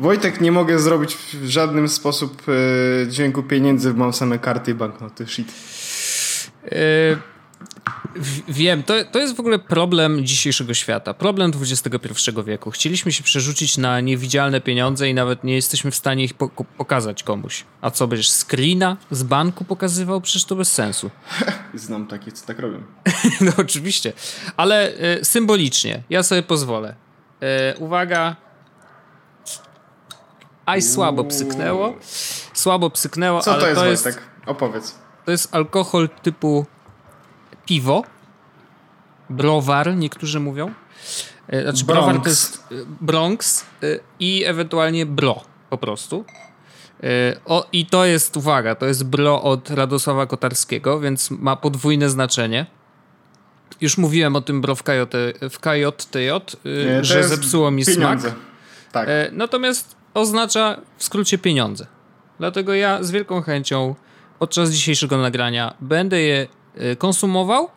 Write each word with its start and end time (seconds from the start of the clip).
Wojtek, 0.00 0.40
nie 0.40 0.52
mogę 0.52 0.78
zrobić 0.78 1.16
w 1.16 1.48
żadnym 1.48 1.88
sposób 1.88 2.42
e, 2.48 3.08
dźwięku 3.08 3.42
pieniędzy, 3.42 3.94
mam 3.94 4.12
same 4.12 4.38
karty 4.38 4.70
i 4.70 4.74
banknoty. 4.74 5.26
Shit. 5.26 5.52
Yy, 6.64 6.70
wiem, 8.48 8.82
to, 8.82 8.94
to 9.04 9.18
jest 9.18 9.36
w 9.36 9.40
ogóle 9.40 9.58
problem 9.58 10.26
dzisiejszego 10.26 10.74
świata, 10.74 11.14
problem 11.14 11.52
XXI 11.60 12.30
wieku. 12.46 12.70
Chcieliśmy 12.70 13.12
się 13.12 13.22
przerzucić 13.22 13.78
na 13.78 14.00
niewidzialne 14.00 14.60
pieniądze 14.60 15.08
i 15.08 15.14
nawet 15.14 15.44
nie 15.44 15.54
jesteśmy 15.54 15.90
w 15.90 15.96
stanie 15.96 16.24
ich 16.24 16.34
po 16.34 16.48
pokazać 16.48 17.22
komuś. 17.22 17.64
A 17.80 17.90
co, 17.90 18.06
będziesz 18.06 18.30
screena 18.30 18.96
z 19.10 19.22
banku 19.22 19.64
pokazywał? 19.64 20.20
Przecież 20.20 20.44
to 20.44 20.56
bez 20.56 20.72
sensu. 20.72 21.10
Znam 21.74 22.06
takie, 22.06 22.32
co 22.32 22.46
tak 22.46 22.58
robią. 22.58 22.82
no 23.40 23.52
oczywiście, 23.56 24.12
ale 24.56 24.92
y, 25.20 25.24
symbolicznie, 25.24 26.02
ja 26.10 26.22
sobie 26.22 26.42
pozwolę. 26.42 26.94
Y, 27.74 27.78
uwaga, 27.78 28.36
Aj 30.70 30.82
słabo 30.82 31.24
psyknęło. 31.24 31.94
Słabo 32.54 32.90
psyknęło, 32.90 33.40
Co 33.40 33.52
ale 33.52 33.60
to 33.60 33.68
jest, 33.68 33.80
to 33.80 33.86
jest, 33.86 34.04
Wojtek? 34.04 34.22
Opowiedz. 34.46 34.94
to 35.24 35.30
jest 35.30 35.54
alkohol 35.54 36.08
typu 36.22 36.66
piwo, 37.66 38.02
browar, 39.30 39.96
niektórzy 39.96 40.40
mówią. 40.40 40.72
E, 41.48 41.62
Znaczy, 41.62 41.84
Bronx. 41.84 42.04
browar 42.06 42.22
to 42.22 42.28
jest 42.28 42.64
e, 42.72 42.74
Bronx 43.00 43.64
e, 43.82 43.86
i 44.20 44.44
ewentualnie 44.44 45.06
bro 45.06 45.40
po 45.70 45.78
prostu. 45.78 46.24
O, 47.44 47.66
I 47.72 47.86
to 47.86 48.04
jest, 48.04 48.36
uwaga, 48.36 48.74
to 48.74 48.86
jest 48.86 49.04
bro 49.04 49.42
od 49.42 49.70
Radosława 49.70 50.26
Kotarskiego, 50.26 51.00
więc 51.00 51.30
ma 51.30 51.56
podwójne 51.56 52.10
znaczenie. 52.10 52.66
Już 53.80 53.98
mówiłem 53.98 54.36
o 54.36 54.40
tym 54.40 54.60
bro 54.60 54.74
w, 54.74 54.82
KJ, 54.82 54.92
w 55.50 55.58
KJTJ, 55.58 56.28
Nie, 56.64 57.04
że 57.04 57.24
zepsuło 57.24 57.70
mi 57.70 57.84
pieniądze. 57.86 58.28
smak. 58.28 58.40
Tak. 58.92 59.08
Natomiast 59.32 59.96
oznacza 60.14 60.80
w 60.98 61.04
skrócie 61.04 61.38
pieniądze. 61.38 61.86
Dlatego 62.38 62.74
ja 62.74 63.02
z 63.02 63.10
wielką 63.10 63.42
chęcią 63.42 63.94
podczas 64.38 64.70
dzisiejszego 64.70 65.18
nagrania 65.18 65.74
będę 65.80 66.20
je 66.20 66.46
e, 66.76 66.96
konsumował. 66.96 67.68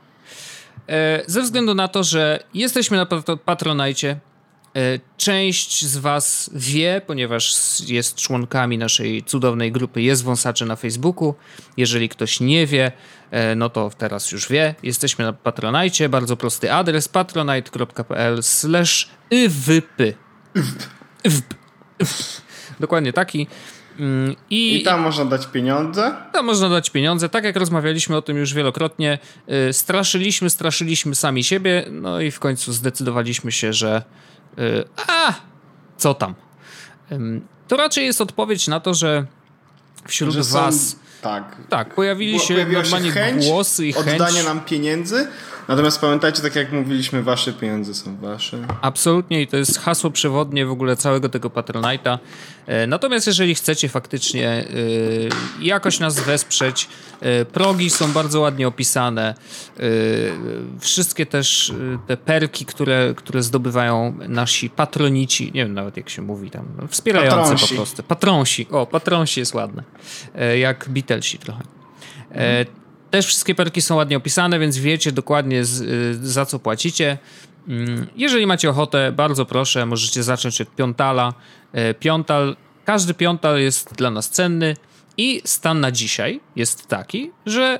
E, 0.89 1.23
Ze 1.28 1.42
względu 1.42 1.73
na 1.76 1.88
to, 1.88 2.04
że 2.04 2.44
jesteśmy 2.54 2.98
na 2.98 3.06
patro- 3.06 3.38
Patronajcie. 3.38 4.20
E, 4.76 4.80
Część 5.17 5.86
z 5.86 5.98
Was 5.98 6.50
wie, 6.54 7.02
ponieważ 7.08 7.56
jest 7.88 8.16
członkami 8.16 8.78
naszej 8.78 9.23
cudownej 9.23 9.72
grupy 9.72 10.02
Jest 10.02 10.23
Wąsacze 10.23 10.66
na 10.66 10.76
Facebooku. 10.76 11.36
Jeżeli 11.78 12.09
ktoś 12.09 12.39
nie 12.39 12.67
wie, 12.67 12.92
no 13.56 13.70
to 13.70 13.92
teraz 13.98 14.31
już 14.31 14.50
wie. 14.50 14.76
Jesteśmy 14.84 15.26
na 15.26 15.34
Patronajcie. 15.34 16.09
Bardzo 16.09 16.38
prosty 16.38 16.73
adres 16.73 17.08
patronite.pl 17.08 18.44
slash 18.44 19.09
iwypy. 19.31 20.14
Dokładnie 22.80 23.13
taki. 23.13 23.47
Mm, 23.99 24.36
I, 24.49 24.75
I 24.75 24.83
tam 24.83 25.02
można 25.02 25.25
dać 25.25 25.47
pieniądze. 25.47 26.16
tam 26.33 26.45
można 26.45 26.69
dać 26.69 26.89
pieniądze. 26.89 27.30
Tak 27.30 27.44
jak 27.44 27.55
rozmawialiśmy 27.55 28.16
o 28.17 28.22
tym 28.22 28.38
już 28.38 28.53
wielokrotnie, 28.53 29.19
y, 29.69 29.73
straszyliśmy, 29.73 30.49
straszyliśmy 30.49 31.16
sami 31.16 31.44
siebie, 31.44 31.86
no 31.91 32.21
i 32.21 32.31
w 32.31 32.39
końcu 32.39 32.73
zdecydowaliśmy 32.73 33.52
się, 33.52 33.73
że 33.73 34.03
y, 34.59 34.83
a, 35.08 35.33
co 35.97 36.14
tam. 36.14 36.36
To 37.67 37.77
raczej 37.77 38.05
jest 38.05 38.21
odpowiedź 38.21 38.67
na 38.67 38.80
to, 38.80 38.94
że 38.94 39.25
wśród 40.08 40.33
Że 40.33 40.44
są, 40.44 40.59
was 40.59 40.95
tak. 41.24 41.56
tak, 41.70 41.94
pojawili 41.96 42.40
się 42.40 42.54
Pojawiła 42.54 42.82
normalnie 42.82 43.12
chęć 43.12 43.46
głosy 43.46 43.88
i 43.88 43.94
chęć. 43.94 44.08
oddania 44.08 44.44
nam 44.44 44.62
pieniędzy. 44.62 45.28
Natomiast 45.68 46.02
pamiętajcie, 46.02 46.42
tak 46.42 46.56
jak 46.56 46.72
mówiliśmy, 46.72 47.24
wasze 47.24 47.54
pieniądze 47.54 47.94
są 47.94 48.18
wasze. 48.18 48.58
Absolutnie 48.82 49.42
i 49.42 49.48
to 49.48 49.58
jest 49.58 49.80
hasło 49.80 50.12
przewodnie 50.12 50.66
w 50.66 50.72
ogóle 50.72 50.96
całego 50.96 51.30
tego 51.30 51.50
Patronite'a. 51.50 52.18
E, 52.68 52.88
Natomiast 52.88 53.28
jeżeli 53.28 53.56
chcecie 53.56 53.89
faktycznie 53.89 54.50
e, 54.50 54.66
jakoś 55.62 56.00
nas 56.00 56.20
wesprzeć, 56.20 56.89
e, 57.22 57.45
progi 57.45 57.89
są 57.89 58.12
bardzo 58.12 58.39
ładnie 58.39 58.67
opisane. 58.67 59.36
Wszystkie 60.80 61.26
też 61.26 61.73
te 62.08 62.17
perki, 62.17 62.66
które, 62.66 63.14
które 63.17 63.44
zdobywają 63.44 64.17
nasi 64.28 64.70
patronici, 64.70 65.52
nie 65.54 65.64
wiem 65.66 65.73
nawet 65.73 65.98
jak 65.98 66.10
się 66.10 66.22
mówi 66.22 66.50
tam, 66.52 66.66
wspierający 66.89 67.38
Patronsi. 67.39 67.67
po 67.67 67.76
prostu. 67.76 68.04
Patronsi, 68.04 68.67
o 68.72 68.86
patronsi 68.86 69.39
jest 69.39 69.54
ładne. 69.54 69.83
Jak 70.60 70.89
Beatlesi 71.14 71.38
trochę. 71.40 71.64
E, 72.32 72.66
Też 73.12 73.26
wszystkie 73.26 73.56
perki 73.56 73.82
są 73.82 73.96
ładnie 73.96 74.18
opisane, 74.18 74.60
więc 74.60 74.78
wiecie 74.78 75.12
dokładnie 75.12 75.66
z, 75.66 75.82
y, 75.82 76.28
za 76.28 76.46
co 76.46 76.60
płacicie. 76.60 77.18
Mm, 77.68 78.08
Jeżeli 78.16 78.46
macie 78.48 78.70
ochotę, 78.70 79.12
bardzo 79.12 79.46
proszę, 79.46 79.86
możecie 79.86 80.24
zacząć 80.24 80.62
od 80.62 80.76
piątala. 80.76 81.34
E, 81.74 81.94
Piątal, 81.94 82.56
każdy 82.86 83.14
piątal 83.14 83.60
jest 83.60 83.94
dla 83.96 84.10
nas 84.12 84.30
cenny 84.30 84.76
i 85.18 85.42
stan 85.46 85.80
na 85.80 85.92
dzisiaj 85.92 86.40
jest 86.56 86.88
taki, 86.88 87.32
że 87.45 87.80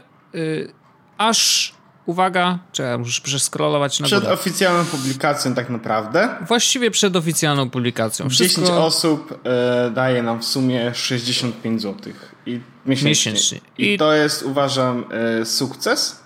aż, 1.18 1.74
uwaga, 2.06 2.60
czekaj, 2.72 2.98
muszę 3.00 3.22
przeskrolować 3.22 4.00
na 4.00 4.06
Przed 4.06 4.22
górę. 4.24 4.34
oficjalną 4.34 4.86
publikacją 4.86 5.54
tak 5.56 5.70
naprawdę 5.70 6.30
Właściwie 6.48 6.92
przed 6.92 7.16
oficjalną 7.16 7.70
publikacją. 7.70 8.30
10 8.30 8.52
Wszystko 8.52 8.86
osób 8.86 9.40
e, 9.46 9.92
daje 9.92 10.24
nam 10.24 10.40
w 10.42 10.46
sumie 10.46 10.92
65 10.96 11.82
zł 11.82 12.14
i 12.46 12.60
miesięcznie. 12.86 13.10
Miesięcznie. 13.32 13.60
I, 13.78 13.94
I- 13.94 13.98
to 13.98 14.14
jest 14.14 14.44
uważam 14.44 15.06
e, 15.42 15.46
sukces. 15.46 16.20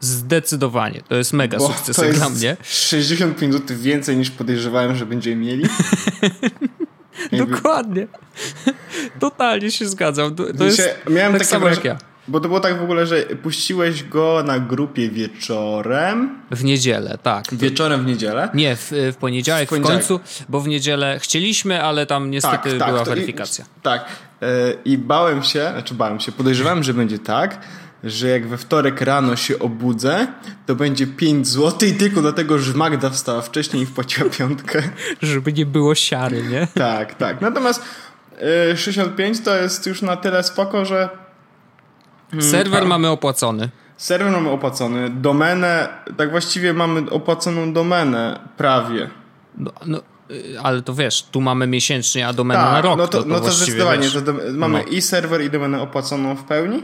zdecydowanie. 0.00 1.02
To 1.08 1.14
jest 1.14 1.32
mega 1.32 1.58
Bo 1.58 1.66
sukces 1.66 1.96
to 1.96 2.04
jest 2.04 2.18
dla 2.18 2.30
mnie. 2.30 2.56
65 2.62 3.52
zł 3.54 3.76
więcej 3.80 4.16
niż 4.16 4.30
podejrzewałem, 4.30 4.96
że 4.96 5.06
będziemy 5.06 5.36
mieli. 5.36 5.64
Dokładnie. 7.46 8.06
Totalnie 9.20 9.70
się 9.70 9.88
zgadzam. 9.88 10.34
To, 10.34 10.44
to 10.46 10.52
W 10.52 10.58
sensie, 10.58 10.82
jest 10.82 10.96
miałem 11.10 11.32
tak 11.32 11.46
samo 11.46 11.68
jak 11.68 11.84
ja. 11.84 11.98
Bo 12.30 12.40
to 12.40 12.48
było 12.48 12.60
tak 12.60 12.78
w 12.78 12.82
ogóle, 12.82 13.06
że 13.06 13.22
puściłeś 13.22 14.04
go 14.04 14.42
na 14.46 14.58
grupie 14.58 15.08
wieczorem. 15.10 16.38
W 16.50 16.64
niedzielę, 16.64 17.18
tak. 17.22 17.44
Wieczorem 17.54 18.02
w 18.02 18.06
niedzielę. 18.06 18.48
Nie, 18.54 18.76
w, 18.76 18.92
w 19.12 19.16
poniedziałek, 19.16 19.68
W 19.68 19.70
poniedziałek. 19.70 20.04
w 20.04 20.08
końcu, 20.08 20.20
bo 20.48 20.60
w 20.60 20.68
niedzielę 20.68 21.18
chcieliśmy, 21.22 21.82
ale 21.82 22.06
tam 22.06 22.30
niestety 22.30 22.70
była 22.78 22.90
to 22.92 23.02
i- 23.02 23.04
weryfikacja. 23.04 23.64
tak. 23.82 24.04
E, 24.42 24.46
I 24.84 24.98
bałem 24.98 25.42
się, 25.42 25.68
znaczy 25.72 25.94
bałem 25.94 26.20
się, 26.20 26.32
podejrzewałem, 26.32 26.82
że 26.82 26.94
będzie 26.94 27.18
tak, 27.18 27.58
że 28.04 28.28
jak 28.28 28.46
we 28.48 28.56
wtorek 28.58 29.00
rano 29.00 29.36
się 29.36 29.58
obudzę, 29.58 30.26
to 30.66 30.74
będzie 30.74 31.06
5 31.06 31.46
zł 31.48 31.88
i 31.88 31.92
tylko 31.92 32.20
dlatego, 32.22 32.58
że 32.58 32.74
Magda 32.74 33.10
wstała 33.10 33.42
wcześniej 33.42 33.82
i 33.82 33.86
wpłaciła 33.86 34.30
piątkę. 34.38 34.82
Żeby 35.22 35.52
nie 35.52 35.66
było 35.66 35.94
siary, 35.94 36.42
nie? 36.42 36.68
tak, 36.74 37.14
tak. 37.14 37.40
Natomiast 37.40 37.82
e, 38.72 38.76
65 38.76 39.40
to 39.40 39.56
jest 39.56 39.86
już 39.86 40.02
na 40.02 40.16
tyle 40.16 40.42
spoko, 40.42 40.84
że 40.84 41.08
Serwer 42.38 42.80
tak. 42.80 42.88
mamy 42.88 43.08
opłacony. 43.08 43.68
serwer 43.96 44.32
mamy 44.32 44.50
opłacony, 44.50 45.10
domenę, 45.10 45.88
tak 46.16 46.30
właściwie 46.30 46.72
mamy 46.72 47.10
opłaconą 47.10 47.72
domenę 47.72 48.40
prawie. 48.56 49.10
No, 49.58 49.70
no, 49.86 49.98
y, 50.30 50.60
ale 50.62 50.82
to 50.82 50.94
wiesz, 50.94 51.22
tu 51.22 51.40
mamy 51.40 51.66
miesięcznie, 51.66 52.28
a 52.28 52.32
domenę 52.32 52.60
na 52.62 52.80
rok. 52.80 52.98
no 52.98 53.08
to, 53.08 53.18
no 53.18 53.24
to 53.34 53.40
właściwie, 53.40 53.64
zdecydowanie, 53.64 54.02
wiesz, 54.02 54.12
to 54.12 54.20
dom- 54.20 54.56
mamy 54.56 54.78
no. 54.86 54.90
i 54.92 55.02
serwer 55.02 55.42
i 55.44 55.50
domenę 55.50 55.80
opłaconą 55.82 56.36
w 56.36 56.44
pełni. 56.44 56.82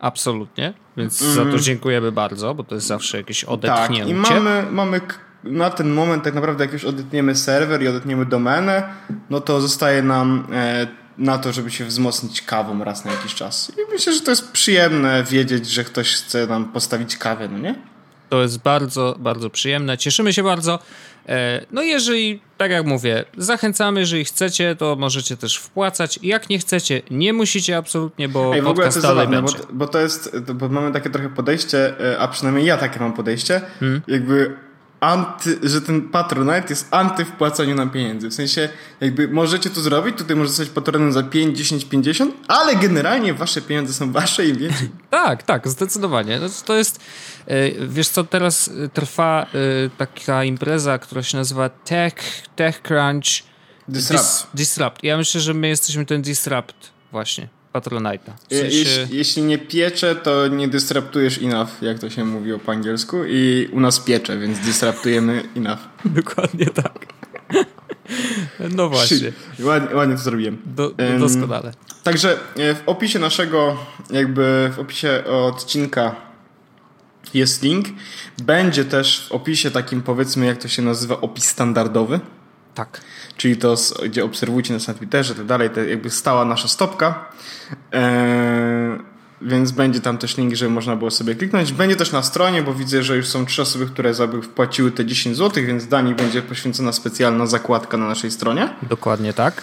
Absolutnie, 0.00 0.74
więc 0.96 1.18
za 1.18 1.44
to 1.44 1.58
dziękujemy 1.58 2.12
bardzo, 2.12 2.54
bo 2.54 2.64
to 2.64 2.74
jest 2.74 2.86
zawsze 2.86 3.16
jakieś 3.16 3.44
Mhm. 3.44 3.60
Tak, 3.60 3.70
odetchnięcie. 3.70 4.10
i 4.10 4.14
mamy, 4.14 4.64
mamy 4.70 5.00
na 5.44 5.70
ten 5.70 5.90
moment 5.90 6.24
tak 6.24 6.34
naprawdę 6.34 6.64
jak 6.64 6.72
już 6.72 6.84
odetniemy 6.84 7.34
serwer 7.34 7.82
i 7.82 7.88
odetniemy 7.88 8.26
domenę, 8.26 8.82
no 9.30 9.40
to 9.40 9.60
zostaje 9.60 10.02
nam 10.02 10.46
e, 10.52 10.86
na 11.18 11.38
to, 11.38 11.52
żeby 11.52 11.70
się 11.70 11.84
wzmocnić 11.84 12.42
kawą 12.42 12.84
raz 12.84 13.04
na 13.04 13.10
jakiś 13.10 13.34
czas. 13.34 13.72
I 13.78 13.92
myślę, 13.92 14.12
że 14.12 14.20
to 14.20 14.30
jest 14.30 14.52
przyjemne 14.52 15.24
wiedzieć, 15.24 15.70
że 15.70 15.84
ktoś 15.84 16.14
chce 16.14 16.46
nam 16.46 16.64
postawić 16.72 17.16
kawę, 17.16 17.48
no 17.52 17.58
nie? 17.58 17.74
To 18.28 18.42
jest 18.42 18.58
bardzo, 18.58 19.16
bardzo 19.18 19.50
przyjemne. 19.50 19.98
Cieszymy 19.98 20.32
się 20.32 20.42
bardzo. 20.42 20.78
E, 21.28 21.66
No 21.72 21.82
i 21.82 21.88
jeżeli, 21.88 22.40
tak 22.56 22.70
jak 22.70 22.86
mówię, 22.86 23.24
zachęcamy, 23.36 24.00
jeżeli 24.00 24.24
chcecie, 24.24 24.76
to 24.76 24.96
możecie 24.96 25.36
też 25.36 25.56
wpłacać. 25.56 26.18
Jak 26.22 26.48
nie 26.50 26.58
chcecie, 26.58 27.02
nie 27.10 27.32
musicie 27.32 27.76
absolutnie, 27.76 28.28
bo 28.28 28.54
Ej, 28.54 28.62
w 28.62 28.66
ogóle 28.66 28.84
to 28.84 28.88
jest 28.88 29.00
zabawne, 29.00 29.42
bo, 29.42 29.48
bo 29.72 29.86
to 29.86 29.98
jest, 30.00 30.38
bo 30.54 30.68
mamy 30.68 30.92
takie 30.92 31.10
trochę 31.10 31.28
podejście, 31.28 32.00
e, 32.12 32.18
a 32.18 32.28
przynajmniej 32.28 32.66
ja 32.66 32.76
takie 32.76 33.00
mam 33.00 33.12
podejście, 33.12 33.60
Hmm? 33.80 34.02
jakby 34.08 34.56
anty, 35.00 35.58
że 35.62 35.80
ten 35.80 36.08
Patronite 36.08 36.66
jest 36.68 36.88
anty 36.90 37.24
wpłacaniu 37.24 37.74
nam 37.74 37.90
pieniędzy. 37.90 38.28
W 38.28 38.34
sensie, 38.34 38.68
jakby 39.00 39.28
możecie 39.28 39.70
to 39.70 39.80
zrobić, 39.80 40.18
tutaj 40.18 40.36
możecie 40.36 40.56
zostać 40.56 40.74
patronem 40.74 41.12
za 41.12 41.22
5, 41.22 41.58
10, 41.58 41.84
50, 41.84 42.34
ale 42.48 42.76
generalnie 42.76 43.34
wasze 43.34 43.62
pieniądze 43.62 43.92
są 43.92 44.12
wasze 44.12 44.46
i 44.46 44.54
wiecie. 44.54 44.74
Tak, 45.10 45.42
tak, 45.42 45.68
zdecydowanie. 45.68 46.40
No, 46.40 46.46
to 46.64 46.76
jest, 46.76 47.00
e, 47.46 47.86
wiesz 47.86 48.08
co, 48.08 48.24
teraz 48.24 48.68
e, 48.68 48.88
trwa 48.88 49.42
e, 49.42 49.46
taka 49.98 50.44
impreza, 50.44 50.98
która 50.98 51.22
się 51.22 51.36
nazywa 51.36 51.68
Tech, 51.68 52.14
TechCrunch 52.56 53.42
Disrupt. 53.88 54.22
Dis, 54.22 54.46
Disrupt. 54.54 55.04
Ja 55.04 55.16
myślę, 55.16 55.40
że 55.40 55.54
my 55.54 55.68
jesteśmy 55.68 56.06
ten 56.06 56.22
Disrupt 56.22 56.90
właśnie, 57.12 57.48
Patronite'a. 57.72 58.32
W 58.50 58.54
sensie, 58.54 58.76
Jeśli, 58.76 59.16
jeśli 59.16 59.42
nie 59.42 59.58
piecze, 59.58 60.16
to 60.16 60.48
nie 60.48 60.68
disruptujesz 60.68 61.38
enough, 61.42 61.82
jak 61.82 61.98
to 61.98 62.10
się 62.10 62.24
mówi 62.24 62.50
po 62.66 62.72
angielsku. 62.72 63.24
I 63.26 63.68
u 63.72 63.80
nas 63.80 64.00
piecze, 64.00 64.38
więc 64.38 64.58
disruptujemy 64.58 65.42
enough. 65.56 65.80
Dokładnie 66.04 66.66
tak. 66.66 67.06
No 68.76 68.88
właśnie. 68.88 69.32
Ładnie, 69.60 69.96
ładnie 69.96 70.16
to 70.16 70.22
zrobiłem. 70.22 70.58
Do, 70.66 70.90
do, 70.90 71.18
doskonale. 71.18 71.72
Także 72.02 72.38
e, 72.56 72.74
w 72.74 72.82
opisie 72.86 73.18
naszego, 73.18 73.76
jakby 74.10 74.70
w 74.76 74.78
opisie 74.78 75.24
odcinka 75.24 76.16
jest 77.34 77.62
link. 77.62 77.86
Będzie 78.42 78.84
też 78.84 79.28
w 79.28 79.32
opisie 79.32 79.70
takim 79.70 80.02
powiedzmy, 80.02 80.46
jak 80.46 80.58
to 80.58 80.68
się 80.68 80.82
nazywa, 80.82 81.20
opis 81.20 81.44
standardowy. 81.44 82.20
Tak. 82.78 83.00
Czyli 83.36 83.56
to, 83.56 83.74
gdzie 84.04 84.24
obserwujcie 84.24 84.74
nas 84.74 84.88
na 84.88 84.94
Twitterze, 84.94 85.34
tak 85.34 85.46
dalej, 85.46 85.70
to 85.70 85.80
jakby 85.80 86.10
stała 86.10 86.44
nasza 86.44 86.68
stopka. 86.68 87.24
Eee, 87.92 88.98
więc 89.42 89.70
będzie 89.70 90.00
tam 90.00 90.18
też 90.18 90.36
link, 90.36 90.54
żeby 90.54 90.70
można 90.70 90.96
było 90.96 91.10
sobie 91.10 91.34
kliknąć. 91.34 91.72
Będzie 91.72 91.96
też 91.96 92.12
na 92.12 92.22
stronie, 92.22 92.62
bo 92.62 92.74
widzę, 92.74 93.02
że 93.02 93.16
już 93.16 93.28
są 93.28 93.46
trzy 93.46 93.62
osoby, 93.62 93.86
które 93.86 94.14
wpłaciły 94.42 94.90
te 94.90 95.06
10 95.06 95.36
zł, 95.36 95.64
więc 95.66 95.86
Dani 95.86 96.14
będzie 96.14 96.42
poświęcona 96.42 96.92
specjalna 96.92 97.46
zakładka 97.46 97.96
na 97.96 98.08
naszej 98.08 98.30
stronie. 98.30 98.68
Dokładnie 98.82 99.32
tak. 99.32 99.62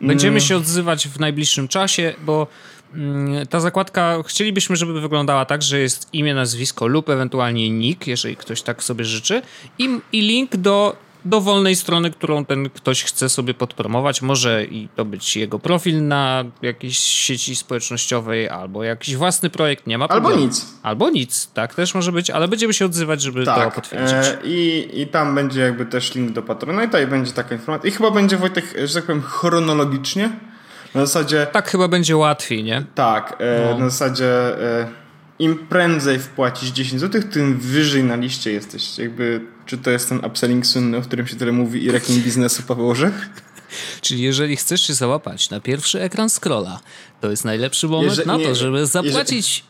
Będziemy 0.00 0.40
się 0.40 0.56
odzywać 0.56 1.08
w 1.08 1.20
najbliższym 1.20 1.68
czasie, 1.68 2.14
bo 2.26 2.46
mm, 2.94 3.46
ta 3.46 3.60
zakładka 3.60 4.22
chcielibyśmy, 4.26 4.76
żeby 4.76 5.00
wyglądała 5.00 5.44
tak, 5.44 5.62
że 5.62 5.78
jest 5.78 6.08
imię, 6.12 6.34
nazwisko 6.34 6.86
lub 6.86 7.08
ewentualnie 7.08 7.70
nick, 7.70 8.06
jeżeli 8.06 8.36
ktoś 8.36 8.62
tak 8.62 8.82
sobie 8.82 9.04
życzy, 9.04 9.42
i, 9.78 10.00
i 10.12 10.20
link 10.20 10.56
do 10.56 10.96
dowolnej 11.24 11.76
strony, 11.76 12.10
którą 12.10 12.44
ten 12.44 12.70
ktoś 12.70 13.04
chce 13.04 13.28
sobie 13.28 13.54
podpromować. 13.54 14.22
Może 14.22 14.64
i 14.64 14.88
to 14.96 15.04
być 15.04 15.36
jego 15.36 15.58
profil 15.58 16.06
na 16.06 16.44
jakiejś 16.62 16.98
sieci 16.98 17.56
społecznościowej, 17.56 18.48
albo 18.48 18.84
jakiś 18.84 19.16
własny 19.16 19.50
projekt, 19.50 19.86
nie 19.86 19.98
ma 19.98 20.08
Albo 20.08 20.14
problemu. 20.28 20.42
nic. 20.46 20.66
Albo 20.82 21.10
nic, 21.10 21.50
tak 21.54 21.74
też 21.74 21.94
może 21.94 22.12
być, 22.12 22.30
ale 22.30 22.48
będziemy 22.48 22.74
się 22.74 22.84
odzywać, 22.86 23.22
żeby 23.22 23.44
to 23.44 23.54
Tak, 23.54 23.74
potwierdzić. 23.74 24.16
e, 24.16 24.38
i, 24.44 24.88
i 25.00 25.06
tam 25.06 25.34
będzie 25.34 25.60
jakby 25.60 25.86
też 25.86 26.14
link 26.14 26.30
do 26.32 26.42
Patronite'a 26.42 27.04
i 27.04 27.06
będzie 27.06 27.32
taka 27.32 27.54
informacja. 27.54 27.88
I 27.88 27.92
chyba 27.92 28.10
będzie 28.10 28.36
Wojtek, 28.36 28.64
że 28.84 28.94
tak 28.94 29.04
powiem, 29.04 29.22
chronologicznie. 29.22 30.30
Na 30.94 31.06
zasadzie, 31.06 31.46
Tak 31.52 31.68
chyba 31.70 31.88
będzie 31.88 32.16
łatwiej, 32.16 32.64
nie? 32.64 32.84
tak, 32.94 33.36
e, 33.38 33.70
No. 33.70 33.78
na 33.78 33.90
zasadzie 33.90 34.26
e, 34.80 34.88
im 35.38 35.58
prędzej 35.58 36.18
wpłacisz 36.18 36.68
10 36.70 37.00
zł, 37.00 37.22
tym 37.32 37.58
wyżej 37.58 38.04
na 38.04 38.16
liście 38.16 38.52
jesteś. 38.52 38.98
Jakby, 38.98 39.40
czy 39.66 39.78
to 39.78 39.90
jest 39.90 40.08
ten 40.08 40.24
upselling 40.24 40.66
słynny, 40.66 40.96
o 40.96 41.02
którym 41.02 41.26
się 41.26 41.36
tyle 41.36 41.52
mówi 41.52 41.84
i 41.84 41.90
rekin 41.90 42.22
biznesu 42.22 42.62
Paweł 42.62 42.90
Orzech? 42.90 43.28
Czyli 44.00 44.22
jeżeli 44.22 44.56
chcesz 44.56 44.86
się 44.86 44.94
załapać 44.94 45.50
na 45.50 45.60
pierwszy 45.60 46.00
ekran 46.02 46.30
scrolla, 46.30 46.80
to 47.20 47.30
jest 47.30 47.44
najlepszy 47.44 47.88
moment 47.88 48.12
Jeże- 48.12 48.26
na 48.26 48.36
nie, 48.36 48.44
to, 48.46 48.54
żeby 48.54 48.78
jeżeli- 48.78 49.10
zapłacić 49.12 49.64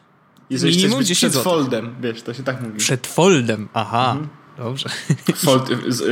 Jeżeli 0.51 0.73
Minimum 0.77 0.91
chcesz 0.99 0.99
być 0.99 1.09
10 1.09 1.19
przed 1.19 1.33
złotych. 1.33 1.53
foldem, 1.53 1.95
wiesz, 2.01 2.23
to 2.23 2.35
się 2.35 2.43
tak 2.43 2.63
mówi. 2.63 2.79
przed 2.79 3.07
foldem. 3.07 3.69
Aha, 3.75 4.11
Mhm. 4.13 4.29
dobrze. 4.59 4.89
Fold, 5.45 5.69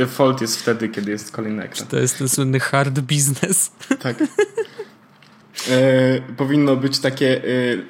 fold 0.09 0.41
jest 0.41 0.59
wtedy, 0.61 0.89
kiedy 0.89 1.11
jest 1.11 1.31
kolejny 1.31 1.63
ekran. 1.63 1.87
To 1.87 1.97
jest 1.99 2.17
ten 2.17 2.29
słynny 2.29 2.59
hard 2.59 2.99
business. 2.99 3.71
Tak. 3.99 4.17
E, 5.69 6.21
powinno 6.37 6.75
być 6.75 6.99
takie, 6.99 7.37
e, 7.37 7.41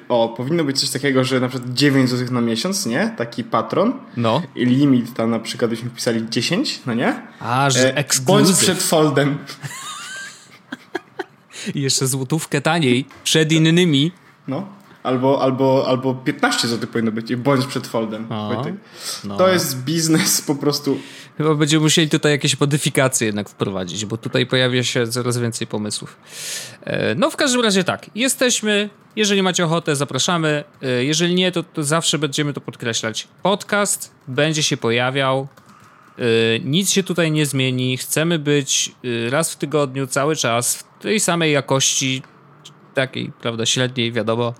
o, 0.08 0.34
powinno 0.36 0.64
być 0.64 0.80
coś 0.80 0.90
takiego, 0.90 1.24
że 1.24 1.40
na 1.40 1.48
przykład 1.48 1.74
9 1.74 2.10
zł 2.10 2.34
na 2.34 2.40
miesiąc, 2.40 2.86
nie? 2.86 3.14
Taki 3.16 3.44
patron. 3.44 3.92
No. 4.16 4.42
I 4.54 4.64
limit 4.64 5.14
tam 5.14 5.30
na 5.30 5.38
przykład 5.38 5.70
byśmy 5.70 5.90
wpisali 5.90 6.26
10, 6.30 6.80
no 6.86 6.94
nie? 6.94 7.22
A, 7.40 7.70
że 7.70 7.96
E, 7.96 8.04
bądź 8.26 8.52
przed 8.52 8.82
foldem. 8.82 9.38
I 11.74 11.82
jeszcze 11.82 12.06
złotówkę 12.06 12.60
taniej 12.60 13.04
przed 13.24 13.52
innymi. 13.52 14.12
No. 14.48 14.66
Albo, 15.02 15.42
albo, 15.42 15.84
albo 15.88 16.14
15 16.14 16.68
zł 16.68 16.88
powinno 16.92 17.12
być 17.12 17.30
i 17.30 17.36
bądź 17.36 17.66
przed 17.66 17.86
foldem. 17.86 18.32
O, 18.32 18.54
Wojtek. 18.54 18.74
no. 19.24 19.36
To 19.36 19.48
jest 19.48 19.84
biznes 19.84 20.40
po 20.42 20.54
prostu. 20.54 20.98
Chyba 21.38 21.54
będziemy 21.54 21.82
musieli 21.82 22.08
tutaj 22.08 22.32
jakieś 22.32 22.60
modyfikacje 22.60 23.26
jednak 23.26 23.48
wprowadzić, 23.48 24.06
bo 24.06 24.16
tutaj 24.16 24.46
pojawia 24.46 24.84
się 24.84 25.06
coraz 25.06 25.38
więcej 25.38 25.66
pomysłów. 25.66 26.16
E, 26.84 27.14
No 27.14 27.30
w 27.30 27.36
każdym 27.36 27.60
razie 27.60 27.84
tak, 27.84 28.10
jesteśmy, 28.14 28.90
jeżeli 29.16 29.42
macie 29.42 29.64
ochotę, 29.64 29.96
zapraszamy. 29.96 30.64
E, 30.82 31.04
Jeżeli 31.04 31.34
nie, 31.34 31.52
to, 31.52 31.62
to 31.62 31.82
zawsze 31.84 32.18
będziemy 32.18 32.52
to 32.52 32.60
podkreślać. 32.60 33.28
Podcast 33.42 34.12
będzie 34.28 34.62
się 34.62 34.76
pojawiał, 34.76 35.48
E, 36.18 36.22
nic 36.60 36.90
się 36.90 37.02
tutaj 37.02 37.32
nie 37.32 37.46
zmieni. 37.46 37.96
Chcemy 37.96 38.38
być 38.38 38.92
raz 39.30 39.52
w 39.52 39.56
tygodniu, 39.56 40.06
cały 40.06 40.36
czas, 40.36 40.76
w 40.76 41.02
tej 41.02 41.20
samej 41.20 41.52
jakości, 41.52 42.22
takiej, 42.94 43.32
prawda, 43.40 43.66
średniej, 43.66 44.12
wiadomo. 44.12 44.54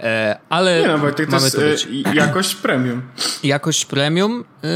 E, 0.00 0.38
Ale 0.48 0.80
Nie 0.80 0.88
no, 0.88 0.98
Wojtek, 0.98 1.26
to 1.26 1.32
mamy 1.32 1.44
jest 1.44 1.56
tu 1.84 2.10
e, 2.10 2.14
jakość 2.14 2.54
premium. 2.54 3.02
jakość 3.44 3.84
premium 3.84 4.44
yy, 4.62 4.68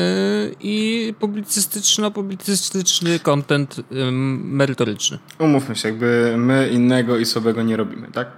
i 0.61 1.15
publicystyczno-publicystyczny 1.21 3.21
content 3.21 3.77
merytoryczny. 4.45 5.19
Umówmy 5.39 5.77
się, 5.77 5.89
jakby 5.89 6.35
my 6.37 6.69
innego 6.69 7.19
i 7.19 7.27
słabego 7.27 7.63
nie 7.63 7.77
robimy, 7.77 8.09
tak? 8.13 8.29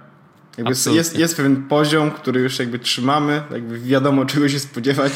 Jakby 0.57 0.71
Absolutnie. 0.71 0.97
jest, 0.97 1.17
jest 1.17 1.37
pewien 1.37 1.63
poziom, 1.63 2.11
który 2.11 2.41
już 2.41 2.59
jakby 2.59 2.79
trzymamy, 2.79 3.43
jakby 3.51 3.79
wiadomo 3.79 4.25
czego 4.31 4.49
się 4.49 4.59
spodziewać. 4.59 5.13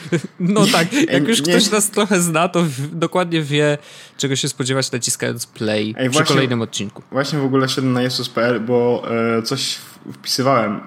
No 0.40 0.66
tak, 0.66 0.92
jak 0.92 1.28
już 1.28 1.42
ktoś 1.42 1.70
nas 1.70 1.90
trochę 1.90 2.20
zna, 2.20 2.48
to 2.48 2.64
dokładnie 2.92 3.42
wie, 3.42 3.78
czego 4.16 4.36
się 4.36 4.48
spodziewać 4.48 4.92
naciskając 4.92 5.46
play 5.46 5.94
Ej, 5.98 6.10
przy 6.10 6.18
właśnie- 6.18 6.34
kolejnym 6.34 6.62
odcinku. 6.62 7.02
Właśnie 7.10 7.38
w 7.38 7.44
ogóle 7.44 7.68
szedłem 7.68 7.92
na 7.92 8.02
jesus.pl, 8.02 8.60
bo 8.60 9.02
e, 9.38 9.42
coś 9.42 9.78
wpisywałem. 10.12 10.76
E, 10.76 10.80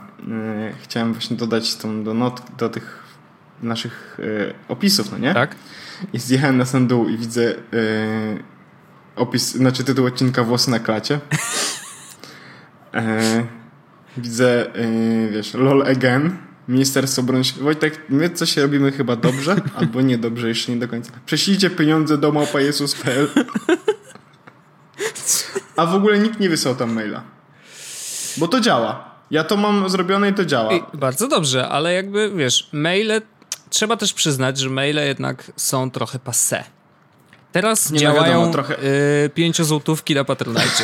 chciałem 0.84 1.14
właśnie 1.14 1.38
dodać 1.38 1.76
tą 1.76 2.04
do 2.04 2.14
not, 2.14 2.42
do 2.58 2.70
tych 2.70 3.04
naszych 3.64 4.18
e, 4.20 4.54
opisów, 4.68 5.12
no 5.12 5.18
nie? 5.18 5.34
Tak? 5.34 5.56
I 6.14 6.20
zjechałem 6.20 6.58
na 6.58 6.66
sam 6.66 6.88
dół 6.88 7.10
i 7.10 7.18
widzę 7.18 7.52
e, 7.52 7.56
opis, 9.16 9.52
znaczy 9.52 9.84
tytuł 9.84 10.06
odcinka 10.06 10.44
Włosy 10.44 10.72
na 10.72 10.80
klacie. 10.80 11.20
E, 12.94 13.44
widzę, 14.18 14.76
e, 14.76 15.30
wiesz, 15.32 15.54
lol 15.54 15.82
again. 15.88 16.38
Ministerstwo 16.72 17.22
Obrony. 17.22 17.44
Wojtek, 17.62 18.02
my 18.10 18.30
coś 18.30 18.58
robimy 18.58 18.92
chyba 18.92 19.16
dobrze, 19.16 19.56
albo 19.80 20.02
niedobrze, 20.02 20.48
jeszcze 20.48 20.72
nie 20.72 20.78
do 20.78 20.88
końca. 20.88 21.12
Prześlijcie 21.26 21.70
pieniądze 21.70 22.18
do 22.18 22.32
małpajesus.pl 22.32 23.28
A 25.76 25.86
w 25.86 25.96
ogóle 25.96 26.20
nikt 26.20 26.40
nie 26.40 26.50
wysłał 26.50 26.76
tam 26.76 26.94
maila. 26.94 27.24
Bo 28.38 28.48
to 28.48 28.60
działa. 28.60 29.12
Ja 29.32 29.44
to 29.44 29.58
mam 29.58 29.90
zrobione 29.90 30.30
i 30.30 30.34
to 30.34 30.46
działa. 30.46 30.74
I 30.74 30.84
bardzo 30.94 31.28
dobrze, 31.28 31.70
ale 31.70 31.94
jakby 31.94 32.32
wiesz, 32.36 32.70
maile, 32.72 33.22
trzeba 33.70 33.98
też 33.98 34.14
przyznać, 34.14 34.60
że 34.60 34.70
maile 34.70 35.00
jednak 35.08 35.52
są 35.56 35.92
trochę 35.92 36.20
passé. 36.20 36.64
Teraz 37.52 37.92
Nie, 37.92 37.96
no 37.96 38.02
działają 38.02 38.34
wiadomo, 38.34 38.52
trochę- 38.52 38.76
yy, 39.24 39.30
pięciozłotówki 39.30 40.16
na 40.16 40.24
Patronite. 40.24 40.84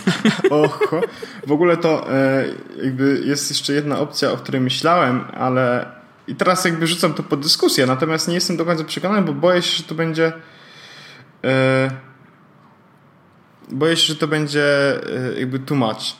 Oho. 0.50 1.00
W 1.46 1.52
ogóle 1.52 1.76
to 1.76 2.12
e, 2.12 2.44
jakby 2.82 3.22
jest 3.24 3.50
jeszcze 3.50 3.72
jedna 3.72 3.98
opcja, 3.98 4.32
o 4.32 4.36
której 4.36 4.60
myślałem, 4.60 5.24
ale 5.34 5.86
i 6.26 6.34
teraz 6.34 6.64
jakby 6.64 6.86
rzucam 6.86 7.14
to 7.14 7.22
pod 7.22 7.40
dyskusję, 7.40 7.86
natomiast 7.86 8.28
nie 8.28 8.34
jestem 8.34 8.56
do 8.56 8.64
końca 8.64 8.84
przekonany, 8.84 9.22
bo 9.22 9.32
boję 9.32 9.62
się, 9.62 9.76
że 9.76 9.82
to 9.82 9.94
będzie 9.94 10.32
e, 11.44 11.90
boję 13.68 13.96
się, 13.96 14.06
że 14.06 14.16
to 14.16 14.28
będzie 14.28 14.64
e, 15.34 15.40
jakby 15.40 15.58
too 15.58 15.76
much. 15.76 16.16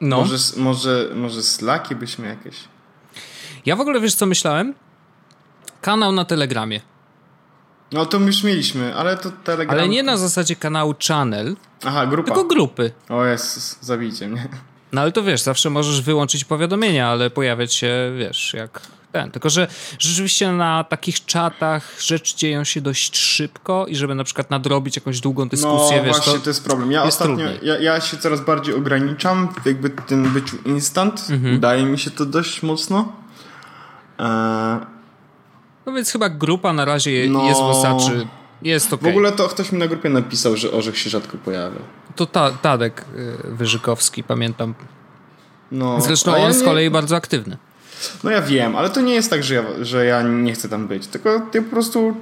No. 0.00 0.16
Może, 0.16 0.36
może, 0.56 1.08
może 1.14 1.42
slaki 1.42 1.94
byśmy 1.96 2.28
jakieś. 2.28 2.56
Ja 3.66 3.76
w 3.76 3.80
ogóle 3.80 4.00
wiesz 4.00 4.14
co 4.14 4.26
myślałem? 4.26 4.74
Kanał 5.80 6.12
na 6.12 6.24
Telegramie. 6.24 6.80
No 7.92 8.06
to 8.06 8.18
już 8.18 8.42
mieliśmy, 8.42 8.94
ale 8.94 9.16
to 9.16 9.30
telegram... 9.44 9.78
Ale 9.78 9.88
nie 9.88 10.02
na 10.02 10.16
zasadzie 10.16 10.56
kanału 10.56 10.94
channel, 11.08 11.56
Aha, 11.84 12.06
grupa. 12.06 12.26
tylko 12.26 12.44
grupy. 12.44 12.92
O 13.08 13.24
Jezus, 13.24 13.76
zabijcie 13.80 14.28
mnie. 14.28 14.48
No 14.92 15.00
ale 15.00 15.12
to 15.12 15.22
wiesz, 15.22 15.40
zawsze 15.40 15.70
możesz 15.70 16.02
wyłączyć 16.02 16.44
powiadomienia, 16.44 17.08
ale 17.08 17.30
pojawiać 17.30 17.74
się, 17.74 18.12
wiesz, 18.18 18.54
jak 18.54 18.80
ten. 19.12 19.30
Tylko, 19.30 19.50
że 19.50 19.68
rzeczywiście 19.98 20.52
na 20.52 20.84
takich 20.84 21.24
czatach 21.24 22.00
rzeczy 22.00 22.36
dzieją 22.36 22.64
się 22.64 22.80
dość 22.80 23.16
szybko 23.18 23.86
i 23.86 23.96
żeby 23.96 24.14
na 24.14 24.24
przykład 24.24 24.50
nadrobić 24.50 24.96
jakąś 24.96 25.20
długą 25.20 25.48
dyskusję, 25.48 25.96
no 25.96 26.04
wiesz, 26.04 26.16
właśnie, 26.16 26.32
to... 26.32 26.38
to, 26.38 26.50
jest 26.50 26.64
problem. 26.64 26.92
Ja 26.92 27.04
jest 27.04 27.20
ostatnio, 27.20 27.46
ja, 27.62 27.78
ja 27.78 28.00
się 28.00 28.16
coraz 28.16 28.40
bardziej 28.40 28.74
ograniczam 28.74 29.48
w 29.62 29.66
jakby 29.66 29.90
tym 29.90 30.32
byciu 30.32 30.56
instant. 30.64 31.26
Mhm. 31.30 31.56
Udaje 31.56 31.84
mi 31.84 31.98
się 31.98 32.10
to 32.10 32.26
dość 32.26 32.62
mocno. 32.62 33.12
Eee, 34.18 34.78
No 35.90 35.96
więc 35.96 36.10
chyba 36.12 36.28
grupa 36.28 36.72
na 36.72 36.84
razie 36.84 37.26
No. 37.28 37.44
jest 37.44 37.60
wosaczy, 37.60 38.26
jest 38.62 38.92
okej. 38.92 39.12
W 39.12 39.14
ogóle 39.16 39.32
to 39.32 39.48
ktoś 39.48 39.72
mi 39.72 39.78
na 39.78 39.86
grupie 39.86 40.08
napisał, 40.08 40.56
że 40.56 40.70
orzech 40.72 40.98
się 40.98 41.10
rzadko 41.10 41.36
pojawia. 41.38 41.78
To 42.16 42.26
ta, 42.26 42.50
Tadek 42.50 43.04
y, 43.16 43.54
Wyżykowski, 43.54 44.22
pamiętam. 44.24 44.74
No, 45.72 46.00
Zresztą 46.00 46.34
a 46.34 46.38
ja 46.38 46.46
on 46.46 46.52
z 46.54 46.58
nie- 46.58 46.64
kolei 46.64 46.90
bardzo 46.90 47.16
aktywny. 47.16 47.56
No 48.24 48.30
ja 48.30 48.42
wiem, 48.42 48.76
ale 48.76 48.90
to 48.90 49.00
nie 49.00 49.14
jest 49.14 49.30
tak, 49.30 49.44
że 49.44 49.54
ja, 49.54 49.62
że 49.82 50.04
ja 50.04 50.22
nie 50.22 50.52
chcę 50.52 50.68
tam 50.68 50.88
być. 50.88 51.06
Tylko 51.06 51.30
ja 51.30 51.62
po 51.62 51.70
prostu 51.70 52.16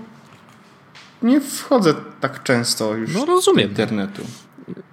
nie 1.23 1.41
wchodzę 1.41 1.95
tak 2.21 2.43
często 2.43 2.95
już 2.95 3.15
No, 3.15 3.25
rozumiem. 3.27 3.67
do 3.67 3.71
internetu. 3.71 4.23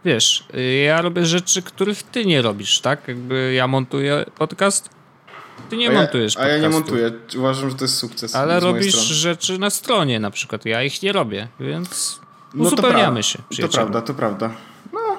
Wiesz, 0.06 0.48
y, 0.56 0.74
ja 0.74 1.02
robię 1.02 1.26
rzeczy, 1.26 1.62
których 1.62 2.04
ty 2.04 2.26
nie 2.26 2.42
robisz, 2.42 2.80
tak? 2.80 3.08
Jakby 3.08 3.54
ja 3.54 3.68
montuję 3.68 4.26
podcast, 4.38 4.90
ty 5.70 5.78
nie 5.78 5.90
a 5.90 5.94
ja, 5.94 6.00
montujesz 6.00 6.38
A 6.38 6.48
ja 6.48 6.58
nie 6.58 6.70
montuję. 6.70 7.12
Uważam, 7.38 7.70
że 7.70 7.76
to 7.76 7.84
jest 7.86 7.98
sukces. 7.98 8.36
Ale 8.36 8.60
robisz 8.60 8.96
rzeczy 8.96 9.60
na 9.60 9.70
stronie 9.70 10.20
na 10.20 10.32
przykład. 10.32 10.66
Ja 10.66 10.84
ich 10.84 11.02
nie 11.02 11.12
robię, 11.12 11.48
więc 11.60 12.20
Uzupełniamy 12.58 13.24
się. 13.24 13.40
To 13.62 13.68
prawda, 13.68 14.02
to 14.02 14.14
prawda. 14.14 14.52
No, 14.94 15.18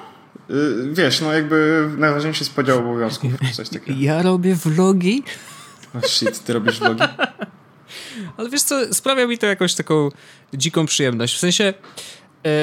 y, 0.55 0.89
wiesz, 0.93 1.21
no 1.21 1.33
jakby 1.33 1.89
najważniejszy 1.97 2.43
jest 2.43 2.55
podział 2.55 2.79
obowiązków, 2.79 3.31
coś 3.55 3.69
takiego. 3.69 3.99
Ja 4.01 4.21
robię 4.21 4.55
vlogi, 4.55 5.23
Oh 5.95 6.07
shit, 6.07 6.43
ty 6.43 6.53
robisz 6.53 6.79
vlogi? 6.79 7.03
ale 8.37 8.49
wiesz 8.49 8.61
co, 8.61 8.93
sprawia 8.93 9.27
mi 9.27 9.37
to 9.37 9.45
jakąś 9.45 9.75
taką 9.75 10.09
dziką 10.53 10.85
przyjemność. 10.85 11.35
W 11.35 11.39
sensie, 11.39 11.73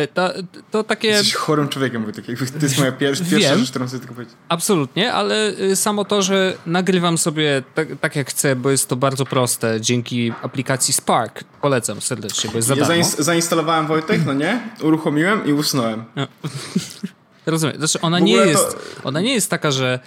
e, 0.03 0.07
ta, 0.14 0.33
to 0.71 0.85
takie... 0.85 1.09
Jesteś 1.09 1.35
chorym 1.35 1.69
człowiekiem, 1.69 2.03
Wojtek. 2.05 2.29
Jakby 2.29 2.47
To 2.47 2.59
jest 2.62 2.79
moja 2.79 2.93
pier 2.93 3.17
pierwsza 3.31 3.59
rzecz, 3.59 3.71
którą 3.71 3.87
chcę 3.87 3.99
tylko 3.99 4.14
powiedzieć. 4.14 4.37
Absolutnie, 4.49 5.12
ale 5.12 5.50
y, 5.61 5.76
samo 5.76 6.05
to, 6.05 6.23
że 6.23 6.55
nagrywam 6.67 7.19
sobie 7.19 7.62
tak, 7.75 7.88
tak 8.00 8.17
jak 8.17 8.31
chcę, 8.31 8.57
bo 8.57 8.71
jest 8.71 8.88
to 8.88 8.97
bardzo 8.97 9.25
proste 9.25 9.81
dzięki 9.81 10.33
aplikacji 10.43 10.95
Spark. 10.95 11.45
Polecam 11.61 12.00
serdecznie, 12.00 12.50
bo 12.50 12.57
jest 12.57 12.69
za 12.69 12.75
Ja 12.75 12.87
darmo. 12.87 13.05
zainstalowałem 13.19 13.87
Wojtek, 13.87 14.21
no 14.26 14.33
nie? 14.33 14.61
Uruchomiłem 14.83 15.47
i 15.47 15.53
usnąłem. 15.53 16.05
Rozumiem. 17.47 17.76
Znaczy 17.76 18.00
ona 18.00 18.19
nie, 18.19 18.37
to- 18.38 18.45
jest, 18.45 18.76
ona 19.05 19.21
nie 19.21 19.35
jest 19.35 19.50
taka, 19.50 19.71
że 19.71 20.00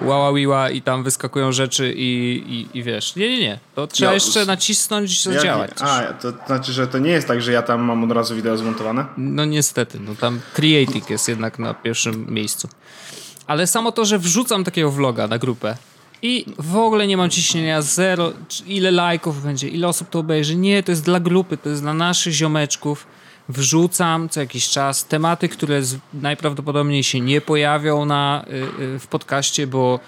łała 0.00 0.32
wiła 0.32 0.70
i 0.70 0.82
tam 0.82 1.02
wyskakują 1.02 1.52
rzeczy 1.52 1.92
i, 1.96 2.32
i, 2.48 2.78
i 2.78 2.82
wiesz. 2.82 3.16
Nie, 3.16 3.28
nie, 3.30 3.40
nie. 3.40 3.58
To 3.74 3.86
trzeba 3.86 4.10
Ja- 4.10 4.14
jeszcze 4.14 4.46
nacisnąć 4.46 5.12
i 5.12 5.22
zadziałać. 5.22 5.70
coś. 5.74 5.88
A, 5.88 6.12
to 6.12 6.32
znaczy, 6.46 6.72
że 6.72 6.86
to 6.86 6.98
nie 6.98 7.10
jest 7.10 7.28
tak, 7.28 7.42
że 7.42 7.52
ja 7.52 7.62
tam 7.62 7.80
mam 7.82 8.04
od 8.04 8.12
razu 8.12 8.36
wideo 8.36 8.56
zmontowane? 8.56 9.06
No 9.16 9.44
niestety, 9.44 10.00
no 10.00 10.14
tam 10.14 10.40
creating 10.54 11.10
jest 11.10 11.28
jednak 11.28 11.58
na 11.58 11.74
pierwszym 11.74 12.26
miejscu. 12.34 12.68
Ale 13.46 13.66
samo 13.66 13.92
to, 13.92 14.04
że 14.04 14.18
wrzucam 14.18 14.64
takiego 14.64 14.90
vloga 14.90 15.26
na 15.26 15.38
grupę 15.38 15.76
i 16.22 16.46
w 16.58 16.76
ogóle 16.76 17.06
nie 17.06 17.16
mam 17.16 17.30
ciśnienia, 17.30 17.82
zero, 17.82 18.32
ile 18.66 18.90
lajków 18.90 19.42
będzie, 19.42 19.68
ile 19.68 19.88
osób 19.88 20.10
to 20.10 20.18
obejrzy. 20.18 20.56
Nie, 20.56 20.82
to 20.82 20.92
jest 20.92 21.04
dla 21.04 21.20
grupy, 21.20 21.56
to 21.56 21.68
jest 21.68 21.82
dla 21.82 21.94
naszych 21.94 22.32
ziomeczków. 22.32 23.06
Wrzucam 23.48 24.28
co 24.28 24.40
jakiś 24.40 24.68
czas 24.68 25.04
tematy, 25.04 25.48
które 25.48 25.80
najprawdopodobniej 26.14 27.04
się 27.04 27.20
nie 27.20 27.40
pojawią 27.40 28.04
na, 28.04 28.44
y, 28.78 28.82
y, 28.82 28.98
w 28.98 29.06
podcaście, 29.06 29.66
bo 29.66 30.00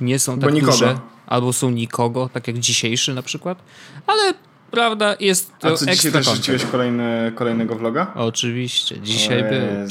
nie 0.00 0.18
są 0.18 0.38
tak 0.38 0.60
duże, 0.60 0.98
albo 1.26 1.52
są 1.52 1.70
nikogo, 1.70 2.30
tak 2.32 2.46
jak 2.46 2.58
dzisiejszy 2.58 3.14
na 3.14 3.22
przykład. 3.22 3.58
Ale 4.06 4.34
prawda, 4.70 5.16
jest 5.20 5.52
to 5.58 5.68
A 5.68 5.74
co, 5.74 5.86
dzisiaj 5.86 6.12
też 6.12 6.26
rzuciłeś 6.26 6.64
kolejny, 6.64 7.32
kolejnego 7.34 7.76
vloga? 7.76 8.12
Oczywiście, 8.14 9.00
dzisiaj 9.00 9.44
był. 9.44 9.88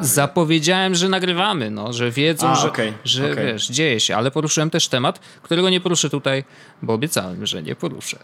Zapowiedziałem, 0.00 0.94
że 0.94 1.08
nagrywamy, 1.08 1.70
no, 1.70 1.92
że 1.92 2.10
wiedzą, 2.10 2.48
A, 2.48 2.54
że, 2.54 2.68
okej, 2.68 2.92
że 3.04 3.32
okej. 3.32 3.46
wiesz, 3.46 3.68
dzieje 3.68 4.00
się, 4.00 4.16
ale 4.16 4.30
poruszyłem 4.30 4.70
też 4.70 4.88
temat, 4.88 5.18
którego 5.42 5.70
nie 5.70 5.80
poruszę 5.80 6.10
tutaj, 6.10 6.44
bo 6.82 6.92
obiecałem, 6.92 7.46
że 7.46 7.62
nie 7.62 7.74
poruszę. 7.74 8.18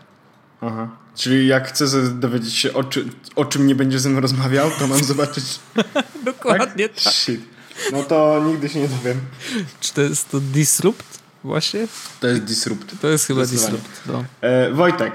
Aha. 0.61 0.89
Czyli 1.15 1.47
jak 1.47 1.69
chcę 1.69 2.11
dowiedzieć 2.11 2.55
się, 2.55 2.73
o, 2.73 2.85
czy, 2.85 3.05
o 3.37 3.45
czym 3.45 3.67
nie 3.67 3.75
będziesz 3.75 4.01
ze 4.01 4.09
mną 4.09 4.21
rozmawiał, 4.21 4.71
to 4.79 4.87
mam 4.87 5.05
zobaczyć. 5.05 5.45
Dokładnie 6.25 6.89
tak. 6.89 7.15
Shit. 7.15 7.41
No 7.93 8.03
to 8.03 8.45
nigdy 8.47 8.69
się 8.69 8.81
nie 8.81 8.89
dowiem. 8.89 9.21
Czy 9.81 9.95
to 9.95 10.01
jest 10.03 10.31
to 10.31 10.41
Disrupt 10.41 11.19
właśnie? 11.45 11.89
To 12.21 12.27
jest 12.27 12.45
Disrupt. 12.45 13.01
To 13.01 13.09
jest 13.09 13.27
chyba. 13.27 13.47
Disrupt. 13.47 14.03
No. 14.07 14.25
E, 14.41 14.71
Wojtek. 14.71 15.13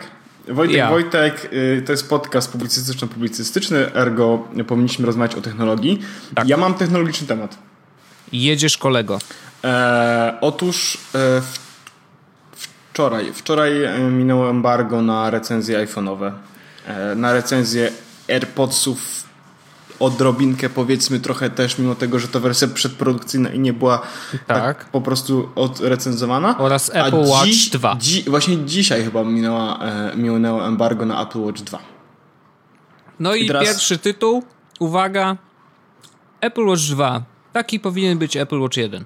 Wojtek, 0.48 0.78
Ja. 0.78 0.90
Wojtek, 0.90 1.50
y, 1.54 1.84
to 1.86 1.92
jest 1.92 2.10
podcast 2.10 2.52
publicystyczno-publicystyczny, 2.52 3.94
ergo 3.94 4.48
powinniśmy 4.68 5.06
rozmawiać 5.06 5.36
o 5.36 5.42
technologii. 5.42 6.00
Tak. 6.36 6.48
Ja 6.48 6.58
mam 6.58 6.74
technologiczny 6.74 7.28
temat. 7.28 7.58
Jedziesz 8.32 8.78
kolego. 8.78 9.20
E, 9.64 10.38
otóż 10.42 10.96
e, 10.96 10.98
w, 11.42 11.60
wczoraj, 12.94 13.34
wczoraj 13.34 13.84
e, 13.84 14.00
minęło 14.00 14.50
embargo 14.50 15.02
na 15.02 15.30
recenzje 15.30 15.86
iPhone'owe. 15.88 16.32
E, 16.88 17.16
na 17.16 17.34
recenzję 17.34 17.92
AirPodsów 18.30 19.24
odrobinkę 20.00 20.70
powiedzmy 20.70 21.20
trochę 21.20 21.50
też, 21.50 21.78
mimo 21.78 21.96
tego, 21.96 22.20
że 22.20 22.28
to 22.28 22.40
wersja 22.40 22.68
przedprodukcyjna 22.68 23.50
i 23.50 23.60
nie 23.60 23.74
była 23.74 24.02
tak, 24.48 24.64
Tak. 24.64 24.86
po 24.86 25.02
prostu 25.02 25.50
odrecenzowana. 25.56 26.58
Oraz 26.58 26.90
A 26.96 27.06
Apple 27.08 27.26
Watch 27.30 27.46
dziś- 27.46 27.70
2. 27.70 27.96
Dzi, 28.00 28.24
właśnie 28.28 28.66
dzisiaj 28.66 29.04
chyba 29.04 29.24
minęła, 29.24 29.80
e, 29.80 30.18
minęło 30.18 30.68
embargo 30.68 31.06
na 31.06 31.22
Apple 31.24 31.40
Watch 31.40 31.62
2. 31.62 31.80
No 33.20 33.36
i, 33.36 33.44
I 33.46 33.48
teraz- 33.48 33.64
pierwszy 33.64 33.98
tytuł, 33.98 34.44
uwaga, 34.80 35.38
Apple 36.42 36.66
Watch 36.66 36.82
2. 36.90 37.24
Taki 37.54 37.80
powinien 37.80 38.18
być 38.18 38.38
Apple 38.38 38.60
Watch 38.60 38.78
1. 38.78 39.06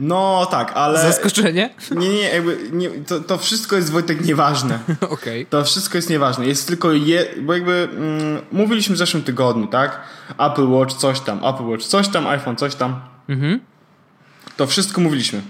No 0.00 0.46
tak, 0.50 0.72
ale 0.74 1.02
Zaskoczenie? 1.02 1.70
nie, 1.90 2.08
nie, 2.08 2.22
jakby 2.22 2.58
nie, 2.72 2.90
to, 2.90 3.20
to 3.20 3.38
wszystko 3.38 3.76
jest 3.76 3.90
Wojtek 3.90 4.24
nieważne. 4.24 4.78
Okej. 5.00 5.46
To 5.46 5.64
wszystko 5.64 5.98
jest 5.98 6.10
nieważne. 6.10 6.46
Jest 6.46 6.66
tylko 6.68 6.92
je, 6.92 7.26
bo 7.42 7.54
jakby 7.54 7.88
mm, 7.92 8.42
mówiliśmy 8.52 8.94
w 8.94 8.98
zeszłym 8.98 9.22
tygodniu, 9.22 9.66
tak? 9.66 10.00
Apple 10.38 10.68
Watch 10.68 10.94
coś 10.96 11.20
tam, 11.20 11.44
Apple 11.44 11.64
Watch 11.64 11.84
coś 11.84 12.08
tam, 12.08 12.26
iPhone 12.26 12.56
coś 12.56 12.74
tam. 12.74 13.00
Mhm. 13.28 13.60
To 14.56 14.66
wszystko 14.66 15.00
mówiliśmy. 15.00 15.42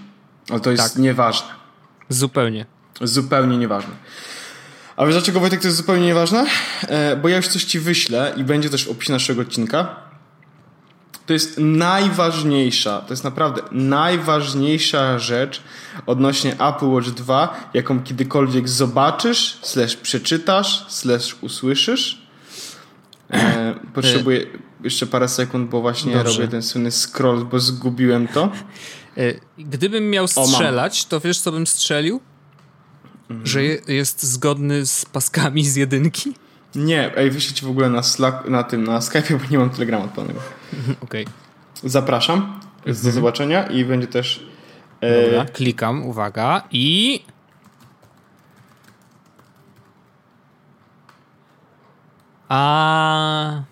Ale 0.50 0.61
to 0.61 0.71
jest 0.71 0.83
Tak. 0.95 1.02
nieważne. 1.02 1.49
Zupełnie. 2.09 2.66
Zupełnie 3.00 3.59
nieważne. 3.59 3.92
A 4.97 5.07
wiesz 5.07 5.14
dlaczego 5.14 5.40
Wojtek 5.40 5.61
to 5.61 5.66
jest 5.66 5.76
zupełnie 5.76 6.07
nieważne? 6.07 6.47
E, 6.88 7.16
bo 7.16 7.28
ja 7.28 7.37
już 7.37 7.49
coś 7.49 7.64
ci 7.64 7.80
wyślę 7.80 8.33
i 8.37 8.45
będzie 8.45 8.71
też 8.71 8.87
w 8.87 8.90
opisie 8.90 9.12
naszego 9.12 9.42
odcinka. 9.42 9.97
To 11.30 11.34
jest 11.34 11.58
najważniejsza, 11.58 13.00
to 13.00 13.12
jest 13.12 13.25
naprawdę 13.25 13.62
najważniejsza 13.72 15.18
rzecz 15.18 15.62
odnośnie 16.06 16.52
Apple 16.52 16.87
Watch 16.87 17.08
2, 17.08 17.70
jaką 17.75 18.02
kiedykolwiek 18.02 18.68
zobaczysz, 18.68 19.58
slash 19.62 19.96
przeczytasz, 19.96 20.84
slash 20.88 21.37
usłyszysz. 21.40 22.22
E, 23.30 23.75
potrzebuję 23.94 24.46
jeszcze 24.84 25.06
parę 25.06 25.28
sekund, 25.28 25.70
bo 25.70 25.80
właśnie 25.80 26.14
Dobrze. 26.14 26.32
robię 26.32 26.49
ten 26.49 26.62
słynny 26.62 26.90
scroll, 26.90 27.44
bo 27.44 27.60
zgubiłem 27.60 28.28
to. 28.28 28.52
E, 29.16 29.34
Gdybym 29.58 30.10
miał 30.10 30.28
strzelać, 30.28 31.04
to 31.04 31.20
wiesz, 31.20 31.38
co 31.38 31.52
bym 31.52 31.66
strzelił? 31.66 32.20
Że 33.44 33.64
je, 33.64 33.78
jest 33.88 34.22
zgodny 34.22 34.87
z 34.87 35.04
paskami 35.04 35.64
z 35.64 35.76
jedynki? 35.76 36.34
Nie, 36.75 37.17
ej, 37.17 37.31
wyślę 37.31 37.55
ci 37.55 37.67
w 37.67 37.71
ogóle 37.71 37.91
na 37.91 38.03
Slack, 38.03 38.49
na 38.49 38.62
tym, 38.62 38.85
na 38.85 39.00
Skype, 39.00 39.39
bo 39.39 39.45
nie 39.50 39.59
mam 39.59 39.71
telegrama 39.71 40.05
odpalonego. 40.05 40.41
Okej. 41.05 41.27
Zapraszam. 41.85 42.61
Do 42.87 42.95
zobaczenia 42.95 43.67
i 43.67 43.85
będzie 43.85 44.07
też. 44.07 44.47
Dobra, 45.00 45.43
E, 45.43 45.47
klikam, 45.47 46.07
uwaga 46.07 46.62
i... 46.71 47.21
A... 52.49 53.62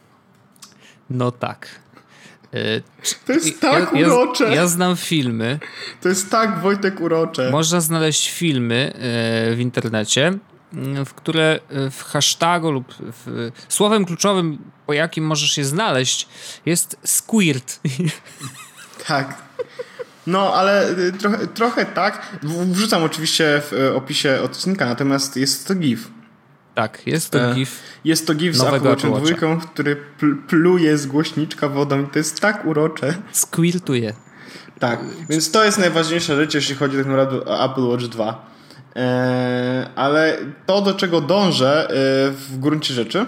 No 1.11 1.31
tak. 1.31 1.69
E, 2.55 2.81
to 3.27 3.33
jest 3.33 3.61
tak 3.61 3.95
ja, 3.95 4.07
urocze. 4.07 4.45
ja, 4.45 4.55
ja 4.55 4.67
znam 4.67 4.97
filmy. 4.97 5.59
To 6.01 6.09
jest 6.09 6.31
tak 6.31 6.61
Wojtek 6.61 7.01
urocze. 7.01 7.51
Można 7.51 7.81
znaleźć 7.81 8.31
filmy 8.31 8.93
e, 8.95 9.55
w 9.55 9.61
internecie, 9.61 10.39
w 11.07 11.15
które 11.15 11.61
e, 11.69 11.91
w 11.91 12.03
hashtagu 12.03 12.71
lub 12.71 12.95
w, 13.01 13.51
słowem 13.69 14.05
kluczowym, 14.05 14.59
po 14.87 14.93
jakim 14.93 15.25
możesz 15.25 15.59
je 15.59 15.65
znaleźć, 15.65 16.29
jest 16.67 16.97
squirt. 17.05 17.81
Tak. 19.07 19.43
No, 20.27 20.55
ale 20.55 20.91
y, 20.91 21.13
trochę, 21.13 21.47
trochę 21.47 21.87
tak. 21.87 22.39
Wrzucam 22.43 23.03
oczywiście 23.03 23.63
w 23.71 23.73
y, 23.73 23.95
opisie 23.95 24.41
odcinka, 24.43 24.87
natomiast 24.87 25.37
jest 25.37 25.69
to 25.69 25.75
GIF. 25.75 26.09
tak, 26.75 27.07
jest 27.07 27.31
to 27.31 27.39
E, 27.51 27.55
gif. 27.55 27.81
Jest 28.05 28.27
to 28.27 28.35
GIF 28.35 28.57
z 28.57 28.63
Apple 28.63 28.97
dwójką, 28.97 29.61
który 29.61 29.97
pl- 29.97 30.37
pluje 30.49 30.99
z 30.99 31.07
głośniczka 31.07 31.69
wodą 31.69 32.03
i 32.03 32.07
to 32.07 32.19
jest 32.19 32.41
tak 32.41 32.65
urocze. 32.65 33.15
Squirtuje. 33.33 34.15
Tak, 34.79 35.01
więc 35.29 35.51
to 35.51 35.65
jest 35.65 35.79
najważniejsza 35.79 36.37
rzecz, 36.37 36.55
jeśli 36.55 36.75
chodzi 36.75 36.97
tak 36.97 37.07
naprawdę 37.07 37.45
o 37.45 37.65
Apple 37.71 37.83
Watch 37.89 38.05
2. 38.05 38.47
Eee, 38.99 39.87
ale 39.97 40.39
to, 40.67 40.83
do 40.83 40.95
czego 40.95 41.21
dążę 41.21 41.89
e, 41.91 41.95
w 42.31 42.59
gruncie 42.59 42.95
rzeczy, 42.95 43.27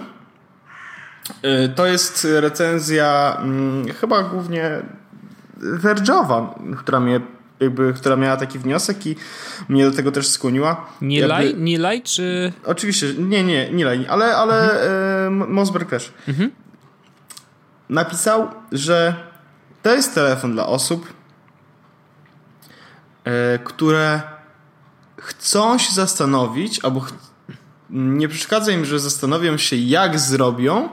e, 1.41 1.69
to 1.69 1.85
jest 1.85 2.27
recenzja 2.39 3.37
mm, 3.41 3.93
chyba 3.93 4.23
głównie 4.23 4.81
Verge'owa, 5.59 6.47
która 6.77 6.99
mnie 6.99 7.21
jakby, 7.59 7.93
która 7.93 8.15
miała 8.15 8.37
taki 8.37 8.59
wniosek 8.59 9.07
i 9.07 9.15
mnie 9.69 9.85
do 9.85 9.91
tego 9.91 10.11
też 10.11 10.27
skłoniła. 10.27 10.85
Nie 11.01 11.19
Jakby- 11.19 11.33
czy... 12.03 12.53
Oczywiście, 12.65 13.13
nie, 13.17 13.43
nie, 13.43 13.71
nie 13.71 13.85
lej, 13.85 14.05
ale, 14.09 14.37
ale 14.37 14.83
e, 15.25 15.29
Mosberg 15.29 15.89
też. 15.89 16.13
Napisał, 17.89 18.47
że 18.71 19.15
to 19.83 19.93
jest 19.95 20.15
telefon 20.15 20.53
dla 20.53 20.65
osób, 20.67 21.13
e, 23.23 23.59
które 23.59 24.21
chcą 25.21 25.77
się 25.77 25.93
zastanowić, 25.93 26.79
albo 26.79 27.05
nie 27.89 28.27
przeszkadza 28.27 28.71
im, 28.71 28.85
że 28.85 28.99
zastanowią 28.99 29.57
się, 29.57 29.75
jak 29.75 30.19
zrobią, 30.19 30.89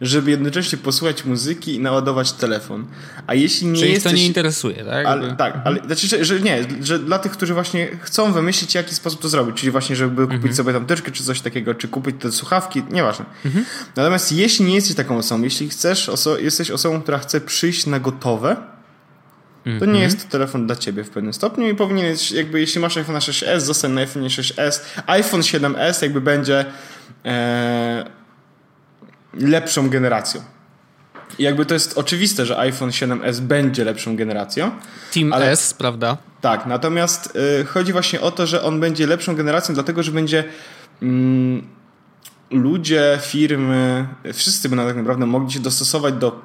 żeby 0.00 0.30
jednocześnie 0.30 0.78
posłuchać 0.78 1.24
muzyki 1.24 1.74
i 1.74 1.80
naładować 1.80 2.32
telefon. 2.32 2.86
A 3.26 3.34
jeśli 3.34 3.66
nie 3.66 3.78
Czyli 3.78 3.92
jesteś... 3.92 4.12
to 4.12 4.18
nie 4.18 4.26
interesuje, 4.26 4.84
tak? 4.84 5.06
Ale, 5.06 5.36
tak, 5.36 5.60
ale 5.64 5.80
znaczy, 5.86 6.24
że, 6.24 6.40
nie, 6.40 6.64
że 6.82 6.98
dla 6.98 7.18
tych, 7.18 7.32
którzy 7.32 7.54
właśnie 7.54 7.88
chcą 8.02 8.32
wymyślić, 8.32 8.74
jaki 8.74 8.94
sposób 8.94 9.20
to 9.20 9.28
zrobić, 9.28 9.56
czyli 9.56 9.72
właśnie, 9.72 9.96
żeby 9.96 10.22
kupić 10.22 10.34
Mhm. 10.36 10.54
sobie 10.54 10.72
tam 10.72 10.86
teczkę 10.86 11.10
czy 11.12 11.24
coś 11.24 11.40
takiego, 11.40 11.74
czy 11.74 11.88
kupić 11.88 12.16
te 12.20 12.32
słuchawki, 12.32 12.82
nieważne. 12.90 13.24
Natomiast 13.96 14.32
jeśli 14.32 14.64
nie 14.64 14.74
jesteś 14.74 14.96
taką 14.96 15.18
osobą, 15.18 15.42
jeśli 15.42 15.68
chcesz, 15.68 16.08
oso 16.08 16.38
jesteś 16.38 16.70
osobą, 16.70 17.02
która 17.02 17.18
chce 17.18 17.40
przyjść 17.40 17.86
na 17.86 18.00
gotowe, 18.00 18.56
to 19.66 19.70
Mhm. 19.70 19.92
nie 19.92 20.00
jest 20.00 20.22
to 20.24 20.30
telefon 20.32 20.66
dla 20.66 20.76
ciebie 20.76 21.04
w 21.04 21.10
pewnym 21.10 21.32
stopniu 21.32 21.68
i 21.68 21.74
powinieneś, 21.74 22.30
jakby 22.32 22.60
jeśli 22.60 22.80
masz 22.80 22.96
iPhone 22.96 23.16
6s, 23.16 23.60
zostań 23.60 23.92
na 23.92 24.00
iPhone 24.00 24.22
6s. 24.22 24.80
iPhone 25.06 25.40
7s 25.40 26.02
jakby 26.02 26.20
będzie 26.20 26.64
e, 27.24 28.04
lepszą 29.34 29.88
generacją. 29.88 30.40
I 31.38 31.42
jakby 31.42 31.66
to 31.66 31.74
jest 31.74 31.98
oczywiste, 31.98 32.46
że 32.46 32.58
iPhone 32.58 32.90
7s 32.90 33.40
będzie 33.40 33.84
lepszą 33.84 34.16
generacją. 34.16 34.70
Team 35.14 35.32
ale- 35.32 35.50
S, 35.50 35.74
prawda? 35.74 36.16
Tak, 36.40 36.66
natomiast 36.66 37.36
y, 37.60 37.64
chodzi 37.64 37.92
właśnie 37.92 38.20
o 38.20 38.30
to, 38.30 38.46
że 38.46 38.62
on 38.62 38.80
będzie 38.80 39.06
lepszą 39.06 39.36
generacją, 39.36 39.74
dlatego 39.74 40.02
że 40.02 40.12
będzie 40.12 40.44
mm, 41.02 41.66
ludzie, 42.50 43.18
firmy, 43.22 44.06
wszyscy 44.34 44.68
będą 44.68 44.86
tak 44.86 44.96
naprawdę 44.96 45.26
mogli 45.26 45.52
się 45.52 45.60
dostosować 45.60 46.14
do, 46.14 46.40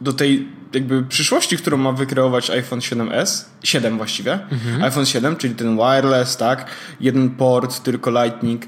do 0.00 0.12
tej 0.12 0.48
jakby 0.74 1.02
przyszłości, 1.02 1.56
którą 1.56 1.76
ma 1.76 1.92
wykreować 1.92 2.50
iPhone 2.50 2.78
7s, 2.78 3.44
7 3.62 3.96
właściwie, 3.96 4.38
iPhone 4.82 5.06
7, 5.06 5.36
czyli 5.36 5.54
ten 5.54 5.76
wireless, 5.76 6.36
tak, 6.36 6.66
jeden 7.00 7.30
port, 7.30 7.82
tylko 7.82 8.10
Lightning. 8.10 8.62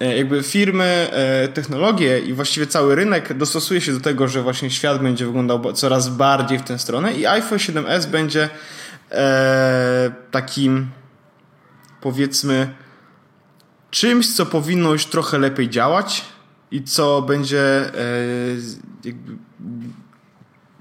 E, 0.00 0.16
Jakby 0.16 0.42
firmy, 0.42 0.84
e, 0.84 1.48
technologie 1.48 2.18
i 2.18 2.32
właściwie 2.32 2.66
cały 2.66 2.94
rynek 2.94 3.34
dostosuje 3.34 3.80
się 3.80 3.92
do 3.92 4.00
tego, 4.00 4.28
że 4.28 4.42
właśnie 4.42 4.70
świat 4.70 5.02
będzie 5.02 5.26
wyglądał 5.26 5.72
coraz 5.72 6.08
bardziej 6.08 6.58
w 6.58 6.62
tę 6.62 6.78
stronę 6.78 7.14
i 7.14 7.26
iPhone 7.26 7.58
7s 7.58 8.06
będzie 8.06 8.48
e, 9.12 10.10
takim 10.30 10.86
powiedzmy 12.00 12.74
czymś, 13.90 14.34
co 14.34 14.46
powinno 14.46 14.92
już 14.92 15.06
trochę 15.06 15.38
lepiej 15.38 15.70
działać 15.70 16.24
i 16.70 16.82
co 16.82 17.22
będzie 17.22 17.90
jakby 19.04 19.32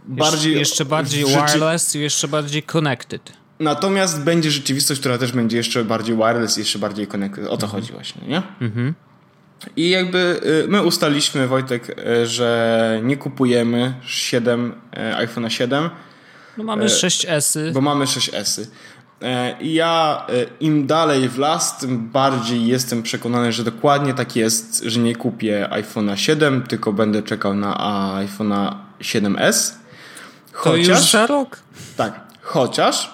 bardziej 0.08 0.52
jeszcze, 0.52 0.60
jeszcze 0.60 0.86
bardziej 0.86 1.28
rzeczy- 1.28 1.54
wireless 1.54 1.96
i 1.96 2.00
jeszcze 2.00 2.28
bardziej 2.28 2.64
connected. 2.64 3.32
Natomiast 3.60 4.24
będzie 4.24 4.52
rzeczywistość, 4.52 5.00
która 5.00 5.18
też 5.18 5.32
będzie 5.32 5.58
jeszcze 5.58 5.84
bardziej 5.86 6.16
wireless, 6.16 6.58
jeszcze 6.58 6.80
bardziej 6.80 7.08
connected. 7.08 7.48
O 7.48 7.58
to 7.58 7.68
chodzi 7.68 7.92
właśnie, 7.94 8.22
nie? 8.28 8.42
I 9.76 9.90
jakby 9.90 10.40
y, 10.66 10.68
my 10.68 10.84
ustaliśmy, 10.84 11.48
Wojtek, 11.48 11.90
y, 12.24 12.28
że 12.28 13.00
nie 13.04 13.18
kupujemy 13.18 13.94
7, 14.06 14.74
y, 14.94 14.98
iPhone'a 15.28 15.48
7, 15.50 15.90
No 16.58 16.64
mamy 16.64 16.86
6S-y. 16.86 17.72
bo 17.72 17.82
mamy 17.82 18.06
6S-y. 18.06 18.68
E, 19.22 19.56
I 19.62 19.74
ja 19.74 20.26
im 20.60 20.88
dalej 20.88 21.30
w 21.30 21.38
las, 21.38 21.78
tym 21.78 22.10
bardziej 22.10 22.68
jestem 22.68 23.04
przekonany, 23.04 23.52
że 23.52 23.64
dokładnie 23.64 24.14
tak 24.14 24.36
jest, 24.36 24.84
że 24.84 25.00
nie 25.00 25.16
kupię 25.16 25.68
iPhone'a 25.72 26.16
7, 26.16 26.62
tylko 26.62 26.94
będę 26.94 27.24
czekał 27.24 27.54
na 27.54 27.74
iPhone'a 28.26 28.76
7S. 29.02 29.72
To 30.64 30.76
już 30.76 31.12
za 31.12 31.28
rok. 31.28 31.58
tak, 31.98 32.20
chociaż 32.42 33.14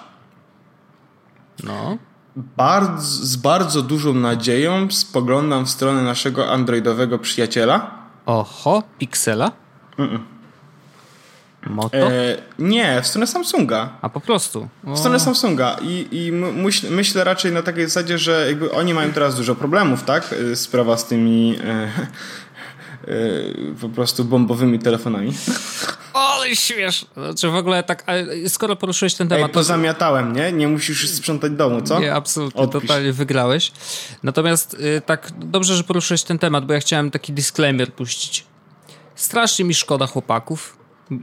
No. 1.64 1.96
bardzo, 2.36 3.00
z 3.26 3.36
bardzo 3.36 3.82
dużą 3.82 4.14
nadzieją 4.14 4.90
spoglądam 4.90 5.64
w 5.66 5.70
stronę 5.70 6.02
naszego 6.02 6.50
androidowego 6.50 7.18
przyjaciela. 7.18 7.90
Oho, 8.26 8.82
Pixela? 8.98 9.52
Moto? 11.66 11.96
E, 11.96 12.12
nie, 12.58 13.02
w 13.02 13.06
stronę 13.06 13.26
Samsunga. 13.26 13.88
A 14.02 14.08
po 14.08 14.20
prostu. 14.20 14.68
O, 14.86 14.94
W 14.94 14.98
stronę 14.98 15.20
Samsunga 15.20 15.76
i, 15.82 16.08
i 16.12 16.32
myśl, 16.32 16.86
myślę 16.90 17.24
raczej 17.24 17.52
na 17.52 17.62
takiej 17.62 17.84
zasadzie, 17.84 18.18
że 18.18 18.44
jakby 18.46 18.72
oni 18.72 18.94
mają 18.94 19.12
teraz 19.12 19.36
dużo 19.36 19.54
problemów, 19.54 20.02
tak? 20.04 20.34
E, 20.52 20.56
Sprawa 20.56 20.96
z 20.96 21.06
tymi 21.06 21.58
e, 21.64 21.88
po 23.80 23.88
prostu 23.88 24.24
bombowymi 24.24 24.78
telefonami. 24.78 25.32
ale 26.14 26.56
śmiesz. 26.56 27.06
Znaczy 27.16 27.48
w 27.48 27.54
ogóle 27.54 27.82
tak, 27.82 28.04
skoro 28.48 28.76
poruszyłeś 28.76 29.14
ten 29.14 29.26
Ej, 29.26 29.28
temat, 29.30 29.52
to 29.52 29.54
pozamiatałem, 29.54 30.32
nie? 30.32 30.52
Nie 30.52 30.68
musisz 30.68 31.10
sprzątać 31.10 31.52
domu, 31.52 31.82
co? 31.82 32.00
Nie, 32.00 32.14
absolutnie, 32.14 32.60
Odpisz. 32.60 32.80
totalnie 32.82 33.12
wygrałeś. 33.12 33.72
Natomiast 34.22 34.74
y, 34.74 35.02
tak 35.06 35.32
dobrze, 35.38 35.76
że 35.76 35.84
poruszyłeś 35.84 36.22
ten 36.22 36.38
temat, 36.38 36.66
bo 36.66 36.72
ja 36.72 36.80
chciałem 36.80 37.10
taki 37.10 37.32
disclaimer 37.32 37.92
puścić. 37.92 38.44
Strasznie 39.14 39.64
mi 39.64 39.74
szkoda 39.74 40.06
chłopaków 40.06 40.76
y, 41.12 41.16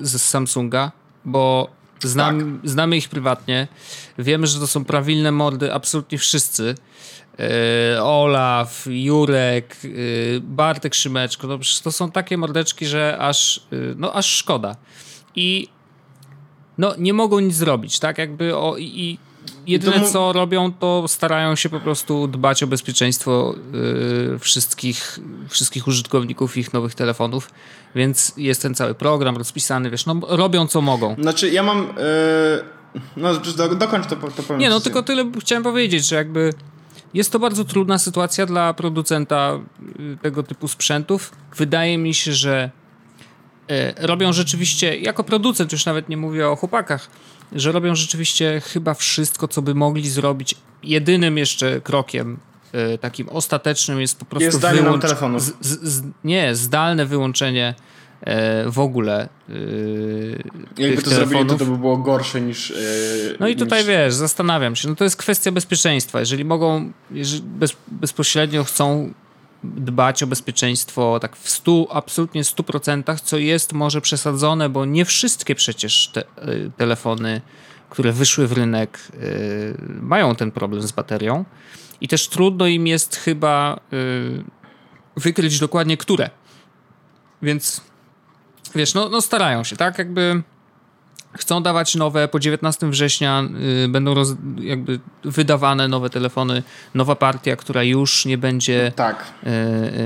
z 0.00 0.22
Samsunga, 0.22 0.92
bo 1.24 1.70
znam, 2.02 2.60
znamy 2.64 2.96
ich 2.96 3.08
prywatnie. 3.08 3.68
Wiemy, 4.18 4.46
że 4.46 4.60
to 4.60 4.66
są 4.66 4.84
prawilne 4.84 5.32
mordy 5.32 5.72
absolutnie 5.74 6.18
wszyscy. 6.18 6.74
Y, 7.40 8.02
Olaf, 8.02 8.86
Jurek, 8.90 9.76
y, 9.84 10.40
Bartek 10.42 10.94
Szymeczko, 10.94 11.46
no 11.46 11.58
to 11.84 11.92
są 11.92 12.10
takie 12.10 12.38
mordeczki, 12.38 12.86
że 12.86 13.16
aż, 13.18 13.56
y, 13.72 13.94
no 13.96 14.12
aż 14.12 14.26
szkoda. 14.26 14.76
I 15.36 15.68
no 16.78 16.94
nie 16.98 17.12
mogą 17.12 17.40
nic 17.40 17.54
zrobić, 17.54 17.98
tak? 17.98 18.18
Jakby 18.18 18.56
o, 18.56 18.76
i, 18.78 19.18
jedyne 19.66 20.00
co 20.00 20.32
robią, 20.32 20.72
to 20.72 21.08
starają 21.08 21.56
się 21.56 21.68
po 21.68 21.80
prostu 21.80 22.28
dbać 22.28 22.62
o 22.62 22.66
bezpieczeństwo 22.66 23.54
wszystkich, 24.40 25.18
wszystkich 25.48 25.86
użytkowników 25.86 26.56
ich 26.56 26.72
nowych 26.72 26.94
telefonów, 26.94 27.50
więc 27.94 28.32
jest 28.36 28.62
ten 28.62 28.74
cały 28.74 28.94
program 28.94 29.36
rozpisany, 29.36 29.90
wiesz, 29.90 30.06
no 30.06 30.20
robią 30.28 30.66
co 30.66 30.80
mogą. 30.80 31.16
Znaczy 31.18 31.50
ja 31.50 31.62
mam... 31.62 31.80
E, 31.80 32.74
no 33.16 33.34
do, 33.34 33.74
dokończ 33.74 34.06
to, 34.06 34.16
to 34.16 34.42
powiem. 34.42 34.60
Nie, 34.60 34.70
no 34.70 34.80
tylko 34.80 35.02
tyle 35.02 35.24
chciałem 35.40 35.62
powiedzieć, 35.62 36.08
że 36.08 36.16
jakby 36.16 36.52
jest 37.14 37.32
to 37.32 37.38
bardzo 37.38 37.64
trudna 37.64 37.98
sytuacja 37.98 38.46
dla 38.46 38.74
producenta 38.74 39.60
y, 40.00 40.18
tego 40.22 40.42
typu 40.42 40.68
sprzętów. 40.68 41.32
Wydaje 41.56 41.98
mi 41.98 42.14
się, 42.14 42.32
że 42.32 42.70
e, 43.68 44.06
robią 44.06 44.32
rzeczywiście, 44.32 44.98
jako 44.98 45.24
producent 45.24 45.72
już 45.72 45.86
nawet 45.86 46.08
nie 46.08 46.16
mówię 46.16 46.48
o 46.48 46.56
chłopakach, 46.56 47.10
że 47.52 47.72
robią 47.72 47.94
rzeczywiście 47.94 48.62
chyba 48.64 48.94
wszystko, 48.94 49.48
co 49.48 49.62
by 49.62 49.74
mogli 49.74 50.08
zrobić. 50.08 50.54
Jedynym 50.82 51.38
jeszcze 51.38 51.80
krokiem 51.80 52.38
e, 52.72 52.98
takim 52.98 53.28
ostatecznym 53.28 54.00
jest 54.00 54.18
po 54.18 54.24
prostu 54.24 54.44
Jest 54.44 54.58
wyłącz- 54.60 55.40
z, 55.40 55.52
z, 55.60 55.82
z, 55.82 56.02
nie, 56.24 56.54
zdalne 56.54 57.06
wyłączenie 57.06 57.74
w 58.66 58.78
ogóle 58.78 59.28
e, 59.48 59.54
Jakby 60.78 61.02
to 61.02 61.10
zrobili, 61.10 61.46
to, 61.46 61.56
to 61.56 61.66
by 61.66 61.78
było 61.78 61.96
gorsze 61.96 62.40
niż... 62.40 62.70
E, 62.70 62.74
No 63.40 63.48
i 63.48 63.56
tutaj 63.56 63.78
niż... 63.78 63.88
wiesz, 63.88 64.14
zastanawiam 64.14 64.76
się, 64.76 64.88
no 64.88 64.94
to 64.94 65.04
jest 65.04 65.16
kwestia 65.16 65.52
bezpieczeństwa. 65.52 66.20
Jeżeli 66.20 66.44
mogą, 66.44 66.92
jeżeli 67.10 67.42
bez, 67.42 67.76
bezpośrednio 67.88 68.64
chcą 68.64 69.12
dbać 69.64 70.22
o 70.22 70.26
bezpieczeństwo 70.26 71.18
tak 71.20 71.36
w 71.36 71.50
100, 71.50 71.86
absolutnie 71.90 72.42
100%, 72.42 73.18
co 73.22 73.38
jest 73.38 73.72
może 73.72 74.00
przesadzone, 74.00 74.68
bo 74.68 74.84
nie 74.84 75.04
wszystkie 75.04 75.54
przecież 75.54 76.08
te, 76.08 76.24
telefony, 76.76 77.40
które 77.90 78.12
wyszły 78.12 78.46
w 78.46 78.52
rynek, 78.52 78.98
mają 80.00 80.36
ten 80.36 80.50
problem 80.50 80.82
z 80.82 80.92
baterią. 80.92 81.44
I 82.00 82.08
też 82.08 82.28
trudno 82.28 82.66
im 82.66 82.86
jest 82.86 83.16
chyba 83.16 83.80
wykryć 85.16 85.58
dokładnie 85.58 85.96
które. 85.96 86.30
Więc 87.42 87.80
wiesz, 88.74 88.94
no, 88.94 89.08
no 89.08 89.20
starają 89.20 89.64
się, 89.64 89.76
tak? 89.76 89.98
Jakby 89.98 90.42
chcą 91.38 91.62
dawać 91.62 91.94
nowe, 91.94 92.28
po 92.28 92.40
19 92.40 92.90
września 92.90 93.42
y, 93.84 93.88
będą 93.88 94.14
roz, 94.14 94.34
jakby 94.60 95.00
wydawane 95.24 95.88
nowe 95.88 96.10
telefony, 96.10 96.62
nowa 96.94 97.16
partia, 97.16 97.56
która 97.56 97.82
już 97.82 98.24
nie 98.26 98.38
będzie, 98.38 98.92
Tak. 98.96 99.24
y, 99.46 99.48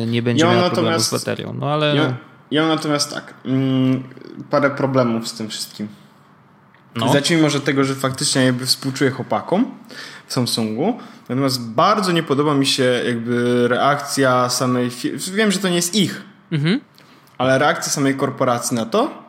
y, 0.03 0.07
nie 0.07 0.23
będzie 0.23 0.45
Ja 0.45 0.53
miała 0.55 0.71
problemu 0.71 1.01
z 1.01 1.11
baterią. 1.13 1.55
No 1.61 1.71
ale 1.73 1.97
Ja, 1.97 2.05
no, 2.09 2.15
ja 2.51 2.69
natomiast 2.69 3.15
tak, 3.15 3.35
mm, 3.45 4.03
parę 4.51 4.71
problemów 4.71 5.29
z 5.29 5.33
tym 5.33 5.49
wszystkim. 5.49 5.89
no. 6.97 7.13
Zacznijmy 7.13 7.43
może 7.43 7.61
tego, 7.61 7.85
że 7.85 7.95
faktycznie 7.95 8.45
jakby 8.45 8.67
współczuję 8.67 9.11
chłopakom 9.11 9.71
w 10.27 10.33
Samsungu, 10.33 10.99
natomiast 11.29 11.71
bardzo 11.71 12.13
nie 12.13 12.23
podoba 12.23 12.55
mi 12.55 12.67
się 12.67 13.03
jakby 13.07 13.69
reakcja 13.69 14.49
samej 14.49 14.91
firmy. 14.91 15.19
Wiem, 15.33 15.53
że 15.53 15.59
to 15.59 15.69
nie 15.69 15.77
jest 15.77 15.95
ich, 15.95 16.23
Mhm. 16.53 16.81
Ale 17.39 17.59
reakcja 17.59 17.93
samej 17.93 18.15
korporacji 18.15 18.77
na 18.77 18.87
to, 18.87 19.23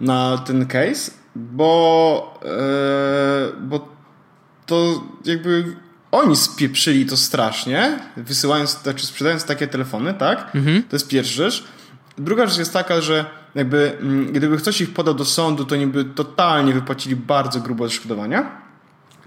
na 0.00 0.38
ten 0.38 0.66
case, 0.66 1.10
bo, 1.36 2.40
e, 2.44 3.52
bo 3.60 3.88
to 4.66 5.02
jakby 5.24 5.76
oni 6.12 6.36
spieprzyli 6.36 7.06
to 7.06 7.16
strasznie, 7.16 7.98
wysyłając, 8.16 8.82
znaczy 8.82 9.06
sprzedając 9.06 9.44
takie 9.44 9.66
telefony, 9.66 10.14
tak? 10.14 10.52
To 10.88 10.96
jest 10.96 11.08
pierwsza 11.08 11.34
rzecz. 11.34 11.64
Druga 12.18 12.46
rzecz 12.46 12.58
jest 12.58 12.72
taka, 12.72 13.00
że 13.00 13.24
jakby 13.54 13.98
mm, 14.00 14.32
gdyby 14.32 14.56
ktoś 14.56 14.80
ich 14.80 14.94
podał 14.94 15.14
do 15.14 15.24
sądu, 15.24 15.64
to 15.64 15.76
niby 15.76 16.04
totalnie 16.04 16.72
wypłacili 16.72 17.16
bardzo 17.16 17.60
grube 17.60 17.84
odszkodowania. 17.84 18.50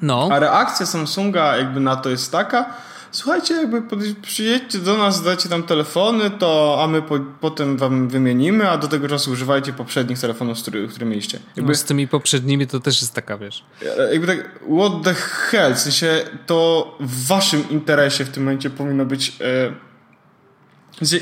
no. 0.01 0.29
A 0.31 0.39
reakcja 0.39 0.85
Samsunga 0.85 1.57
jakby 1.57 1.79
na 1.79 1.95
to 1.95 2.09
jest 2.09 2.31
taka, 2.31 2.73
słuchajcie, 3.15 3.53
jakby 3.53 3.81
przyjedźcie 4.21 4.79
do 4.79 4.97
nas, 4.97 5.23
dajcie 5.23 5.49
tam 5.49 5.63
telefony, 5.63 6.29
to 6.29 6.79
a 6.83 6.87
my 6.87 7.01
po, 7.01 7.19
potem 7.41 7.77
wam 7.77 8.07
wymienimy, 8.07 8.69
a 8.69 8.77
do 8.77 8.87
tego 8.87 9.07
czasu 9.07 9.31
używajcie 9.31 9.73
poprzednich 9.73 10.19
telefonów, 10.19 10.61
które, 10.61 10.87
które 10.87 11.05
mieliście. 11.05 11.39
Jakby, 11.55 11.71
no 11.71 11.75
z 11.75 11.83
tymi 11.83 12.07
poprzednimi 12.07 12.67
to 12.67 12.79
też 12.79 13.01
jest 13.01 13.13
taka, 13.13 13.37
wiesz. 13.37 13.63
E, 13.97 14.11
jakby 14.11 14.27
tak, 14.27 14.59
what 14.77 15.03
the 15.03 15.13
hell, 15.13 15.75
w 15.75 15.79
sensie 15.79 16.23
to 16.45 16.97
w 16.99 17.27
waszym 17.27 17.69
interesie 17.69 18.25
w 18.25 18.29
tym 18.29 18.43
momencie 18.43 18.69
powinno 18.69 19.05
być... 19.05 19.33
E, 19.41 19.84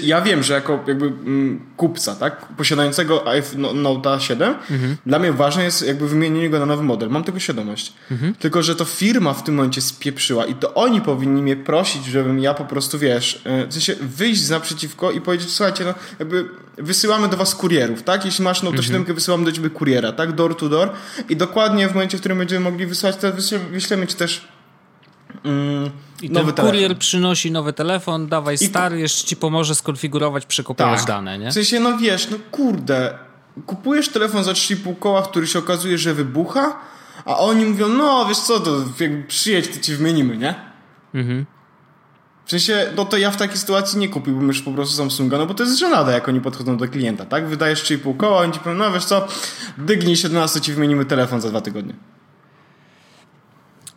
ja 0.01 0.21
wiem, 0.21 0.43
że 0.43 0.53
jako 0.53 0.83
jakby 0.88 1.05
mm, 1.05 1.62
kupca, 1.77 2.15
tak, 2.15 2.45
posiadającego 2.57 3.27
iPhone 3.27 3.62
no, 3.62 3.73
Note 3.73 4.19
7, 4.19 4.55
mhm. 4.71 4.97
dla 5.05 5.19
mnie 5.19 5.31
ważne 5.31 5.63
jest 5.63 5.88
jakby 5.88 6.07
wymienienie 6.07 6.49
go 6.49 6.59
na 6.59 6.65
nowy 6.65 6.83
model. 6.83 7.09
Mam 7.09 7.23
tego 7.23 7.39
świadomość. 7.39 7.93
Mhm. 8.12 8.36
Tylko, 8.36 8.63
że 8.63 8.75
to 8.75 8.86
firma 8.86 9.33
w 9.33 9.43
tym 9.43 9.55
momencie 9.55 9.81
spieprzyła 9.81 10.45
i 10.45 10.55
to 10.55 10.73
oni 10.73 11.01
powinni 11.01 11.41
mnie 11.41 11.55
prosić, 11.55 12.05
żebym 12.05 12.39
ja 12.39 12.53
po 12.53 12.65
prostu, 12.65 12.99
wiesz, 12.99 13.41
e, 13.45 13.67
w 13.67 13.73
sensie 13.73 13.95
wyjść 14.01 14.49
naprzeciwko 14.49 15.12
i 15.12 15.21
powiedzieć, 15.21 15.49
słuchajcie, 15.49 15.86
no 15.86 15.93
jakby 16.19 16.49
wysyłamy 16.77 17.27
do 17.27 17.38
was 17.38 17.55
kurierów, 17.55 18.03
tak? 18.03 18.25
Jeśli 18.25 18.43
masz 18.43 18.63
Note 18.63 18.77
mhm. 18.77 19.03
7, 19.03 19.15
wysyłamy 19.15 19.45
do 19.45 19.51
ciebie 19.51 19.69
kuriera, 19.69 20.12
tak? 20.12 20.31
Door 20.31 20.57
to 20.57 20.69
door 20.69 20.89
i 21.29 21.36
dokładnie 21.36 21.88
w 21.88 21.93
momencie, 21.93 22.17
w 22.17 22.19
którym 22.19 22.38
będziemy 22.38 22.63
mogli 22.63 22.86
wysłać, 22.86 23.15
to 23.17 23.27
wyślemy 23.71 24.07
ci 24.07 24.15
też 24.15 24.47
Mm, 25.43 25.89
I 26.21 26.29
nowy 26.29 26.53
ten 26.53 26.65
kurier 26.65 26.97
przynosi 26.97 27.51
nowy 27.51 27.73
telefon, 27.73 28.27
dawaj 28.27 28.57
stary, 28.57 28.99
jeszcze 28.99 29.27
ci 29.27 29.35
pomoże 29.35 29.75
skonfigurować, 29.75 30.45
przekopiować 30.45 30.99
tak. 30.99 31.07
dane, 31.07 31.39
nie? 31.39 31.51
W 31.51 31.53
sensie, 31.53 31.79
no 31.79 31.97
wiesz, 31.97 32.29
no 32.29 32.37
kurde, 32.51 33.17
kupujesz 33.65 34.09
telefon 34.09 34.43
za 34.43 34.51
3,5 34.51 34.99
koła, 34.99 35.21
który 35.21 35.47
się 35.47 35.59
okazuje, 35.59 35.97
że 35.97 36.13
wybucha, 36.13 36.79
a 37.25 37.37
oni 37.37 37.65
mówią, 37.65 37.89
no 37.89 38.25
wiesz 38.25 38.37
co, 38.37 38.59
to 38.59 38.83
jak 38.99 39.27
przyjedź, 39.27 39.67
to 39.67 39.79
ci 39.79 39.95
wymienimy, 39.95 40.37
nie? 40.37 40.55
Mhm. 41.13 41.45
W 42.45 42.49
sensie, 42.51 42.91
no 42.95 43.05
to 43.05 43.17
ja 43.17 43.31
w 43.31 43.37
takiej 43.37 43.57
sytuacji 43.57 43.99
nie 43.99 44.09
kupiłbym 44.09 44.47
już 44.47 44.61
po 44.61 44.71
prostu 44.71 44.95
Samsunga, 44.95 45.37
no 45.37 45.45
bo 45.45 45.53
to 45.53 45.63
jest 45.63 45.79
żenada, 45.79 46.11
jak 46.11 46.27
oni 46.27 46.41
podchodzą 46.41 46.77
do 46.77 46.87
klienta, 46.87 47.25
tak? 47.25 47.47
Wydajesz 47.47 47.83
3,5 47.83 48.17
koła, 48.17 48.37
oni 48.37 48.51
ci 48.51 48.59
powiedzą, 48.59 48.83
no 48.83 48.91
wiesz 48.91 49.05
co, 49.05 49.27
dygnij 49.77 50.15
się 50.15 50.29
do 50.29 50.39
nas, 50.39 50.53
to 50.53 50.59
ci 50.59 50.73
wymienimy 50.73 51.05
telefon 51.05 51.41
za 51.41 51.49
dwa 51.49 51.61
tygodnie. 51.61 51.93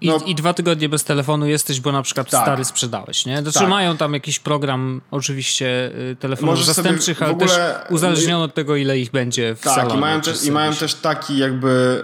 I, 0.01 0.07
no, 0.07 0.19
I, 0.27 0.35
dwa 0.35 0.55
tygodnie 0.55 0.89
bez 0.89 1.05
telefonu 1.05 1.47
jesteś, 1.47 1.81
bo 1.81 1.93
na 1.93 2.03
przykład 2.03 2.31
tak. 2.31 2.43
stary 2.43 2.65
sprzedałeś, 2.65 3.27
nie? 3.27 3.43
Znaczy 3.43 3.59
tak. 3.59 3.69
mają 3.69 3.97
tam 3.97 4.15
jakiś 4.15 4.39
program 4.39 5.01
oczywiście 5.11 5.91
y, 6.11 6.17
telefonów 6.17 6.53
Możesz 6.53 6.67
zastępczych, 6.67 7.23
ale 7.23 7.33
ogóle... 7.33 7.49
też 7.49 7.91
uzależnione 7.91 8.45
od 8.45 8.55
tego, 8.55 8.77
ile 8.77 8.99
ich 8.99 9.11
będzie 9.11 9.55
w 9.55 9.61
tak, 9.61 9.75
salonie. 9.75 9.89
Tak, 9.89 9.99
i 9.99 10.01
mają, 10.01 10.21
też, 10.21 10.45
i 10.45 10.51
mają 10.51 10.75
też 10.75 10.95
taki 10.95 11.39
jakby 11.39 12.03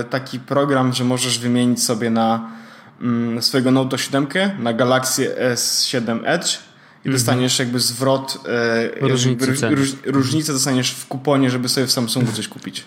e, 0.00 0.04
taki 0.04 0.40
program, 0.40 0.92
że 0.92 1.04
możesz 1.04 1.38
wymienić 1.38 1.82
sobie 1.82 2.10
na 2.10 2.50
mm, 3.00 3.42
swojego 3.42 3.70
Note 3.70 3.98
7 3.98 4.26
na 4.58 4.72
Galaxy 4.72 5.36
S7 5.54 6.20
Edge 6.24 6.58
i 7.04 7.08
mhm. 7.08 7.12
dostaniesz 7.12 7.58
jakby 7.58 7.80
zwrot 7.80 8.38
e, 9.00 9.08
różnicy, 9.08 9.70
róż, 9.70 9.88
różnicę 10.04 10.52
dostaniesz 10.52 10.90
w 10.90 11.06
kuponie, 11.06 11.50
żeby 11.50 11.68
sobie 11.68 11.86
w 11.86 11.92
Samsungu 11.92 12.32
coś 12.32 12.48
kupić. 12.48 12.84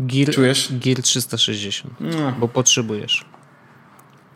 Gear, 0.00 0.34
Czujesz? 0.34 0.68
Gear 0.72 1.02
360, 1.02 1.94
no. 2.00 2.32
bo 2.38 2.48
potrzebujesz. 2.48 3.24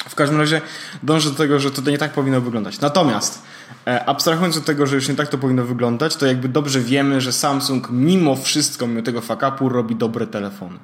W 0.08 0.14
każdym 0.14 0.40
razie 0.40 0.60
dążę 1.02 1.30
do 1.30 1.36
tego, 1.36 1.58
że 1.58 1.70
to 1.70 1.90
nie 1.90 1.98
tak 1.98 2.12
powinno 2.12 2.40
wyglądać. 2.40 2.80
Natomiast 2.80 3.42
e, 3.86 4.04
abstrahując 4.04 4.56
od 4.56 4.64
tego, 4.64 4.86
że 4.86 4.94
już 4.94 5.08
nie 5.08 5.14
tak 5.14 5.28
to 5.28 5.38
powinno 5.38 5.64
wyglądać, 5.64 6.16
to 6.16 6.26
jakby 6.26 6.48
dobrze 6.48 6.80
wiemy, 6.80 7.20
że 7.20 7.32
Samsung 7.32 7.88
mimo 7.90 8.36
wszystko, 8.36 8.86
mimo 8.86 9.02
tego 9.02 9.20
fakapu 9.20 9.68
robi 9.68 9.96
dobre 9.96 10.26
telefony. 10.26 10.78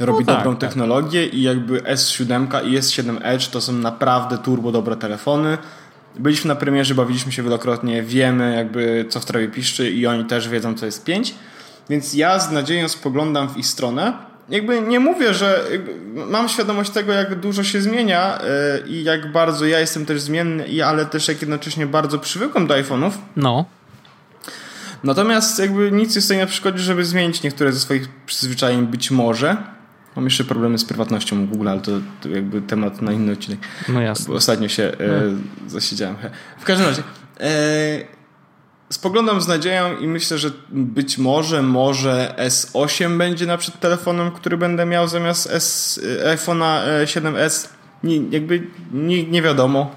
Robi 0.00 0.24
no 0.24 0.26
tak, 0.26 0.36
dobrą 0.36 0.56
tak. 0.56 0.70
technologię 0.70 1.26
i 1.26 1.42
jakby 1.42 1.80
S7 1.80 2.66
i 2.66 2.78
S7 2.78 3.18
Edge 3.22 3.48
to 3.48 3.60
są 3.60 3.72
naprawdę 3.72 4.38
turbo 4.38 4.72
dobre 4.72 4.96
telefony. 4.96 5.58
Byliśmy 6.18 6.48
na 6.48 6.54
premierze, 6.54 6.94
bawiliśmy 6.94 7.32
się 7.32 7.42
wielokrotnie, 7.42 8.02
wiemy 8.02 8.54
jakby 8.56 9.06
co 9.08 9.20
w 9.20 9.24
trawie 9.24 9.48
piszczy 9.48 9.90
i 9.90 10.06
oni 10.06 10.24
też 10.24 10.48
wiedzą 10.48 10.74
co 10.74 10.86
jest 10.86 11.04
5. 11.04 11.34
Więc 11.90 12.14
ja 12.14 12.38
z 12.38 12.50
nadzieją 12.50 12.88
spoglądam 12.88 13.48
w 13.48 13.56
ich 13.56 13.66
stronę. 13.66 14.12
Jakby 14.48 14.80
nie 14.80 15.00
mówię, 15.00 15.34
że 15.34 15.64
mam 16.28 16.48
świadomość 16.48 16.90
tego, 16.90 17.12
jak 17.12 17.40
dużo 17.40 17.64
się 17.64 17.80
zmienia 17.80 18.38
yy, 18.82 18.88
i 18.88 19.04
jak 19.04 19.32
bardzo 19.32 19.66
ja 19.66 19.80
jestem 19.80 20.06
też 20.06 20.20
zmienny, 20.20 20.84
ale 20.86 21.06
też 21.06 21.28
jak 21.28 21.40
jednocześnie 21.40 21.86
bardzo 21.86 22.18
przywykłem 22.18 22.66
do 22.66 22.74
iPhone'ów. 22.74 23.10
No. 23.36 23.64
Natomiast 25.04 25.58
jakby 25.58 25.92
nic 25.92 26.16
nie 26.16 26.22
stoi 26.22 26.38
na 26.38 26.46
przeszkodzie, 26.46 26.78
żeby 26.78 27.04
zmienić 27.04 27.42
niektóre 27.42 27.72
ze 27.72 27.80
swoich 27.80 28.08
przyzwyczajeń 28.26 28.86
być 28.86 29.10
może. 29.10 29.56
Mam 30.16 30.24
jeszcze 30.24 30.44
problemy 30.44 30.78
z 30.78 30.84
prywatnością 30.84 31.46
Google, 31.46 31.68
ale 31.68 31.80
to, 31.80 31.92
to 32.20 32.28
jakby 32.28 32.62
temat 32.62 33.02
na 33.02 33.12
inny 33.12 33.32
odcinek. 33.32 33.60
No 33.88 34.00
jasne. 34.00 34.26
Bo 34.26 34.34
ostatnio 34.34 34.68
się 34.68 34.82
e, 34.82 34.96
no. 34.98 35.70
zasiedziałem. 35.70 36.16
W 36.58 36.64
każdym 36.64 36.86
razie. 36.86 37.02
E, 37.40 38.21
spoglądam 38.92 39.40
z 39.40 39.48
nadzieją 39.48 39.98
i 39.98 40.06
myślę, 40.06 40.38
że 40.38 40.50
być 40.70 41.18
może, 41.18 41.62
może 41.62 42.34
S8 42.38 43.18
będzie 43.18 43.46
na 43.46 43.56
przykład 43.56 43.80
telefonem, 43.80 44.30
który 44.30 44.56
będę 44.56 44.86
miał 44.86 45.08
zamiast 45.08 45.50
S, 45.50 46.00
iPhone'a 46.24 46.82
7S. 47.04 47.68
Nie, 48.04 48.16
jakby 48.16 48.66
nie, 48.92 49.24
nie 49.24 49.42
wiadomo. 49.42 49.96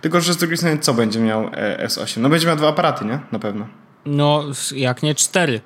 Tylko, 0.00 0.20
że 0.20 0.32
z 0.32 0.36
drugiej 0.36 0.56
strony, 0.56 0.78
co 0.78 0.94
będzie 0.94 1.20
miał 1.20 1.50
e, 1.52 1.86
S8? 1.86 2.20
No 2.20 2.28
będzie 2.28 2.46
miał 2.46 2.56
dwa 2.56 2.68
aparaty, 2.68 3.04
nie? 3.04 3.20
Na 3.32 3.38
pewno. 3.38 3.68
No, 4.06 4.44
jak 4.74 5.02
nie 5.02 5.14
cztery. 5.14 5.60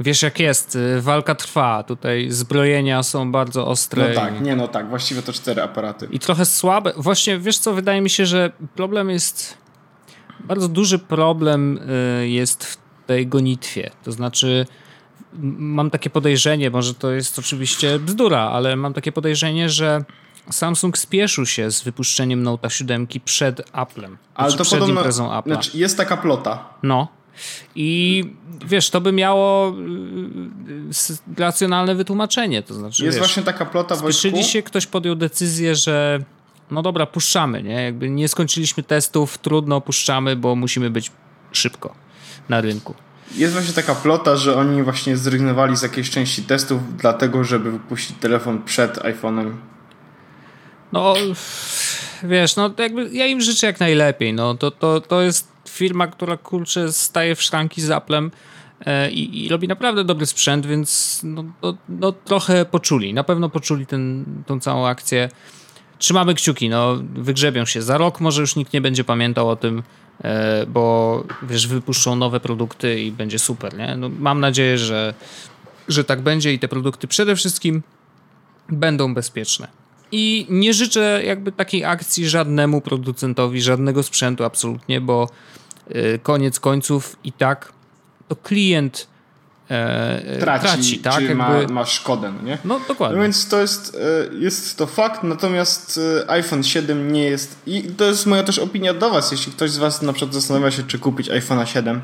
Wiesz 0.00 0.22
jak 0.22 0.40
jest, 0.40 0.76
y, 0.76 1.00
walka 1.00 1.34
trwa, 1.34 1.82
tutaj 1.82 2.30
zbrojenia 2.30 3.02
są 3.02 3.32
bardzo 3.32 3.66
ostre. 3.66 4.08
No 4.08 4.14
tak, 4.14 4.40
nie 4.40 4.56
no 4.56 4.68
tak, 4.68 4.88
właściwie 4.88 5.22
to 5.22 5.32
cztery 5.32 5.62
aparaty. 5.62 6.08
I 6.10 6.18
trochę 6.18 6.44
słabe. 6.44 6.92
Właśnie, 6.96 7.38
wiesz 7.38 7.58
co, 7.58 7.72
wydaje 7.72 8.00
mi 8.00 8.10
się, 8.10 8.26
że 8.26 8.52
problem 8.74 9.10
jest 9.10 9.63
bardzo 10.40 10.68
duży 10.68 10.98
problem 10.98 11.78
y, 12.22 12.28
jest 12.28 12.64
w 12.64 12.76
tej 13.06 13.26
gonitwie. 13.26 13.90
To 14.04 14.12
znaczy, 14.12 14.66
mam 15.58 15.90
takie 15.90 16.10
podejrzenie, 16.10 16.70
może 16.70 16.94
to 16.94 17.10
jest 17.10 17.38
oczywiście 17.38 17.98
bzdura, 17.98 18.40
ale 18.40 18.76
mam 18.76 18.94
takie 18.94 19.12
podejrzenie, 19.12 19.68
że 19.68 20.04
Samsung 20.50 20.98
spieszył 20.98 21.46
się 21.46 21.70
z 21.70 21.82
wypuszczeniem 21.82 22.42
Note 22.42 22.70
7 22.70 23.06
przed 23.24 23.62
Applem. 23.72 24.18
Ale 24.34 24.50
znaczy 24.50 24.58
to 24.58 24.64
przed 24.64 24.78
podobno, 24.78 25.00
imprezą 25.00 25.28
Apple'a. 25.30 25.52
Znaczy 25.52 25.78
jest 25.78 25.96
taka 25.96 26.16
plota. 26.16 26.68
No. 26.82 27.08
I 27.74 28.24
wiesz, 28.66 28.90
to 28.90 29.00
by 29.00 29.12
miało 29.12 29.68
y, 29.68 31.40
racjonalne 31.40 31.94
wytłumaczenie. 31.94 32.62
To 32.62 32.74
znaczy, 32.74 33.04
jest 33.04 33.18
wiesz, 33.18 33.26
właśnie 33.26 33.42
taka 33.42 33.66
plota 33.66 33.96
Spieszyli 33.96 34.44
się, 34.44 34.62
ktoś 34.62 34.86
podjął 34.86 35.14
decyzję, 35.14 35.74
że 35.74 36.20
no 36.70 36.82
dobra, 36.82 37.06
puszczamy, 37.06 37.62
nie? 37.62 37.82
Jakby 37.82 38.10
nie 38.10 38.28
skończyliśmy 38.28 38.82
testów, 38.82 39.38
trudno, 39.38 39.80
puszczamy, 39.80 40.36
bo 40.36 40.56
musimy 40.56 40.90
być 40.90 41.10
szybko 41.52 41.94
na 42.48 42.60
rynku. 42.60 42.94
Jest 43.34 43.52
właśnie 43.52 43.74
taka 43.74 43.94
plota, 43.94 44.36
że 44.36 44.56
oni 44.56 44.82
właśnie 44.82 45.16
zrezygnowali 45.16 45.76
z 45.76 45.82
jakiejś 45.82 46.10
części 46.10 46.42
testów, 46.42 46.96
dlatego, 46.96 47.44
żeby 47.44 47.70
wypuścić 47.70 48.16
telefon 48.20 48.62
przed 48.62 48.98
iPhone'em. 48.98 49.52
No, 50.92 51.14
wiesz, 52.22 52.56
no 52.56 52.70
jakby 52.78 53.08
ja 53.12 53.26
im 53.26 53.40
życzę 53.40 53.66
jak 53.66 53.80
najlepiej. 53.80 54.32
No, 54.32 54.54
to, 54.54 54.70
to, 54.70 55.00
to 55.00 55.22
jest 55.22 55.48
firma, 55.68 56.06
która 56.06 56.36
kurczę 56.36 56.92
staje 56.92 57.34
w 57.34 57.42
szranki 57.42 57.82
z 57.82 57.90
Applem 57.90 58.30
e, 58.86 59.10
i, 59.10 59.44
i, 59.44 59.48
robi 59.48 59.68
naprawdę 59.68 60.04
dobry 60.04 60.26
sprzęt, 60.26 60.66
więc 60.66 61.20
no, 61.24 61.44
no, 61.62 61.76
no, 61.88 62.12
trochę 62.12 62.64
poczuli. 62.64 63.14
Na 63.14 63.24
pewno 63.24 63.48
poczuli 63.48 63.86
ten, 63.86 64.24
tą 64.46 64.60
całą 64.60 64.86
akcję 64.86 65.28
trzymamy 66.04 66.34
kciuki, 66.34 66.68
no 66.68 66.98
wygrzebią 67.14 67.64
się. 67.64 67.82
Za 67.82 67.98
rok 67.98 68.20
może 68.20 68.40
już 68.40 68.56
nikt 68.56 68.72
nie 68.72 68.80
będzie 68.80 69.04
pamiętał 69.04 69.50
o 69.50 69.56
tym, 69.56 69.82
e, 70.24 70.66
bo 70.66 71.24
wiesz, 71.42 71.66
wypuszczą 71.66 72.16
nowe 72.16 72.40
produkty 72.40 73.00
i 73.00 73.12
będzie 73.12 73.38
super, 73.38 73.78
nie? 73.78 73.96
No, 73.96 74.08
mam 74.18 74.40
nadzieję, 74.40 74.78
że, 74.78 75.14
że 75.88 76.04
tak 76.04 76.20
będzie 76.20 76.52
i 76.52 76.58
te 76.58 76.68
produkty 76.68 77.08
przede 77.08 77.36
wszystkim 77.36 77.82
będą 78.68 79.14
bezpieczne. 79.14 79.68
I 80.12 80.46
nie 80.48 80.74
życzę 80.74 81.22
jakby 81.24 81.52
takiej 81.52 81.84
akcji 81.84 82.28
żadnemu 82.28 82.80
producentowi, 82.80 83.62
żadnego 83.62 84.02
sprzętu 84.02 84.44
absolutnie, 84.44 85.00
bo 85.00 85.28
e, 85.88 86.18
koniec 86.18 86.60
końców 86.60 87.16
i 87.24 87.32
tak 87.32 87.72
to 88.28 88.36
klient 88.36 89.06
e, 89.68 90.38
traci, 90.40 90.68
traci 90.68 90.98
tak? 90.98 91.18
Czy 91.18 91.34
ma, 91.34 91.62
ma 91.68 91.84
szkodę, 91.84 92.32
no 92.36 92.42
nie? 92.42 92.58
No 92.64 92.80
dokładnie. 92.88 93.16
No 93.16 93.22
więc 93.22 93.48
to 93.48 93.60
jest, 93.60 93.96
e, 94.30 94.34
jest 94.34 94.78
to 94.78 94.86
fakt, 94.86 95.22
natomiast 95.22 96.00
e, 96.24 96.30
iPhone 96.30 96.62
7 96.62 97.12
nie 97.12 97.24
jest 97.24 97.56
i 97.66 97.82
to 97.82 98.04
jest 98.04 98.26
moja 98.26 98.42
też 98.42 98.58
opinia 98.58 98.94
do 98.94 99.10
was, 99.10 99.32
jeśli 99.32 99.52
ktoś 99.52 99.70
z 99.70 99.78
was 99.78 100.02
na 100.02 100.12
przykład 100.12 100.34
zastanawia 100.34 100.70
się, 100.70 100.82
czy 100.82 100.98
kupić 100.98 101.28
iPhone'a 101.28 101.64
7 101.64 102.00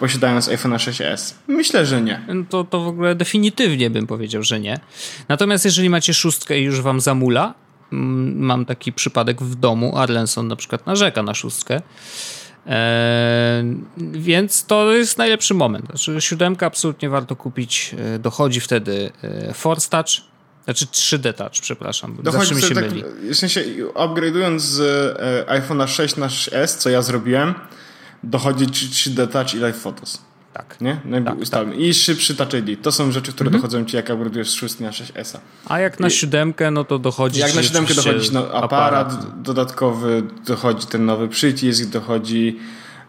posiadając 0.00 0.48
iPhone'a 0.48 0.76
6s. 0.76 1.34
Myślę, 1.48 1.86
że 1.86 2.02
nie. 2.02 2.20
No 2.28 2.44
to, 2.48 2.64
to 2.64 2.80
w 2.80 2.86
ogóle 2.86 3.14
definitywnie 3.14 3.90
bym 3.90 4.06
powiedział, 4.06 4.42
że 4.42 4.60
nie. 4.60 4.80
Natomiast 5.28 5.64
jeżeli 5.64 5.90
macie 5.90 6.14
szóstkę 6.14 6.60
i 6.60 6.62
już 6.62 6.80
wam 6.80 7.00
zamula, 7.00 7.54
mm, 7.92 8.38
mam 8.38 8.64
taki 8.64 8.92
przypadek 8.92 9.42
w 9.42 9.54
domu, 9.54 9.98
Arlenson 9.98 10.48
na 10.48 10.56
przykład 10.56 10.86
narzeka 10.86 11.22
na 11.22 11.34
szóstkę, 11.34 11.80
E, 12.66 13.64
więc 14.12 14.64
to 14.64 14.92
jest 14.92 15.18
najlepszy 15.18 15.54
moment. 15.54 15.86
Znaczy, 15.86 16.20
siódemka 16.20 16.66
absolutnie 16.66 17.08
warto 17.08 17.36
kupić. 17.36 17.94
E, 17.98 18.18
dochodzi 18.18 18.60
wtedy 18.60 19.10
e, 19.22 19.54
Force 19.54 19.90
Touch 19.90 20.30
Znaczy 20.64 20.86
3D 20.86 21.34
Touch, 21.34 21.52
przepraszam. 21.60 22.16
Dochodzi 22.22 22.38
Zawsze 22.38 22.54
mi 22.54 22.62
się 22.62 22.74
tak, 22.74 22.84
myli. 22.84 23.04
W 23.34 23.36
sensie 23.36 23.64
upgrade'ując 23.94 24.58
z 24.58 24.78
iPhone'a 25.48 25.88
6 25.88 26.16
na 26.16 26.26
6S, 26.26 26.66
co 26.66 26.90
ja 26.90 27.02
zrobiłem, 27.02 27.54
dochodzi 28.24 28.66
3D 28.66 29.28
Touch 29.28 29.54
i 29.54 29.56
Live 29.56 29.78
Photos. 29.78 30.29
Tak. 30.52 30.80
Nie? 30.80 31.00
No 31.04 31.20
Tak, 31.20 31.38
ustawiam. 31.38 31.74
I 31.74 31.94
szybszy 31.94 32.36
Touch 32.36 32.54
ID. 32.54 32.82
To 32.82 32.92
są 32.92 33.12
rzeczy, 33.12 33.32
które 33.32 33.50
dochodzą 33.50 33.84
ci 33.84 33.96
jak 33.96 34.08
upgrade'ujesz 34.08 34.44
z 34.44 34.52
6 34.52 34.78
na 34.78 34.90
6S. 34.90 35.38
A 35.66 35.78
jak 35.80 36.00
na 36.00 36.10
siódemkę, 36.10 36.70
no 36.70 36.84
to 36.84 36.98
dochodzi 36.98 37.40
Jak 37.40 37.54
na 37.54 37.62
siódemkę 37.62 37.94
dochodzi 37.94 38.30
no, 38.32 38.50
aparat, 38.52 39.42
dodatkowy, 39.42 40.22
dochodzi 40.46 40.86
ten 40.86 41.04
nowy 41.04 41.28
przycisk, 41.28 41.90
dochodzi 41.90 42.58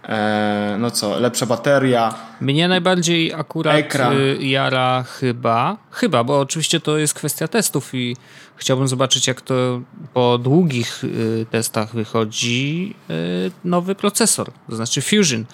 e, 0.04 0.78
no 0.80 0.92
co, 0.92 1.20
lepsza 1.20 1.46
bateria. 1.46 2.14
Mnie 2.42 2.68
najbardziej 2.68 3.34
akurat 3.34 3.76
Ekran. 3.76 4.18
y, 4.18 4.38
jara 4.40 5.04
chyba, 5.04 5.78
chyba, 5.92 6.24
bo 6.24 6.40
oczywiście 6.40 6.80
to 6.80 6.98
jest 6.98 7.14
kwestia 7.14 7.48
testów 7.48 7.96
i 7.96 8.16
chciałbym 8.56 8.88
zobaczyć, 8.88 9.28
jak 9.28 9.42
to 9.42 9.82
po 10.14 10.38
długich 10.38 11.04
y, 11.04 11.46
testach 11.52 11.94
wychodzi 11.94 12.96
y, 13.10 13.52
nowy 13.66 13.96
procesor, 13.96 14.52
to 14.70 14.76
znaczy 14.76 15.02
Fusion. 15.02 15.46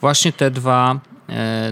Właśnie 0.00 0.32
te 0.32 0.50
dwa, 0.50 1.00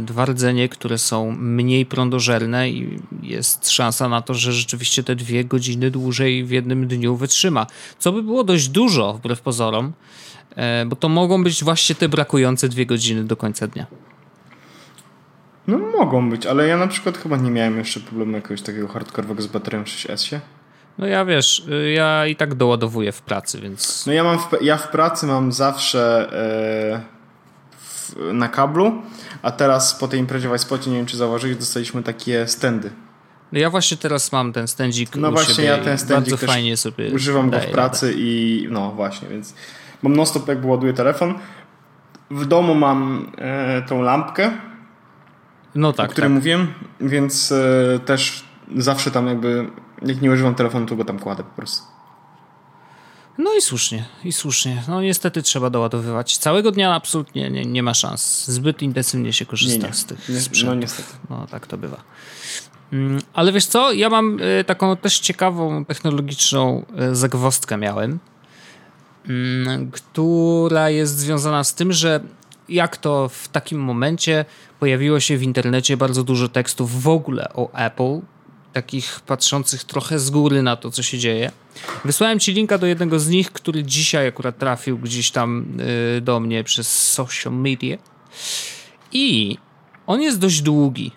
dwa 0.00 0.24
rdzenie, 0.24 0.68
które 0.68 0.98
są 0.98 1.30
mniej 1.30 1.86
prądożerne 1.86 2.70
i 2.70 2.98
jest 3.22 3.70
szansa 3.70 4.08
na 4.08 4.22
to, 4.22 4.34
że 4.34 4.52
rzeczywiście 4.52 5.02
te 5.02 5.16
dwie 5.16 5.44
godziny 5.44 5.90
dłużej 5.90 6.44
w 6.44 6.50
jednym 6.50 6.88
dniu 6.88 7.16
wytrzyma. 7.16 7.66
Co 7.98 8.12
by 8.12 8.22
było 8.22 8.44
dość 8.44 8.68
dużo, 8.68 9.14
wbrew 9.14 9.40
pozorom, 9.40 9.92
e, 10.56 10.86
bo 10.86 10.96
to 10.96 11.08
mogą 11.08 11.44
być 11.44 11.64
właśnie 11.64 11.94
te 11.94 12.08
brakujące 12.08 12.68
dwie 12.68 12.86
godziny 12.86 13.24
do 13.24 13.36
końca 13.36 13.66
dnia. 13.66 13.86
No 15.66 15.78
mogą 15.78 16.30
być, 16.30 16.46
ale 16.46 16.66
ja 16.66 16.76
na 16.76 16.86
przykład 16.86 17.18
chyba 17.18 17.36
nie 17.36 17.50
miałem 17.50 17.78
jeszcze 17.78 18.00
problemu 18.00 18.32
jakiegoś 18.32 18.62
takiego 18.62 18.88
hardkorowego 18.88 19.42
z 19.42 19.46
baterią 19.46 19.82
6S. 19.82 20.38
No 20.98 21.06
ja 21.06 21.24
wiesz, 21.24 21.66
y, 21.68 21.90
ja 21.90 22.26
i 22.26 22.36
tak 22.36 22.54
doładowuję 22.54 23.12
w 23.12 23.22
pracy, 23.22 23.60
więc 23.60 24.06
No 24.06 24.12
ja 24.12 24.24
mam 24.24 24.38
w, 24.38 24.48
ja 24.60 24.76
w 24.76 24.88
pracy 24.88 25.26
mam 25.26 25.52
zawsze 25.52 26.28
e, 26.32 27.21
w, 28.14 28.32
na 28.32 28.48
kablu, 28.48 29.02
a 29.42 29.50
teraz 29.50 29.94
po 29.94 30.08
tej 30.08 30.20
imprezie 30.20 30.48
w 30.48 30.60
Spocie, 30.60 30.90
nie 30.90 30.96
wiem 30.96 31.06
czy 31.06 31.16
zauważyłeś, 31.16 31.56
dostaliśmy 31.56 32.02
takie 32.02 32.48
standy. 32.48 32.90
no 33.52 33.58
ja 33.58 33.70
właśnie 33.70 33.96
teraz 33.96 34.32
mam 34.32 34.52
ten 34.52 34.68
stędzik 34.68 35.16
No 35.16 35.32
właśnie, 35.32 35.64
ja 35.64 35.78
ten 35.78 35.98
stędzik 35.98 36.30
bardzo 36.30 36.46
fajnie 36.46 36.76
sobie 36.76 37.10
Używam 37.14 37.50
go 37.50 37.60
w 37.60 37.66
pracy 37.66 38.14
i 38.16 38.66
no 38.70 38.90
właśnie, 38.90 39.28
więc 39.28 39.54
mam 40.02 40.16
non 40.16 40.26
stop 40.26 40.48
jakby 40.48 40.66
ładuję 40.66 40.92
telefon. 40.92 41.34
W 42.30 42.46
domu 42.46 42.74
mam 42.74 43.32
e, 43.38 43.82
tą 43.82 44.02
lampkę. 44.02 44.50
No 45.74 45.88
o 45.88 45.92
tak, 45.92 46.10
której 46.10 46.30
tak. 46.30 46.34
mówiłem, 46.34 46.74
więc 47.00 47.52
e, 47.52 47.98
też 47.98 48.44
zawsze 48.76 49.10
tam 49.10 49.26
jakby, 49.26 49.70
jak 50.02 50.22
nie 50.22 50.30
używam 50.30 50.54
telefonu, 50.54 50.86
to 50.86 50.96
go 50.96 51.04
tam 51.04 51.18
kładę 51.18 51.42
po 51.42 51.56
prostu. 51.56 51.91
No 53.38 53.54
i 53.58 53.60
słusznie, 53.60 54.04
i 54.24 54.32
słusznie. 54.32 54.82
No 54.88 55.02
niestety 55.02 55.42
trzeba 55.42 55.70
doładowywać. 55.70 56.36
Całego 56.38 56.70
dnia 56.70 56.94
absolutnie 56.94 57.50
nie, 57.50 57.64
nie 57.64 57.82
ma 57.82 57.94
szans. 57.94 58.44
Zbyt 58.48 58.82
intensywnie 58.82 59.32
się 59.32 59.46
korzysta 59.46 59.82
Nie, 59.82 59.88
nie. 59.88 59.94
z 59.94 60.04
tych 60.04 60.28
Nie, 60.28 60.40
sprzętów. 60.40 60.74
no 60.74 60.80
niestety. 60.80 61.08
No 61.30 61.46
tak 61.50 61.66
to 61.66 61.78
bywa. 61.78 62.02
Mm, 62.92 63.22
Ale 63.32 63.52
wiesz 63.52 63.66
co, 63.66 63.92
ja 63.92 64.10
mam 64.10 64.40
y, 64.60 64.64
taką 64.64 64.96
też 64.96 65.18
ciekawą 65.20 65.84
technologiczną 65.84 66.84
y, 67.12 67.16
zagwozdkę 67.16 67.76
miałem, 67.76 68.18
mm, 69.28 69.90
która 69.90 70.90
jest 70.90 71.18
związana 71.18 71.64
z 71.64 71.74
tym, 71.74 71.92
że 71.92 72.20
jak 72.68 72.96
to 72.96 73.28
w 73.28 73.48
takim 73.48 73.80
momencie 73.80 74.44
pojawiło 74.80 75.20
się 75.20 75.38
w 75.38 75.42
internecie 75.42 75.96
bardzo 75.96 76.24
dużo 76.24 76.48
tekstów 76.48 77.02
w 77.02 77.08
ogóle 77.08 77.48
o 77.54 77.72
Apple, 77.72 78.20
takich 78.72 79.20
patrzących 79.20 79.84
trochę 79.84 80.18
z 80.18 80.30
góry 80.30 80.62
na 80.62 80.76
to, 80.76 80.90
co 80.90 81.02
się 81.02 81.18
dzieje. 81.18 81.50
Wysłałem 82.04 82.40
ci 82.40 82.52
linka 82.52 82.78
do 82.78 82.86
jednego 82.86 83.18
z 83.18 83.28
nich, 83.28 83.52
który 83.52 83.82
dzisiaj 83.84 84.28
akurat 84.28 84.58
trafił 84.58 84.98
gdzieś 84.98 85.30
tam 85.30 85.66
y, 86.16 86.20
do 86.20 86.40
mnie 86.40 86.64
przez 86.64 87.10
social 87.10 87.52
media. 87.52 87.96
I 89.12 89.58
on 90.06 90.22
jest 90.22 90.38
dość 90.38 90.62
długi. 90.62 91.12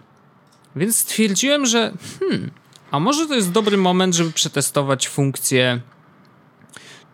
Więc 0.75 0.99
stwierdziłem, 0.99 1.65
że 1.65 1.93
hmm, 2.19 2.51
a 2.91 2.99
może 2.99 3.27
to 3.27 3.35
jest 3.35 3.51
dobry 3.51 3.77
moment, 3.77 4.15
żeby 4.15 4.31
przetestować 4.31 5.07
funkcję 5.07 5.81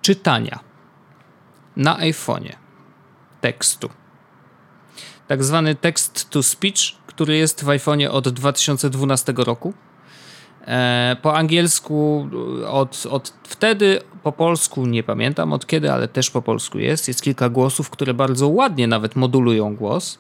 czytania 0.02 0.60
na 1.76 1.98
iPhone'ie 1.98 2.56
tekstu. 3.42 3.90
Tak 5.28 5.44
zwany 5.44 5.76
text 5.76 6.30
to 6.30 6.44
speech, 6.44 6.80
który 7.08 7.38
jest 7.38 7.64
w 7.64 7.68
iPhone'ie 7.68 8.08
od 8.08 8.30
2012 8.30 9.34
roku. 9.38 9.74
E, 10.68 11.16
po 11.22 11.38
angielsku 11.38 12.30
od, 12.68 13.08
od 13.10 13.34
wtedy, 13.44 14.00
po 14.24 14.32
polsku 14.32 14.86
nie 14.86 15.04
pamiętam 15.04 15.54
od 15.54 15.68
kiedy, 15.68 15.92
ale 15.92 16.08
też 16.08 16.32
po 16.32 16.42
polsku 16.42 16.80
jest. 16.80 17.08
Jest 17.08 17.22
kilka 17.22 17.50
głosów, 17.50 17.90
które 17.90 18.14
bardzo 18.14 18.48
ładnie 18.48 18.88
nawet 18.88 19.16
modulują 19.16 19.76
głos. 19.76 20.20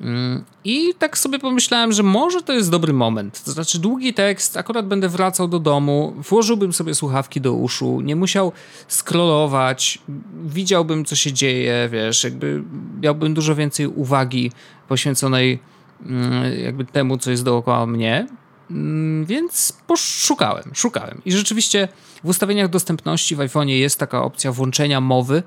Mm, 0.00 0.44
I 0.64 0.94
tak 0.98 1.18
sobie 1.18 1.38
pomyślałem, 1.38 1.92
że 1.92 2.02
może 2.02 2.42
to 2.42 2.52
jest 2.52 2.70
dobry 2.70 2.92
moment. 2.92 3.44
To 3.44 3.52
znaczy, 3.52 3.78
długi 3.78 4.14
tekst, 4.14 4.56
akurat 4.56 4.86
będę 4.86 5.08
wracał 5.08 5.48
do 5.48 5.58
domu, 5.58 6.14
włożyłbym 6.28 6.72
sobie 6.72 6.94
słuchawki 6.94 7.40
do 7.40 7.52
uszu, 7.52 8.00
nie 8.00 8.16
musiał 8.16 8.52
scrollować, 8.88 9.98
widziałbym, 10.44 11.04
co 11.04 11.16
się 11.16 11.32
dzieje, 11.32 11.88
wiesz, 11.92 12.24
jakby 12.24 12.62
miałbym 13.02 13.34
dużo 13.34 13.54
więcej 13.54 13.86
uwagi 13.86 14.52
poświęconej 14.88 15.58
mm, 16.06 16.60
jakby 16.60 16.84
temu, 16.84 17.18
co 17.18 17.30
jest 17.30 17.44
dookoła 17.44 17.86
mnie. 17.86 18.26
Mm, 18.70 19.26
Więc 19.26 19.72
poszukałem, 19.86 20.70
szukałem. 20.74 21.22
I 21.24 21.32
rzeczywiście 21.32 21.88
w 22.24 22.28
ustawieniach 22.28 22.68
dostępności 22.68 23.36
w 23.36 23.38
iPhone'ie 23.38 23.68
jest 23.68 23.98
taka 23.98 24.22
opcja 24.22 24.52
włączenia 24.52 25.00
mowy 25.00 25.42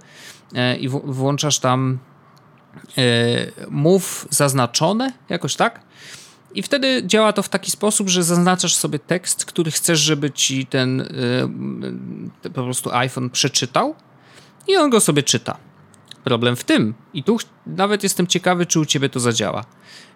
e, 0.56 0.78
i 0.78 0.90
włączasz 0.90 1.60
tam 1.60 2.00
e, 2.98 3.04
mów 3.70 4.28
zaznaczone, 4.30 5.14
jakoś 5.30 5.56
tak. 5.56 5.82
I 6.56 6.64
wtedy 6.64 7.04
działa 7.06 7.34
to 7.34 7.44
w 7.44 7.50
taki 7.50 7.72
sposób, 7.72 8.10
że 8.10 8.24
zaznaczasz 8.24 8.76
sobie 8.76 9.00
tekst, 9.00 9.46
który 9.46 9.72
chcesz, 9.72 10.00
żeby 10.00 10.32
ci 10.32 10.66
ten 10.66 11.02
e, 11.02 12.50
po 12.50 12.64
prostu 12.64 12.92
iPhone 12.92 13.30
przeczytał 13.30 13.96
i 14.68 14.76
on 14.76 14.90
go 14.90 15.00
sobie 15.00 15.24
czyta. 15.24 15.58
Problem 16.24 16.56
w 16.56 16.64
tym, 16.64 16.94
i 17.14 17.24
tu 17.24 17.38
nawet 17.68 18.04
jestem 18.04 18.28
ciekawy, 18.28 18.66
czy 18.66 18.80
u 18.80 18.86
ciebie 18.86 19.10
to 19.10 19.20
zadziała. 19.20 19.66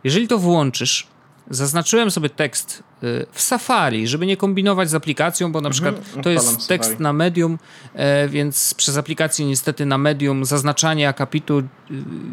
Jeżeli 0.04 0.28
to 0.28 0.38
włączysz, 0.38 1.08
zaznaczyłem 1.50 2.12
sobie 2.12 2.30
tekst 2.30 2.84
y, 3.04 3.26
w 3.32 3.42
Safari, 3.42 4.08
żeby 4.08 4.26
nie 4.26 4.38
kombinować 4.38 4.90
z 4.90 4.96
aplikacją, 4.96 5.52
bo 5.52 5.62
na 5.62 5.70
przykład 5.70 5.96
to 5.96 6.18
odpalam 6.18 6.34
jest 6.34 6.68
tekst 6.68 6.90
Safari. 6.90 7.04
na 7.04 7.14
Medium, 7.14 7.60
e, 7.94 8.30
więc 8.30 8.74
przez 8.74 8.98
aplikację 8.98 9.46
niestety 9.46 9.86
na 9.86 9.98
Medium 9.98 10.46
zaznaczanie 10.46 11.10
akapitu 11.10 11.60
y, 11.60 11.64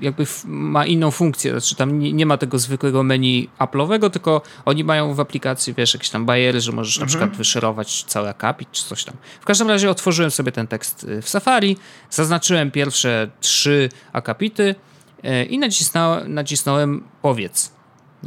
jakby 0.01 0.27
ma 0.45 0.87
inną 0.87 1.11
funkcję, 1.11 1.51
znaczy 1.51 1.77
tam 1.77 1.99
nie, 1.99 2.27
ma 2.27 2.37
tego 2.37 2.59
zwykłego 2.59 3.03
menu 3.03 3.49
Apple'owego, 3.59 4.11
tylko 4.11 4.43
oni 4.65 4.85
mają 4.85 5.15
w 5.15 5.21
aplikacji, 5.21 5.75
wiesz, 5.75 5.95
jakieś 5.95 6.11
tam 6.11 6.27
bariery, 6.27 6.61
że 6.61 6.73
możesz 6.73 6.99
na 6.99 7.07
przykład 7.07 7.37
wyszerować 7.37 8.05
cały 8.05 8.29
akapit 8.29 8.69
czy 8.73 8.85
coś 8.85 9.05
tam. 9.05 9.17
W 9.41 9.45
każdym 9.45 9.69
razie 9.69 9.91
otworzyłem 9.91 10.31
sobie 10.31 10.53
ten 10.53 10.67
tekst 10.67 11.05
y, 11.05 11.23
w 11.23 11.29
Safari, 11.29 11.77
zaznaczyłem 12.11 12.71
pierwsze 12.71 13.31
trzy 13.41 13.89
akapity 14.13 14.75
e, 15.23 15.45
i 15.45 15.59
nacisnąłem, 15.59 16.35
nacisnąłem 16.35 17.05
powiedz 17.23 17.74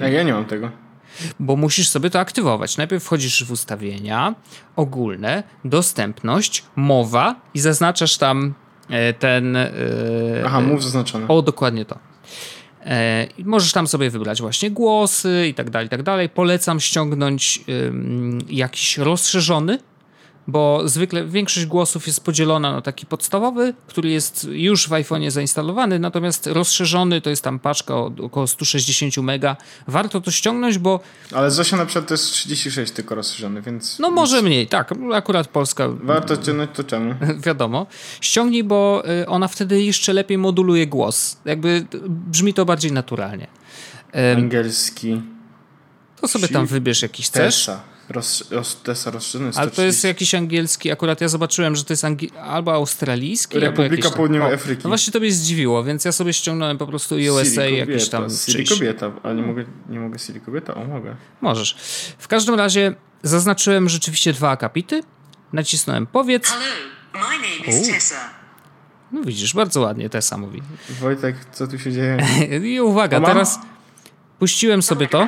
A 0.02 0.08
ja 0.08 0.24
nie 0.24 0.34
mam 0.34 0.46
tego. 0.46 0.72
bo 1.40 1.56
musisz 1.56 1.90
sobie 1.90 2.10
to 2.10 2.20
aktywować. 2.20 2.78
Najpierw 2.78 3.04
wchodzisz 3.04 3.44
w 3.44 3.52
ustawienia 3.52 4.36
ogólne, 4.76 5.44
dostępność, 5.66 6.64
mowa 6.76 7.36
i 7.54 7.60
zaznaczasz 7.60 8.18
tam 8.18 8.54
e, 8.90 9.14
ten. 9.14 9.56
e, 9.56 9.72
Aha, 10.46 10.62
mów 10.62 10.84
zaznaczone. 10.84 11.28
O, 11.28 11.42
dokładnie 11.42 11.86
to. 11.86 12.00
E, 12.86 13.28
możesz 13.44 13.72
tam 13.72 13.88
sobie 13.88 14.10
wybrać 14.10 14.42
właśnie 14.42 14.72
głosy 14.72 15.46
i 15.50 15.54
tak 15.54 15.70
dalej, 15.70 15.86
i 15.88 15.90
tak 15.90 16.04
dalej. 16.04 16.30
Polecam 16.30 16.80
ściągnąć 16.80 17.62
jakiś 18.50 18.98
rozszerzony, 18.98 19.80
bo 20.48 20.82
zwykle 20.86 21.26
większość 21.26 21.66
głosów 21.66 22.08
jest 22.08 22.24
podzielona 22.24 22.72
na 22.72 22.82
taki 22.82 23.06
podstawowy, 23.06 23.74
który 23.88 24.10
jest 24.10 24.48
już 24.52 24.88
w 24.88 24.92
iPhone'ie 24.92 25.32
zainstalowany, 25.32 26.00
natomiast 26.00 26.48
rozszerzony 26.48 27.22
to 27.22 27.30
jest 27.30 27.44
tam 27.44 27.60
paczka 27.60 27.96
o 27.96 28.12
około 28.22 28.48
160 28.48 29.18
mega. 29.18 29.58
Warto 29.88 30.22
to 30.22 30.32
ściągnąć, 30.32 30.78
bo 30.78 31.00
Ale 31.32 31.52
Zosia 31.52 31.78
na 31.78 31.86
przykład 31.86 32.08
to 32.08 32.14
jest 32.14 32.32
36 32.32 32.92
tylko 32.92 33.16
rozszerzony, 33.16 33.62
więc... 33.62 34.00
no 34.00 34.12
może 34.12 34.42
mniej, 34.42 34.68
tak, 34.68 34.94
akurat 35.14 35.48
Polska 35.48 35.88
Warto 35.90 36.36
ściągnąć, 36.36 36.72
to 36.74 36.84
czemu? 36.84 37.16
wiadomo. 37.48 37.88
Ściągnij, 38.22 38.64
bo 38.64 39.04
y, 39.22 39.28
ona 39.28 39.48
wtedy 39.48 39.84
jeszcze 39.84 40.14
lepiej 40.14 40.38
moduluje 40.38 40.88
głos. 40.88 41.38
Jakby 41.46 41.86
brzmi 42.08 42.54
to 42.54 42.66
bardziej 42.66 42.92
naturalnie. 42.92 43.48
Angielski. 44.38 45.22
To 46.22 46.28
sobie 46.28 46.48
tam 46.48 46.66
wybierz 46.66 47.02
jakiś 47.02 47.26
chcesz. 47.26 47.66
Tesa. 47.66 47.97
Roz, 48.10 48.52
roz, 48.52 48.78
rozszerzony 48.86 49.52
Ale 49.56 49.72
to 49.72 49.84
jest 49.84 50.04
jakiś 50.04 50.36
angielski, 50.36 50.92
akurat 50.92 51.22
ja 51.22 51.28
zobaczyłem, 51.28 51.76
że 51.76 51.84
to 51.84 51.94
jest 51.94 52.04
angi- 52.04 52.38
albo 52.38 52.74
australijski, 52.74 53.56
albo 53.58 53.68
Republika 53.68 54.10
Południowej 54.10 54.54
Afryki. 54.54 54.82
No 54.84 54.90
właśnie 54.90 55.14
to 55.14 55.20
mnie 55.20 55.32
zdziwiło, 55.32 55.84
więc 55.84 56.06
ja 56.06 56.12
sobie 56.12 56.34
ściągnąłem 56.34 56.78
po 56.78 56.88
prostu 56.88 57.16
Siri 57.16 57.30
USA 57.30 57.62
kobieta, 57.62 57.92
jakiś 57.92 58.10
tam 58.10 58.30
Siri 58.30 58.54
czyjś. 58.66 58.70
kobieta, 58.70 59.12
ale 59.24 59.36
nie 59.36 59.42
mogę, 59.42 59.66
nie 59.90 60.00
mogę 60.00 60.20
Siri 60.20 60.42
kobieta? 60.42 60.76
O, 60.76 60.84
mogę. 60.84 61.16
Możesz. 61.42 61.76
W 62.18 62.28
każdym 62.28 62.56
razie 62.56 62.96
zaznaczyłem 63.24 63.90
rzeczywiście 63.90 64.34
dwa 64.34 64.50
akapity, 64.50 65.04
nacisnąłem 65.54 66.08
powiedz. 66.08 66.48
Hello, 66.48 66.66
my 67.14 67.20
name 67.20 67.80
is. 67.82 67.88
Tessa. 67.90 68.30
No 69.12 69.22
widzisz, 69.24 69.54
bardzo 69.54 69.82
ładnie 69.82 70.10
Tessa 70.10 70.38
mówi. 70.38 70.62
Wojtek, 71.02 71.36
co 71.52 71.68
tu 71.68 71.80
się 71.80 71.92
dzieje? 71.92 72.18
I 72.74 72.82
uwaga, 72.82 73.22
teraz 73.22 73.60
puściłem 74.40 74.82
sobie 74.82 75.08
to. 75.08 75.28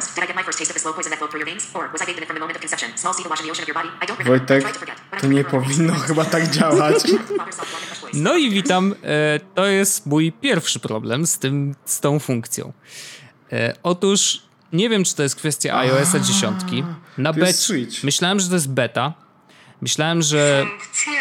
Wojtek, 4.25 4.65
to 5.21 5.27
nie 5.27 5.43
powinno 5.43 5.93
chyba 5.93 6.25
tak 6.25 6.47
działać. 6.47 7.03
No 8.13 8.35
i 8.35 8.51
witam. 8.51 8.95
E, 9.03 9.39
to 9.55 9.65
jest 9.65 10.05
mój 10.05 10.31
pierwszy 10.31 10.79
problem 10.79 11.27
z, 11.27 11.39
tym, 11.39 11.75
z 11.85 11.99
tą 11.99 12.19
funkcją. 12.19 12.73
E, 13.51 13.75
otóż 13.83 14.41
nie 14.73 14.89
wiem, 14.89 15.03
czy 15.03 15.15
to 15.15 15.23
jest 15.23 15.35
kwestia 15.35 15.77
iOS-a 15.79 16.19
10. 16.19 16.61
Na 17.17 17.33
bet-. 17.33 18.03
Myślałem, 18.03 18.39
że 18.39 18.47
to 18.47 18.53
jest 18.53 18.69
beta. 18.69 19.13
Myślałem, 19.81 20.21
że 20.21 20.65
Funkcja 20.69 21.13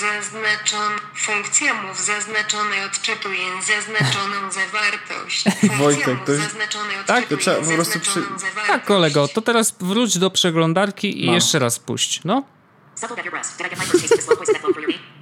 zaznaczon, 0.00 0.92
funkcja 1.16 1.74
mów 1.82 2.00
zaznaczonej 2.00 2.84
odczytuję 2.84 3.44
zaznaczoną 3.66 4.50
zawartość. 4.60 5.44
Funkcja 5.44 5.78
Wojtek, 5.78 6.24
to 6.26 6.32
jest- 6.32 6.44
zaznaczonej 6.44 6.96
Tak? 7.06 7.26
To 7.26 7.36
trzeba 7.36 7.56
po 7.62 7.70
prostu 7.72 8.00
przy- 8.00 8.10
zaznaczoną 8.12 8.38
zawartość. 8.38 8.66
tak, 8.68 8.84
kolego, 8.84 9.28
to 9.28 9.42
teraz 9.42 9.74
wróć 9.80 10.18
do 10.18 10.30
przeglądarki 10.30 11.22
i 11.22 11.26
Mam. 11.26 11.34
jeszcze 11.34 11.58
raz 11.58 11.78
puść. 11.78 12.20
No? 12.24 12.42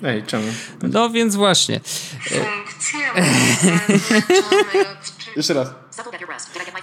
Ej, 0.05 0.23
czemu? 0.27 0.53
no 0.83 1.11
więc 1.11 1.37
właśnie. 1.37 1.81
Funkcja. 2.23 3.15
Jeszcze 5.37 5.55
raz. 5.55 5.69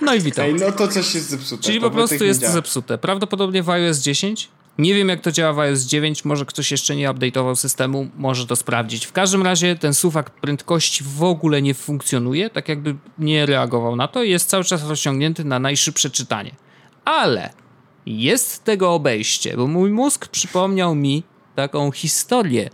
No 0.01 0.13
i 0.13 0.21
witam. 0.21 0.45
Ej, 0.45 0.53
no 0.55 0.71
to 0.71 0.87
coś 0.87 1.15
jest 1.15 1.29
zepsute. 1.29 1.63
Czyli 1.63 1.79
po 1.81 1.91
prostu 1.91 2.23
jest 2.23 2.41
zepsute. 2.41 2.97
Prawdopodobnie 2.97 3.63
w 3.63 3.69
iOS 3.69 3.97
10. 3.97 4.49
Nie 4.77 4.93
wiem, 4.93 5.09
jak 5.09 5.21
to 5.21 5.31
działa 5.31 5.53
w 5.53 5.59
iOS 5.59 5.81
9. 5.81 6.25
Może 6.25 6.45
ktoś 6.45 6.71
jeszcze 6.71 6.95
nie 6.95 7.09
update'ował 7.09 7.55
systemu, 7.55 8.07
może 8.17 8.47
to 8.47 8.55
sprawdzić. 8.55 9.05
W 9.05 9.11
każdym 9.11 9.43
razie 9.43 9.75
ten 9.75 9.93
suwak 9.93 10.29
prędkości 10.29 11.03
w 11.03 11.23
ogóle 11.23 11.61
nie 11.61 11.73
funkcjonuje, 11.73 12.49
tak 12.49 12.69
jakby 12.69 12.95
nie 13.17 13.45
reagował 13.45 13.95
na 13.95 14.07
to. 14.07 14.23
Jest 14.23 14.49
cały 14.49 14.63
czas 14.63 14.87
rozciągnięty 14.87 15.45
na 15.45 15.59
najszybsze 15.59 16.09
czytanie. 16.09 16.51
Ale 17.05 17.49
jest 18.05 18.63
tego 18.63 18.93
obejście, 18.93 19.57
bo 19.57 19.67
mój 19.67 19.91
mózg 19.91 20.27
przypomniał 20.27 20.95
mi 20.95 21.23
taką 21.55 21.91
historię, 21.91 22.69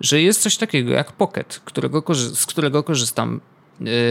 że 0.00 0.22
jest 0.22 0.42
coś 0.42 0.56
takiego 0.56 0.92
jak 0.92 1.12
Pocket, 1.12 1.60
którego 1.64 2.14
z 2.14 2.46
którego 2.46 2.82
korzystam 2.82 3.40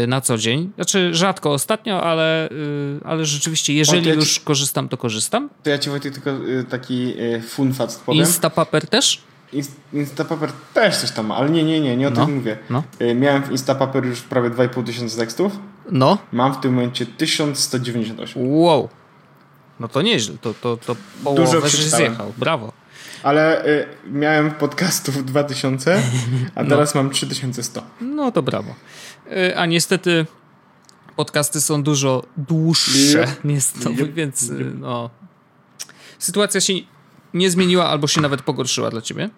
na 0.07 0.21
co 0.21 0.37
dzień. 0.37 0.71
Znaczy 0.75 1.13
rzadko 1.13 1.51
ostatnio, 1.51 2.03
ale, 2.03 2.49
yy, 2.51 2.99
ale 3.05 3.25
rzeczywiście, 3.25 3.73
jeżeli 3.73 4.07
ja 4.07 4.13
ci- 4.13 4.19
już 4.19 4.39
korzystam, 4.39 4.89
to 4.89 4.97
korzystam. 4.97 5.49
To 5.63 5.69
ja 5.69 5.77
ci 5.77 5.89
Wojtek 5.89 6.13
tylko 6.13 6.29
y, 6.31 6.65
taki 6.69 7.13
y, 7.21 7.41
fun 7.41 7.73
fact 7.73 7.99
powiem. 7.99 8.19
Instapaper 8.19 8.87
też? 8.87 9.21
Inst- 9.53 9.71
Instapaper 9.93 10.51
też 10.73 10.97
coś 10.97 11.11
tam 11.11 11.25
ma, 11.25 11.35
ale 11.35 11.49
nie, 11.49 11.63
nie, 11.63 11.79
nie, 11.81 11.97
nie 11.97 12.07
o 12.07 12.11
No, 12.11 12.25
tym 12.25 12.35
mówię. 12.35 12.57
no. 12.69 12.83
Y, 13.01 13.15
Miałem 13.15 13.43
w 13.43 13.51
Instapaper 13.51 14.05
już 14.05 14.21
prawie 14.21 14.49
2,5 14.49 14.83
tysiąca 14.83 15.17
tekstów. 15.17 15.59
No. 15.91 16.17
Mam 16.31 16.53
w 16.53 16.59
tym 16.59 16.73
momencie 16.73 17.05
1198. 17.05 18.47
Wow. 18.51 18.89
No 19.79 19.87
to 19.87 20.01
nieźle, 20.01 20.35
to, 20.41 20.53
to, 20.53 20.77
to 20.77 20.95
połowę 21.23 21.45
Dużo 21.45 21.69
zjechał. 21.69 22.33
Brawo. 22.37 22.71
Ale 23.23 23.65
y, 23.65 23.85
miałem 24.11 24.51
podcastów 24.51 25.25
2000, 25.25 26.01
a 26.55 26.63
teraz 26.69 26.95
mam 26.95 27.09
3100. 27.09 27.83
No 28.01 28.31
to 28.31 28.41
brawo. 28.43 28.75
Yy, 29.31 29.57
A 29.57 29.65
niestety 29.65 30.25
podcasty 31.15 31.61
są 31.61 31.83
dużo 31.83 32.23
dłuższe, 32.37 33.27
niestety, 33.43 34.11
więc 34.13 34.41
yy, 34.41 34.73
no... 34.79 35.09
Sytuacja 36.19 36.61
się 36.61 36.73
nie 37.33 37.51
zmieniła 37.51 37.89
albo 37.89 38.07
się 38.07 38.21
nawet 38.21 38.41
pogorszyła 38.41 38.89
dla 38.89 39.01
ciebie. 39.01 39.29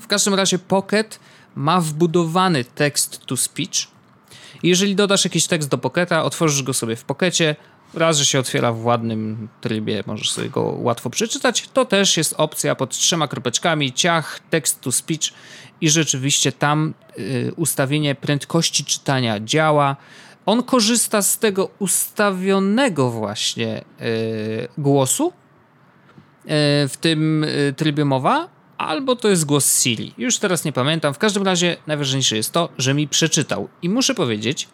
W 0.00 0.06
każdym 0.06 0.34
razie 0.34 0.58
Pocket 0.58 1.20
ma 1.54 1.80
wbudowany 1.80 2.64
text 2.64 3.26
to 3.26 3.36
speech. 3.36 3.88
Jeżeli 4.62 4.96
dodasz 4.96 5.24
jakiś 5.24 5.46
tekst 5.46 5.68
do 5.68 5.78
Pocketa, 5.78 6.24
otworzysz 6.24 6.62
go 6.62 6.74
sobie 6.74 6.96
w 6.96 7.04
Pockecie, 7.04 7.56
raz, 7.94 8.18
że 8.18 8.26
się 8.26 8.38
otwiera 8.38 8.72
w 8.72 8.84
ładnym 8.84 9.48
trybie, 9.60 10.02
możesz 10.06 10.30
sobie 10.30 10.50
go 10.50 10.62
łatwo 10.62 11.10
przeczytać, 11.10 11.68
to 11.72 11.84
też 11.84 12.16
jest 12.16 12.34
opcja 12.36 12.74
pod 12.74 12.90
trzema 12.90 13.28
kropeczkami, 13.28 13.92
ciach, 13.92 14.40
text 14.50 14.80
to 14.80 14.92
speech 14.92 15.32
i 15.80 15.90
rzeczywiście 15.90 16.52
tam 16.52 16.94
y, 17.18 17.52
ustawienie 17.56 18.14
prędkości 18.14 18.84
czytania 18.84 19.40
działa. 19.40 19.96
On 20.46 20.62
korzysta 20.62 21.22
z 21.22 21.38
tego 21.38 21.68
ustawionego 21.78 23.10
właśnie 23.10 23.84
y, 24.00 24.68
głosu, 24.78 25.32
e, 26.46 26.88
w 26.88 26.96
tym 27.00 27.44
e, 27.44 27.72
trybie 27.72 28.04
mowa, 28.04 28.48
albo 28.78 29.16
to 29.16 29.28
jest 29.28 29.44
głos 29.44 29.82
Siri. 29.82 30.14
Już 30.18 30.38
teraz 30.38 30.64
nie 30.64 30.72
pamiętam. 30.72 31.14
W 31.14 31.18
każdym 31.18 31.42
razie 31.42 31.76
najważniejsze 31.86 32.36
jest 32.36 32.52
to, 32.52 32.68
że 32.78 32.94
mi 32.94 33.08
przeczytał. 33.08 33.68
I 33.82 33.88
muszę 33.88 34.14
powiedzieć, 34.14 34.68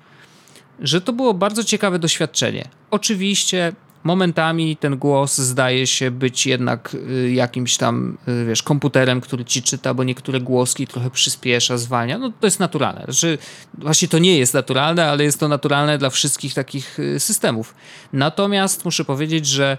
że 0.83 1.01
to 1.01 1.13
było 1.13 1.35
bardzo 1.35 1.65
ciekawe 1.65 1.99
doświadczenie. 1.99 2.69
Oczywiście 2.91 3.73
momentami 4.05 4.77
ten 4.77 4.99
głos 4.99 5.39
zdaje 5.39 5.87
się 5.87 6.11
być 6.11 6.47
jednak 6.47 6.95
y, 6.95 7.33
jakimś 7.33 7.77
tam, 7.77 8.19
y, 8.29 8.45
wiesz, 8.47 8.63
komputerem, 8.63 9.21
który 9.21 9.45
ci 9.45 9.63
czyta, 9.63 9.95
bo 9.95 10.05
niektóre 10.05 10.41
głoski 10.41 10.87
trochę 10.87 11.11
przyspiesza, 11.11 11.79
zwalnia. 11.79 12.19
No 12.19 12.33
to 12.41 12.47
jest 12.47 12.61
naturalne. 12.61 13.05
Znaczy, 13.05 13.39
właśnie 13.79 14.09
to 14.09 14.19
nie 14.19 14.39
jest 14.39 14.55
naturalne, 14.55 15.07
ale 15.07 15.25
jest 15.25 15.41
to 15.41 15.49
naturalne 15.49 15.99
dla 15.99 16.11
wszystkich 16.11 16.55
takich 16.55 16.99
y, 16.99 17.21
systemów. 17.21 17.75
Natomiast 18.13 18.85
muszę 18.85 19.05
powiedzieć, 19.05 19.47
że 19.47 19.79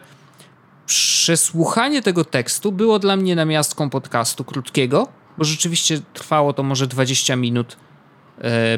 przesłuchanie 0.85 2.01
tego 2.01 2.25
tekstu 2.25 2.71
było 2.71 2.99
dla 2.99 3.15
mnie 3.15 3.35
namiastką 3.35 3.89
podcastu 3.89 4.43
krótkiego, 4.43 5.07
bo 5.37 5.43
rzeczywiście 5.43 6.01
trwało 6.13 6.53
to 6.53 6.63
może 6.63 6.87
20 6.87 7.35
minut 7.35 7.77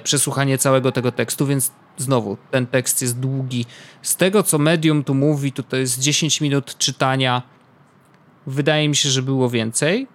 przesłuchanie 0.04 0.58
całego 0.58 0.92
tego 0.92 1.12
tekstu, 1.12 1.46
więc 1.46 1.72
znowu 1.98 2.38
ten 2.52 2.68
tekst 2.68 3.02
jest 3.02 3.20
długi. 3.20 3.66
Z 4.02 4.16
tego, 4.16 4.44
co 4.44 4.58
Medium 4.58 5.04
tu 5.04 5.16
mówi, 5.16 5.52
to 5.52 5.64
to 5.64 5.78
jest 5.78 6.00
10 6.00 6.42
minut 6.42 6.78
czytania. 6.78 7.42
Wydaje 8.48 8.90
mi 8.90 8.96
się, 8.96 9.10
że 9.10 9.22
było 9.22 9.50
więcej, 9.50 10.08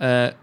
e, 0.00 0.34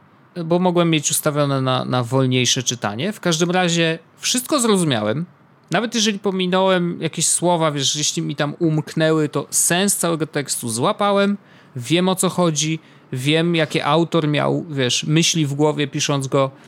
bo 0.46 0.60
mogłem 0.60 0.89
mieć 0.89 1.12
ustawione 1.12 1.62
na, 1.62 1.86
na 1.86 2.04
wolniejsze 2.04 2.63
czytanie. 2.63 3.13
W 3.13 3.20
każdym 3.20 3.52
razie 3.52 4.00
wszystko 4.18 4.60
zrozumiałem. 4.60 5.26
Nawet 5.72 5.96
jeżeli 5.96 6.20
pominąłem 6.20 7.02
jakieś 7.02 7.28
słowa, 7.28 7.72
wiesz, 7.72 7.96
jeśli 7.96 8.22
mi 8.22 8.36
tam 8.36 8.56
umknęły, 8.60 9.30
to 9.30 9.48
sens 9.50 9.98
całego 9.98 10.28
tekstu 10.28 10.70
złapałem, 10.70 11.38
wiem 11.76 12.10
o 12.10 12.15
co 12.15 12.30
chodzi, 12.30 12.80
wiem 13.13 13.56
jakie 13.56 13.86
autor 13.86 14.28
miał, 14.28 14.65
wiesz, 14.70 15.04
myśli 15.04 15.46
w 15.46 15.54
głowie 15.54 15.88
pisząc 15.88 16.28
go, 16.28 16.52
e, 16.52 16.60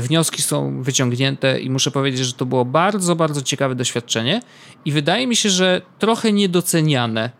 wnioski 0.00 0.42
są 0.42 0.82
wyciągnięte 0.82 1.60
i 1.60 1.70
muszę 1.70 1.90
powiedzieć, 1.90 2.26
że 2.26 2.32
to 2.32 2.46
było 2.46 2.64
bardzo, 2.64 3.16
bardzo 3.16 3.42
ciekawe 3.42 3.74
doświadczenie 3.74 4.42
i 4.84 4.92
wydaje 4.92 5.26
mi 5.26 5.36
się, 5.36 5.50
że 5.50 5.82
trochę 5.98 6.32
niedoceniane 6.32 7.30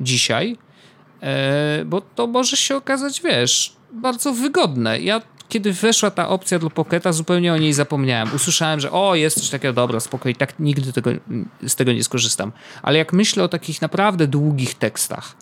dzisiaj, 0.00 0.56
e, 1.22 1.84
bo 1.84 2.00
to 2.00 2.26
może 2.26 2.56
się 2.56 2.76
okazać, 2.76 3.22
wiesz, 3.22 3.76
bardzo 3.92 4.32
wygodne. 4.32 5.00
Ja 5.00 5.20
kiedy 5.48 5.72
weszła 5.72 6.10
ta 6.10 6.28
opcja 6.28 6.58
dla 6.58 6.70
Pocketa, 6.70 7.12
zupełnie 7.12 7.52
o 7.52 7.56
niej 7.56 7.72
zapomniałem. 7.72 8.34
Usłyszałem, 8.34 8.80
że 8.80 8.92
o, 8.92 9.14
jest 9.14 9.40
coś 9.40 9.50
takiego, 9.50 9.74
dobra, 9.74 10.00
spokojnie, 10.00 10.36
tak 10.36 10.58
nigdy 10.58 10.92
tego, 10.92 11.10
z 11.66 11.76
tego 11.76 11.92
nie 11.92 12.04
skorzystam. 12.04 12.52
Ale 12.82 12.98
jak 12.98 13.12
myślę 13.12 13.44
o 13.44 13.48
takich 13.48 13.82
naprawdę 13.82 14.26
długich 14.26 14.74
tekstach, 14.74 15.36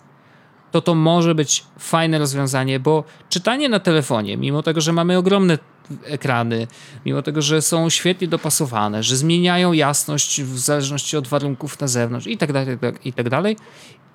to 0.73 0.81
to 0.81 0.95
może 0.95 1.35
być 1.35 1.63
fajne 1.79 2.19
rozwiązanie, 2.19 2.79
bo 2.79 3.03
czytanie 3.29 3.69
na 3.69 3.79
telefonie, 3.79 4.37
mimo 4.37 4.63
tego, 4.63 4.81
że 4.81 4.93
mamy 4.93 5.17
ogromne 5.17 5.57
ekrany, 6.03 6.67
mimo 7.05 7.21
tego, 7.21 7.41
że 7.41 7.61
są 7.61 7.89
świetnie 7.89 8.27
dopasowane, 8.27 9.03
że 9.03 9.17
zmieniają 9.17 9.73
jasność 9.73 10.41
w 10.41 10.59
zależności 10.59 11.17
od 11.17 11.27
warunków 11.27 11.79
na 11.79 11.87
zewnątrz 11.87 12.27
i 12.27 12.37
tak 12.37 12.53
dalej, 12.53 12.77
i 13.05 13.13
tak 13.13 13.29
dalej, 13.29 13.57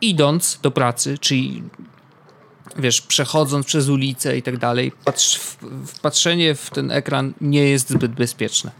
idąc 0.01 0.59
do 0.63 0.71
pracy, 0.71 1.19
czyli 1.19 1.63
wiesz, 2.77 3.01
przechodząc 3.01 3.67
przez 3.67 3.89
ulicę 3.89 4.39
i 4.39 4.43
tak 4.43 4.59
dalej, 4.59 4.93
patrz, 5.05 5.39
w, 5.39 5.57
w 5.87 6.01
patrzenie 6.01 6.55
w 6.55 6.71
ten 6.71 6.91
ekran 6.91 7.33
nie 7.41 7.65
jest 7.69 7.91
zbyt 7.91 8.13
bezpieczne. 8.13 8.71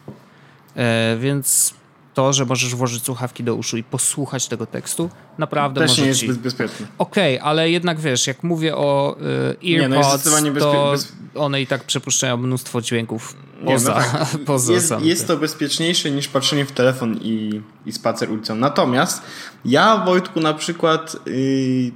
E, 0.77 1.17
więc 1.21 1.75
to, 2.19 2.33
że 2.33 2.45
możesz 2.45 2.75
włożyć 2.75 3.05
słuchawki 3.05 3.45
do 3.45 3.55
uszu 3.55 3.77
i 3.77 3.83
posłuchać 3.83 4.49
tego 4.49 4.67
tekstu, 4.67 5.11
naprawdę 5.39 5.81
Też 5.81 5.91
może 5.91 6.03
nie 6.03 6.09
jest 6.09 6.21
ci... 6.21 6.33
bezpieczny. 6.33 6.87
Okej, 6.99 7.39
ale 7.41 7.71
jednak 7.71 8.01
wiesz, 8.01 8.27
jak 8.27 8.43
mówię 8.43 8.77
o 8.77 9.17
y, 9.63 9.67
Nie, 9.67 9.89
no 9.89 9.97
jest 9.97 10.09
earpods, 10.09 10.23
zdecydowanie 10.23 10.53
bezpie- 10.53 10.61
to 10.73 10.91
bez- 10.91 11.13
one 11.35 11.63
i 11.63 11.67
tak 11.67 11.85
przepuszczają 11.85 12.37
mnóstwo 12.37 12.81
dźwięków 12.81 13.37
Nie, 13.61 13.73
poza, 13.73 13.95
no 13.95 14.19
tak. 14.19 14.29
poza 14.47 14.73
jest, 14.73 14.89
sam 14.89 15.05
jest 15.05 15.27
to 15.27 15.37
bezpieczniejsze 15.37 16.11
niż 16.11 16.29
patrzenie 16.29 16.65
w 16.65 16.73
telefon 16.73 17.19
i, 17.23 17.63
i 17.87 17.93
spacer 17.93 18.31
ulicą. 18.33 18.55
Natomiast 18.55 19.23
ja, 19.65 19.97
Wojtku, 20.07 20.41
na 20.41 20.55
przykład 20.55 21.17
yy, 21.27 21.93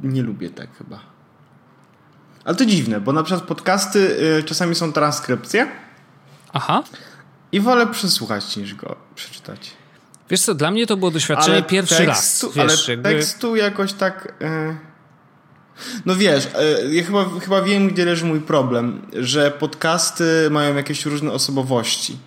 nie 0.00 0.22
lubię 0.22 0.50
tak 0.50 0.76
chyba. 0.78 1.00
Ale 2.44 2.56
to 2.56 2.66
dziwne, 2.66 3.00
bo 3.00 3.12
na 3.12 3.22
przykład 3.22 3.48
podcasty 3.48 3.98
y, 4.38 4.42
czasami 4.42 4.74
są 4.74 4.92
transkrypcje 4.92 5.68
Aha. 6.52 6.82
I 7.52 7.60
wolę 7.60 7.86
przesłuchać 7.86 8.56
niż 8.56 8.74
go 8.74 8.96
przeczytać. 9.14 9.70
Wiesz 10.30 10.40
co, 10.40 10.54
dla 10.54 10.70
mnie 10.70 10.86
to 10.86 10.96
było 10.96 11.10
doświadczenie 11.10 11.62
pierwszy 11.62 12.06
raz. 12.06 12.18
tekstu, 12.18 12.50
Wiesz, 12.52 12.56
ale 12.88 12.96
jakby... 12.96 13.08
tekstu 13.10 13.56
jakoś 13.56 13.92
tak. 13.92 14.34
e, 14.40 14.76
No 16.06 16.16
wiesz, 16.16 16.48
e, 16.54 16.94
ja 16.94 17.04
chyba, 17.04 17.24
chyba 17.40 17.62
wiem, 17.62 17.88
gdzie 17.88 18.04
leży 18.04 18.24
mój 18.24 18.40
problem, 18.40 19.02
że 19.12 19.50
podcasty 19.50 20.48
mają 20.50 20.74
jakieś 20.76 21.06
różne 21.06 21.32
osobowości. 21.32 22.18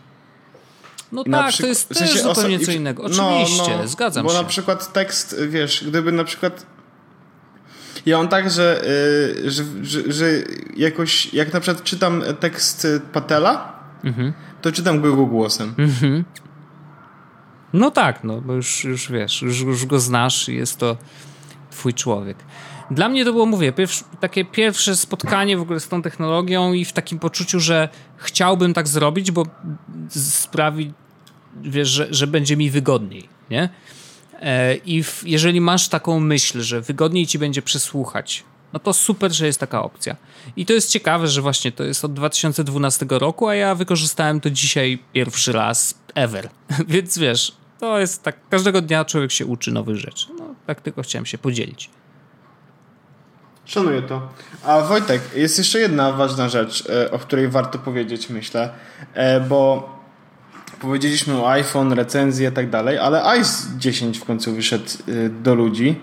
No 1.12 1.24
I 1.26 1.32
tak, 1.32 1.56
to 1.58 1.68
jest 1.68 1.94
w 1.94 1.98
sensie 1.98 2.14
też 2.14 2.24
zupełnie 2.24 2.60
oso- 2.60 2.66
co 2.66 2.72
innego. 2.72 3.04
no, 3.18 3.38
Oczywiście, 3.42 3.78
no, 3.78 3.88
zgadzam 3.88 4.26
bo 4.26 4.32
się. 4.32 4.38
na 4.38 4.44
przykład 4.44 4.94
tekst, 4.94 5.36
wiesz, 5.50 5.84
gdyby 5.88 6.12
na 6.12 6.24
przykład. 6.24 6.66
Ja 8.06 8.18
mam 8.18 8.28
tak, 8.28 8.52
że, 8.52 8.82
y, 9.46 9.52
że, 9.52 9.64
że, 9.82 10.00
że 10.14 10.26
jakoś, 10.76 11.34
jak 11.34 11.54
na 11.54 11.60
przykład 11.60 11.84
czytam 11.84 12.24
tekst 12.40 12.88
Patela, 13.14 13.80
Mhm. 14.04 14.34
To 14.62 14.72
czytam 14.72 15.02
go 15.02 15.26
głosem. 15.26 15.76
No 17.74 17.92
tak, 17.92 18.24
no 18.24 18.42
bo 18.42 18.54
już, 18.54 18.84
już 18.84 19.12
wiesz, 19.12 19.42
już, 19.42 19.62
już 19.62 19.86
go 19.86 20.00
znasz 20.00 20.50
i 20.50 20.56
jest 20.56 20.78
to 20.78 20.98
twój 21.72 21.94
człowiek. 21.94 22.38
Dla 22.92 23.10
mnie 23.10 23.26
to 23.26 23.32
było, 23.32 23.46
mówię, 23.46 23.72
pierw, 23.72 24.04
takie 24.20 24.46
pierwsze 24.46 24.96
spotkanie 24.96 25.58
w 25.58 25.62
ogóle 25.62 25.80
z 25.80 25.88
tą 25.88 26.02
technologią 26.02 26.74
i 26.74 26.86
w 26.86 26.94
takim 26.94 27.20
poczuciu, 27.20 27.60
że 27.60 27.90
chciałbym 28.18 28.74
tak 28.74 28.88
zrobić, 28.88 29.32
bo 29.32 29.46
sprawi, 30.10 30.94
wiesz, 31.62 31.88
że, 31.88 32.08
że 32.12 32.28
będzie 32.28 32.58
mi 32.58 32.70
wygodniej, 32.70 33.30
nie? 33.50 33.70
E, 34.42 34.76
I 34.76 35.04
w, 35.04 35.24
jeżeli 35.26 35.62
masz 35.62 35.88
taką 35.88 36.20
myśl, 36.20 36.62
że 36.62 36.82
wygodniej 36.82 37.28
ci 37.28 37.40
będzie 37.40 37.62
przesłuchać, 37.62 38.44
no 38.74 38.80
to 38.80 38.94
super, 38.94 39.32
że 39.32 39.46
jest 39.46 39.60
taka 39.60 39.84
opcja. 39.84 40.16
I 40.56 40.66
to 40.66 40.74
jest 40.74 40.92
ciekawe, 40.92 41.28
że 41.28 41.42
właśnie 41.42 41.72
to 41.72 41.84
jest 41.84 42.06
od 42.06 42.14
2012 42.14 43.06
roku, 43.10 43.48
a 43.48 43.56
ja 43.56 43.76
wykorzystałem 43.76 44.42
to 44.42 44.50
dzisiaj 44.50 45.00
pierwszy 45.14 45.52
raz 45.52 45.96
ever. 46.16 46.50
Więc 46.88 47.18
wiesz, 47.18 47.52
to 47.80 48.00
jest 48.00 48.24
tak, 48.24 48.36
każdego 48.50 48.82
dnia 48.82 49.06
człowiek 49.06 49.32
się 49.32 49.46
uczy 49.46 49.72
nowych 49.72 49.96
rzeczy. 49.96 50.28
No, 50.40 50.56
tak 50.68 50.82
tylko 50.82 51.02
chciałem 51.02 51.26
się 51.26 51.38
podzielić. 51.38 51.90
Szanuję 53.66 54.02
to. 54.02 54.30
A 54.64 54.82
Wojtek, 54.82 55.22
jest 55.36 55.58
jeszcze 55.58 55.80
jedna 55.80 56.12
ważna 56.12 56.50
rzecz, 56.50 56.84
e, 56.90 57.12
o 57.12 57.20
której 57.20 57.48
warto 57.48 57.80
powiedzieć, 57.80 58.30
myślę, 58.30 58.70
e, 59.14 59.42
bo 59.42 59.90
powiedzieliśmy 60.82 61.42
o 61.42 61.52
iPhone, 61.52 61.94
recenzje 61.94 62.50
i 62.50 62.52
tak 62.52 62.70
dalej, 62.70 62.98
ale 62.98 63.24
iOS 63.26 63.68
10 63.78 64.18
w 64.18 64.26
końcu 64.26 64.56
wyszedł 64.56 64.86
e, 64.86 65.30
do 65.30 65.56
ludzi. 65.56 65.96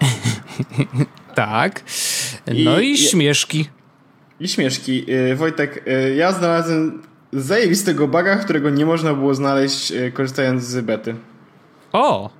Tak. 1.34 1.82
No 2.64 2.80
i, 2.80 2.92
I- 2.92 2.98
śmieszki. 2.98 3.68
I 4.40 4.48
śmieszki. 4.48 5.06
E, 5.30 5.34
Wojtek, 5.36 5.84
e, 5.86 6.14
ja 6.14 6.32
znalazłem 6.32 7.02
zajebistego 7.32 8.08
baga, 8.08 8.36
którego 8.36 8.70
nie 8.70 8.86
można 8.86 9.14
było 9.14 9.34
znaleźć 9.34 9.92
e, 9.92 10.10
korzystając 10.12 10.62
z 10.64 10.84
bety. 10.84 11.14
O! 11.92 12.30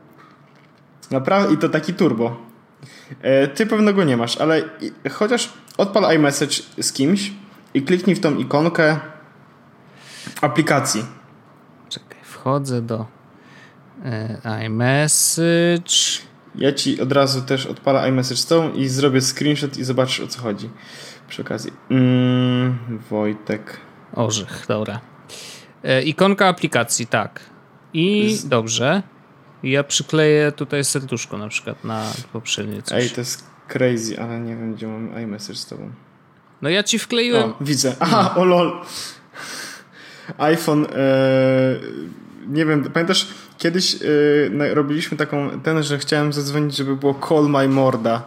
Naprawdę, 1.11 1.55
i 1.55 1.59
to 1.59 1.69
taki 1.69 1.95
turbo. 1.95 2.37
Ty 3.55 3.67
pewno 3.67 3.93
go 3.93 4.05
nie 4.05 4.17
masz, 4.17 4.37
ale 4.37 4.63
chociaż 5.11 5.53
odpal 5.79 6.17
iMessage 6.17 6.55
z 6.81 6.93
kimś 6.93 7.33
i 7.75 7.83
kliknij 7.83 8.17
w 8.17 8.21
tą 8.21 8.37
ikonkę 8.37 9.01
aplikacji. 10.41 11.05
Czekaj, 11.89 12.19
wchodzę 12.23 12.83
do 12.83 13.07
iMessage. 14.67 16.23
Ja 16.55 16.73
ci 16.73 17.01
od 17.01 17.13
razu 17.13 17.43
też 17.43 17.67
odpalę 17.67 18.09
iMessage 18.09 18.41
z 18.41 18.47
tą 18.47 18.73
i 18.73 18.89
zrobię 18.89 19.21
screenshot 19.21 19.77
i 19.77 19.85
zobaczysz 19.85 20.21
o 20.21 20.27
co 20.27 20.41
chodzi. 20.41 20.71
Przy 21.29 21.43
okazji. 21.43 21.73
Mm, 21.91 22.79
Wojtek. 23.11 23.77
Orzech, 24.15 24.65
dobra. 24.69 25.01
E, 25.85 26.03
ikonka 26.03 26.47
aplikacji, 26.49 27.07
tak. 27.07 27.41
I 27.95 28.39
dobrze. 28.45 29.03
Ja 29.63 29.85
przykleję 29.85 30.53
tutaj 30.53 30.85
serduszko 30.85 31.39
na 31.39 31.49
przykład 31.49 31.85
na 31.85 32.13
poprzednie 32.33 32.83
coś. 32.83 33.03
Ej, 33.03 33.11
to 33.11 33.21
jest 33.21 33.47
crazy, 33.69 34.21
ale 34.21 34.41
nie 34.41 34.57
wiem 34.57 34.75
gdzie 34.75 34.87
mam 34.87 35.23
iMessage 35.23 35.59
z 35.59 35.67
tobą. 35.67 35.91
No 36.63 36.69
ja 36.69 36.83
ci 36.83 36.99
wkleiłem. 36.99 37.51
O, 37.51 37.57
widzę. 37.61 37.97
Aha, 38.01 38.35
o 38.37 38.45
lol. 38.45 38.73
iPhone. 40.39 40.87
E, 40.87 40.89
nie 42.47 42.67
wiem, 42.67 42.85
pamiętasz, 42.85 43.29
kiedyś 43.63 43.97
na- 44.51 44.75
robiliśmy 44.75 45.17
taką, 45.17 45.61
ten, 45.61 45.83
że 45.83 45.99
chciałem 45.99 46.33
zadzwonić, 46.33 46.77
żeby 46.77 46.97
było 46.97 47.21
Call 47.29 47.49
My 47.49 47.69
Morda. 47.69 48.23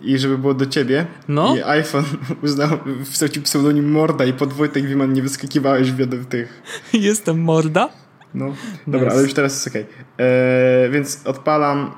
I 0.00 0.18
żeby 0.18 0.38
było 0.38 0.54
do 0.54 0.66
ciebie. 0.66 1.06
No. 1.28 1.56
I 1.56 1.62
iPhone 1.62 2.04
uznał, 2.44 2.68
wstał 3.10 3.28
ci 3.28 3.40
pseudonim 3.40 3.90
Morda 3.90 4.24
i 4.24 4.32
pod 4.32 4.52
Wojtek 4.52 4.86
Wiman 4.86 5.12
nie 5.12 5.22
wyskakiwałeś 5.22 5.90
w 5.92 6.26
tych. 6.26 6.62
Jestem 6.92 7.40
morda. 7.42 7.88
No. 8.34 8.54
Dobra, 8.86 9.00
Nice. 9.00 9.12
ale 9.14 9.22
już 9.22 9.34
teraz 9.34 9.52
jest 9.52 9.68
okej. 9.68 9.86
E, 10.18 10.88
Więc 10.90 11.20
odpalam, 11.26 11.90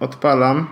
odpalam. 0.00 0.66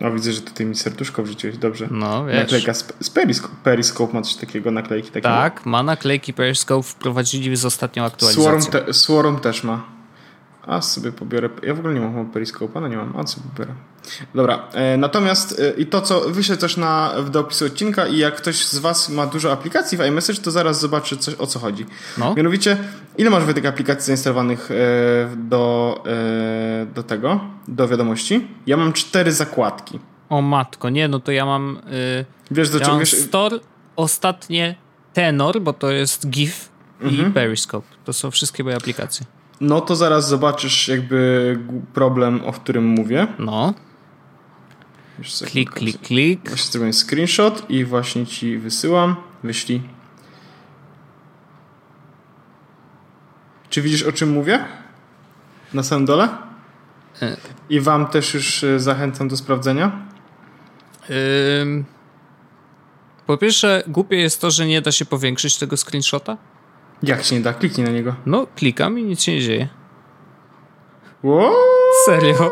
O, 0.00 0.10
widzę, 0.10 0.32
że 0.32 0.40
tutaj 0.40 0.66
mi 0.66 0.74
serduszko 0.76 1.22
wrzuciłeś, 1.22 1.58
dobrze. 1.58 1.88
No, 1.90 2.26
wiesz. 2.26 2.36
Naklejka 2.36 2.74
z, 2.74 2.92
z 3.00 3.10
Periscope, 3.10 3.54
Periscope 3.64 4.14
ma 4.14 4.22
coś 4.22 4.34
takiego, 4.34 4.70
naklejki 4.70 5.08
takie. 5.10 5.22
Tak, 5.22 5.66
ma 5.66 5.82
naklejki 5.82 6.32
Periscope 6.32 6.82
wprowadzili 6.88 7.56
z 7.56 7.64
ostatnią 7.64 8.02
Swarm, 8.08 8.14
aktualizacją. 8.14 8.70
te, 8.80 8.92
Swarm 8.92 9.38
też 9.38 9.64
ma. 9.64 9.97
A 10.68 10.80
sobie 10.82 11.12
pobiorę. 11.12 11.48
Ja 11.62 11.74
w 11.74 11.78
ogóle 11.78 11.94
nie 11.94 12.00
mam 12.00 12.14
chyba 12.14 12.38
Periscope'a, 12.40 12.80
no 12.80 12.88
nie 12.88 12.96
mam. 12.96 13.16
A 13.16 13.26
sobie 13.26 13.46
pobiorę. 13.50 13.74
Dobra, 14.34 14.68
e, 14.72 14.96
natomiast 14.96 15.60
e, 15.60 15.70
i 15.80 15.86
to, 15.86 16.00
co 16.00 16.20
wyślę 16.20 16.56
też 16.56 16.76
na, 16.76 17.12
w 17.18 17.30
do 17.30 17.40
opisu 17.40 17.64
odcinka 17.66 18.06
i 18.06 18.18
jak 18.18 18.36
ktoś 18.36 18.66
z 18.66 18.78
Was 18.78 19.08
ma 19.08 19.26
dużo 19.26 19.52
aplikacji 19.52 19.98
w 19.98 20.00
iMessage, 20.00 20.40
to 20.40 20.50
zaraz 20.50 20.80
zobaczy 20.80 21.16
coś, 21.16 21.34
o 21.34 21.46
co 21.46 21.58
chodzi. 21.58 21.86
No. 22.18 22.34
Mianowicie, 22.34 22.76
ile 23.18 23.30
masz 23.30 23.54
tych 23.54 23.66
aplikacji 23.66 24.06
zainstalowanych 24.06 24.70
e, 24.70 24.74
do, 25.36 26.04
do 26.94 27.02
tego, 27.02 27.40
do 27.68 27.88
wiadomości? 27.88 28.46
Ja 28.66 28.76
mam 28.76 28.92
cztery 28.92 29.32
zakładki. 29.32 29.98
O 30.28 30.42
matko, 30.42 30.90
nie, 30.90 31.08
no 31.08 31.20
to 31.20 31.32
ja 31.32 31.46
mam... 31.46 31.78
Y, 32.20 32.24
Wiesz, 32.50 32.70
do 32.70 32.78
ja 32.78 32.84
czego 32.84 32.98
wiesz? 32.98 33.12
Store, 33.14 33.58
ostatnie 33.96 34.74
Tenor, 35.12 35.60
bo 35.60 35.72
to 35.72 35.90
jest 35.90 36.28
GIF 36.30 36.68
Mhm. 37.00 37.30
i 37.30 37.32
Periscope. 37.32 37.86
To 38.04 38.12
są 38.12 38.30
wszystkie 38.30 38.64
moje 38.64 38.76
aplikacje. 38.76 39.26
No 39.60 39.80
to 39.80 39.96
zaraz 39.96 40.28
zobaczysz 40.28 40.88
jakby 40.88 41.58
problem, 41.94 42.44
o 42.44 42.52
którym 42.52 42.86
mówię. 42.86 43.26
No, 43.38 43.74
klik, 45.46 45.70
klik, 45.70 46.00
klik. 46.00 46.48
Właśnie 46.48 46.70
zrobiłem 46.72 46.92
screenshot 46.92 47.70
i 47.70 47.84
właśnie 47.84 48.26
ci 48.26 48.58
wysyłam. 48.58 49.16
Wyślij. 49.42 49.82
Czy 53.70 53.82
widzisz 53.82 54.02
o 54.02 54.12
czym 54.12 54.30
mówię? 54.30 54.64
Na 55.74 55.82
samym 55.82 56.06
dole? 56.06 56.28
E. 57.22 57.36
I 57.70 57.80
wam 57.80 58.06
też 58.06 58.34
już 58.34 58.64
e, 58.64 58.80
zachęcam 58.80 59.28
do 59.28 59.36
sprawdzenia. 59.36 60.08
Ym, 61.60 61.84
po 63.26 63.36
pierwsze, 63.36 63.82
głupie 63.86 64.16
jest 64.16 64.40
to, 64.40 64.50
że 64.50 64.66
nie 64.66 64.82
da 64.82 64.92
się 64.92 65.04
powiększyć 65.04 65.58
tego 65.58 65.76
screenshota. 65.76 66.36
Jak 67.02 67.24
się 67.24 67.34
nie 67.36 67.40
da? 67.40 67.52
Kliknij 67.52 67.86
na 67.86 67.92
niego. 67.92 68.14
No, 68.26 68.46
klikam 68.56 68.98
i 68.98 69.04
nic 69.04 69.22
się 69.22 69.32
nie 69.32 69.40
dzieje. 69.40 69.68
Ło? 71.22 71.52
Serio. 72.06 72.50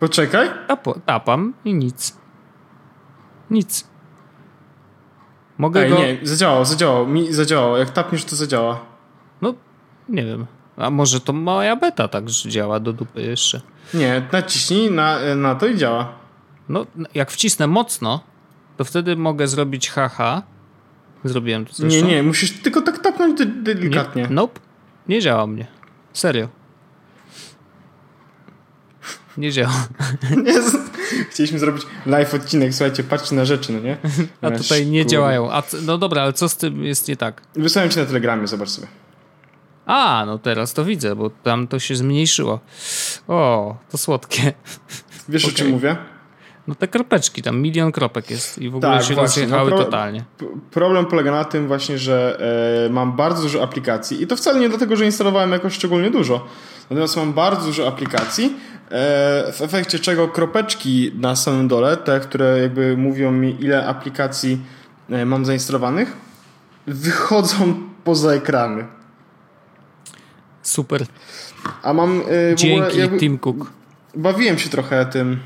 Poczekaj. 0.00 0.50
Tapo, 0.68 0.94
tapam 1.06 1.54
i 1.64 1.74
nic. 1.74 2.16
Nic. 3.50 3.88
Mogę 5.58 5.80
Ej, 5.80 5.90
go... 5.90 5.98
nie, 5.98 6.18
zadziałało, 6.22 6.64
zadziałało. 6.64 7.06
Mi 7.06 7.32
zadziałało. 7.32 7.76
Jak 7.76 7.90
tapniesz, 7.90 8.24
to 8.24 8.36
zadziała. 8.36 8.80
No, 9.42 9.54
nie 10.08 10.24
wiem. 10.24 10.46
A 10.76 10.90
może 10.90 11.20
to 11.20 11.32
moja 11.32 11.76
beta 11.76 12.08
tak 12.08 12.24
działa 12.30 12.80
do 12.80 12.92
dupy 12.92 13.22
jeszcze. 13.22 13.60
Nie, 13.94 14.22
naciśnij 14.32 14.90
na, 14.90 15.34
na 15.36 15.54
to 15.54 15.66
i 15.66 15.76
działa. 15.76 16.12
No, 16.68 16.86
jak 17.14 17.30
wcisnę 17.30 17.66
mocno, 17.66 18.20
to 18.76 18.84
wtedy 18.84 19.16
mogę 19.16 19.48
zrobić 19.48 19.90
haha. 19.90 20.42
Zrobiłem 21.24 21.64
to 21.66 21.70
Nie, 21.84 21.90
zresztą. 21.90 22.08
nie, 22.08 22.22
musisz 22.22 22.52
tylko 22.52 22.82
tak 22.82 22.98
tapnąć 22.98 23.38
de- 23.38 23.46
delikatnie. 23.46 24.22
Nie, 24.22 24.28
nope. 24.28 24.60
Nie 25.08 25.20
działa 25.20 25.46
mnie. 25.46 25.66
Serio. 26.12 26.48
Nie 29.36 29.52
działa. 29.52 29.86
Nie, 30.44 30.54
Chcieliśmy 31.30 31.58
zrobić 31.58 31.82
live 32.06 32.34
odcinek, 32.34 32.74
słuchajcie, 32.74 33.04
patrzcie 33.04 33.34
na 33.36 33.44
rzeczy, 33.44 33.72
no 33.72 33.80
nie? 33.80 33.96
A 34.42 34.50
tutaj 34.50 34.86
nie 34.86 35.06
działają. 35.06 35.52
A 35.52 35.62
no 35.82 35.98
dobra, 35.98 36.22
ale 36.22 36.32
co 36.32 36.48
z 36.48 36.56
tym 36.56 36.84
jest 36.84 37.08
nie 37.08 37.16
tak? 37.16 37.42
Wysłałem 37.56 37.90
ci 37.90 37.98
na 37.98 38.06
telegramie, 38.06 38.46
zobacz 38.46 38.68
sobie. 38.68 38.86
A, 39.86 40.22
no 40.26 40.38
teraz 40.38 40.74
to 40.74 40.84
widzę, 40.84 41.16
bo 41.16 41.30
tam 41.30 41.68
to 41.68 41.78
się 41.78 41.96
zmniejszyło. 41.96 42.60
O, 43.28 43.76
to 43.90 43.98
słodkie. 43.98 44.52
Wiesz 45.28 45.44
o 45.44 45.48
Okej. 45.48 45.56
czym 45.58 45.70
mówię? 45.70 45.96
No 46.66 46.74
te 46.74 46.88
kropeczki, 46.88 47.42
tam 47.42 47.60
milion 47.60 47.92
kropek 47.92 48.30
jest 48.30 48.58
i 48.58 48.70
w 48.70 48.76
ogóle 48.76 48.92
Tak, 48.92 49.02
się 49.06 49.14
właśnie, 49.14 49.42
rozjechały 49.42 49.70
no 49.70 49.76
pro- 49.76 49.84
totalnie. 49.84 50.24
Problem 50.70 51.06
polega 51.06 51.30
na 51.30 51.44
tym 51.44 51.66
właśnie, 51.68 51.98
że 51.98 52.38
e, 52.86 52.92
mam 52.92 53.12
bardzo 53.16 53.42
dużo 53.42 53.62
aplikacji 53.62 54.22
i 54.22 54.26
to 54.26 54.36
wcale 54.36 54.60
nie 54.60 54.68
dlatego, 54.68 54.96
że 54.96 55.04
instalowałem 55.04 55.52
jakoś 55.52 55.74
szczególnie 55.74 56.10
dużo. 56.10 56.46
Natomiast 56.90 57.16
mam 57.16 57.32
bardzo 57.32 57.66
dużo 57.66 57.88
aplikacji, 57.88 58.44
e, 58.44 59.52
w 59.52 59.60
efekcie 59.60 59.98
czego 59.98 60.28
kropeczki 60.28 61.12
na 61.14 61.36
samym 61.36 61.68
dole, 61.68 61.96
te, 61.96 62.20
które 62.20 62.58
jakby 62.58 62.96
mówią 62.96 63.32
mi 63.32 63.56
ile 63.60 63.86
aplikacji 63.86 64.60
e, 65.10 65.26
mam 65.26 65.44
zainstalowanych, 65.44 66.12
wychodzą 66.86 67.74
poza 68.04 68.32
ekrany. 68.32 68.84
Super. 70.62 71.06
A 71.82 71.92
mam 71.92 72.18
w 72.20 72.22
ogóle 72.22 72.54
Dzięki, 72.56 72.98
jakby- 72.98 73.18
Tim 73.18 73.38
Cook. 73.38 73.70
bawiłem 74.14 74.58
się 74.58 74.68
trochę 74.70 75.06
tym. 75.06 75.38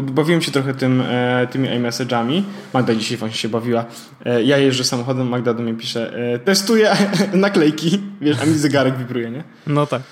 Bawiłem 0.00 0.42
się 0.42 0.52
trochę 0.52 0.74
tym, 0.74 1.02
e, 1.08 1.46
tymi 1.50 1.68
iMessage'ami. 1.68 2.42
Magda 2.74 2.94
dzisiaj 2.94 3.16
właśnie 3.16 3.36
się 3.36 3.48
bawiła. 3.48 3.84
E, 4.24 4.42
ja 4.42 4.58
jeżdżę 4.58 4.84
samochodem, 4.84 5.28
Magda 5.28 5.54
do 5.54 5.62
mnie 5.62 5.74
pisze, 5.74 6.32
e, 6.34 6.38
testuję 6.38 6.96
naklejki. 7.34 8.02
Wiesz, 8.20 8.36
a 8.42 8.46
mi 8.46 8.54
zegarek 8.54 8.96
wibruje, 8.96 9.30
nie? 9.30 9.44
No 9.66 9.86
tak. 9.86 10.02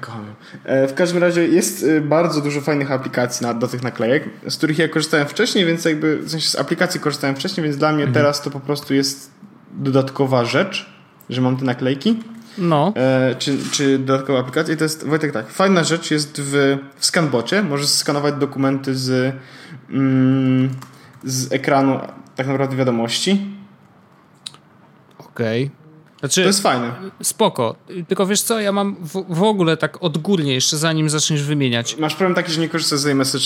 Kocham. 0.00 0.24
W 0.64 0.92
każdym 0.94 1.22
razie 1.22 1.48
jest 1.48 1.86
bardzo 2.02 2.40
dużo 2.40 2.60
fajnych 2.60 2.92
aplikacji 2.92 3.46
na, 3.46 3.54
do 3.54 3.68
tych 3.68 3.82
naklejek, 3.82 4.28
z 4.48 4.56
których 4.56 4.78
ja 4.78 4.88
korzystałem 4.88 5.28
wcześniej, 5.28 5.64
więc 5.64 5.84
jakby, 5.84 6.16
w 6.16 6.30
sensie 6.30 6.48
z 6.48 6.56
aplikacji 6.56 7.00
korzystałem 7.00 7.36
wcześniej, 7.36 7.64
więc 7.64 7.76
dla 7.76 7.92
mnie 7.92 8.06
teraz 8.06 8.42
to 8.42 8.50
po 8.50 8.60
prostu 8.60 8.94
jest 8.94 9.30
dodatkowa 9.72 10.44
rzecz, 10.44 10.90
że 11.30 11.40
mam 11.40 11.56
te 11.56 11.64
naklejki. 11.64 12.16
No. 12.58 12.92
E, 12.96 13.34
czy, 13.38 13.58
czy 13.72 13.98
dodatkowa 13.98 14.38
aplikacja. 14.40 14.74
I 14.74 14.76
to 14.76 14.84
jest, 14.84 15.06
Wojtek, 15.06 15.32
tak, 15.32 15.50
fajna 15.50 15.84
rzecz 15.84 16.10
jest 16.10 16.40
w, 16.40 16.78
w 16.96 17.06
scanbocie. 17.06 17.62
Możesz 17.62 17.88
skanować 17.88 18.34
dokumenty 18.34 18.94
z, 18.94 19.34
mm, 19.90 20.70
z 21.24 21.52
ekranu 21.52 22.00
tak 22.36 22.46
naprawdę 22.46 22.76
wiadomości. 22.76 23.46
Okej. 25.18 25.70
Znaczy, 26.20 26.40
To 26.40 26.46
jest 26.46 26.62
fajne. 26.62 26.92
spoko. 27.22 27.76
Tylko 28.08 28.26
wiesz 28.26 28.42
co, 28.42 28.60
ja 28.60 28.72
mam 28.72 28.96
w, 29.00 29.24
w 29.28 29.42
ogóle 29.42 29.76
tak 29.76 30.02
odgórnie, 30.02 30.54
jeszcze 30.54 30.76
zanim 30.76 31.10
zaczniesz 31.10 31.42
wymieniać. 31.42 31.96
Masz 31.96 32.14
problem 32.14 32.34
taki, 32.34 32.52
że 32.52 32.60
nie 32.60 32.68
korzystasz 32.68 32.98
z 32.98 33.06
iMessage. 33.06 33.44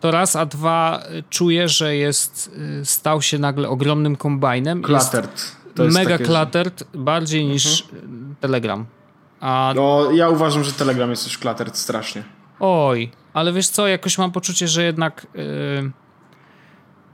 To 0.00 0.10
raz, 0.10 0.36
a 0.36 0.46
dwa, 0.46 1.02
czuję, 1.30 1.68
że 1.68 1.96
jest, 1.96 2.50
y, 2.80 2.84
stał 2.84 3.22
się 3.22 3.38
nagle 3.38 3.68
ogromnym 3.68 4.16
kombajnem. 4.16 4.82
Cluttered. 4.82 5.32
Jest 5.32 5.56
mega 5.84 6.10
takie, 6.10 6.24
cluttered, 6.24 6.84
bardziej 6.94 7.46
niż 7.46 7.80
y, 7.80 7.84
Telegram. 8.40 8.86
A 9.40 9.72
No, 9.76 10.10
ja 10.12 10.28
uważam, 10.28 10.64
że 10.64 10.72
Telegram 10.72 11.10
jest 11.10 11.26
już 11.26 11.38
cluttered 11.38 11.76
strasznie. 11.78 12.22
oj, 12.60 13.10
ale 13.32 13.52
wiesz 13.52 13.68
co, 13.68 13.86
jakoś 13.88 14.18
mam 14.18 14.32
poczucie, 14.32 14.68
że 14.68 14.82
jednak 14.84 15.26
y, 15.36 15.90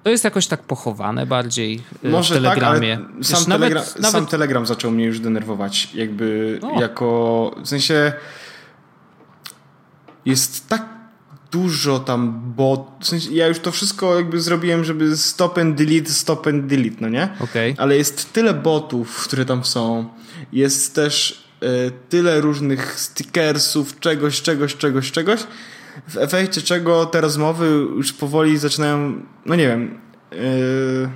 to 0.03 0.11
jest 0.11 0.25
jakoś 0.25 0.47
tak 0.47 0.63
pochowane 0.63 1.27
bardziej 1.27 1.83
y, 2.05 2.09
Może 2.09 2.35
w 2.35 2.43
Telegramie. 2.43 2.97
tak, 2.97 3.17
Wiesz, 3.17 3.27
sam, 3.27 3.45
nawet, 3.49 3.69
telegram, 3.69 3.85
nawet 4.03 4.13
sam 4.13 4.27
Telegram 4.27 4.67
zaczął 4.67 4.91
mnie 4.91 5.05
już 5.05 5.21
denerwować. 5.21 5.95
Jakby 5.95 6.61
jako... 6.81 7.51
W 7.65 7.69
sensie... 7.69 8.13
Jest 10.25 10.69
tak 10.69 10.94
dużo 11.55 11.99
tam 11.99 12.53
bot... 12.57 12.87
W 13.01 13.07
sensie 13.07 13.31
ja 13.33 13.47
już 13.47 13.59
to 13.59 13.73
wszystko 13.73 14.17
jakby 14.17 14.41
zrobiłem, 14.41 14.85
żeby 14.85 15.17
stop 15.17 15.59
and 15.59 15.77
delete, 15.77 16.11
stop 16.11 16.47
and 16.47 16.67
delete, 16.67 16.97
no 17.01 17.09
nie? 17.09 17.29
Okej. 17.41 17.75
Ale 17.79 17.97
jest 17.97 18.33
tyle 18.33 18.55
botów, 18.55 19.25
które 19.25 19.45
tam 19.45 19.65
są. 19.65 20.09
Jest 20.53 20.95
też 20.95 21.45
e, 21.61 21.91
tyle 21.91 22.41
różnych 22.41 23.01
stickersów, 23.01 24.01
czegoś, 24.01 24.43
czegoś, 24.43 24.77
czegoś, 24.77 25.13
czegoś. 25.13 25.41
W 26.09 26.17
efekcie 26.17 26.63
czego 26.63 27.07
te 27.07 27.21
rozmowy 27.21 27.67
już 27.97 28.13
powoli 28.13 28.59
zaczynają, 28.59 29.23
no 29.47 29.55
nie 29.55 29.69
wiem, 29.69 30.01
yy, 30.33 31.09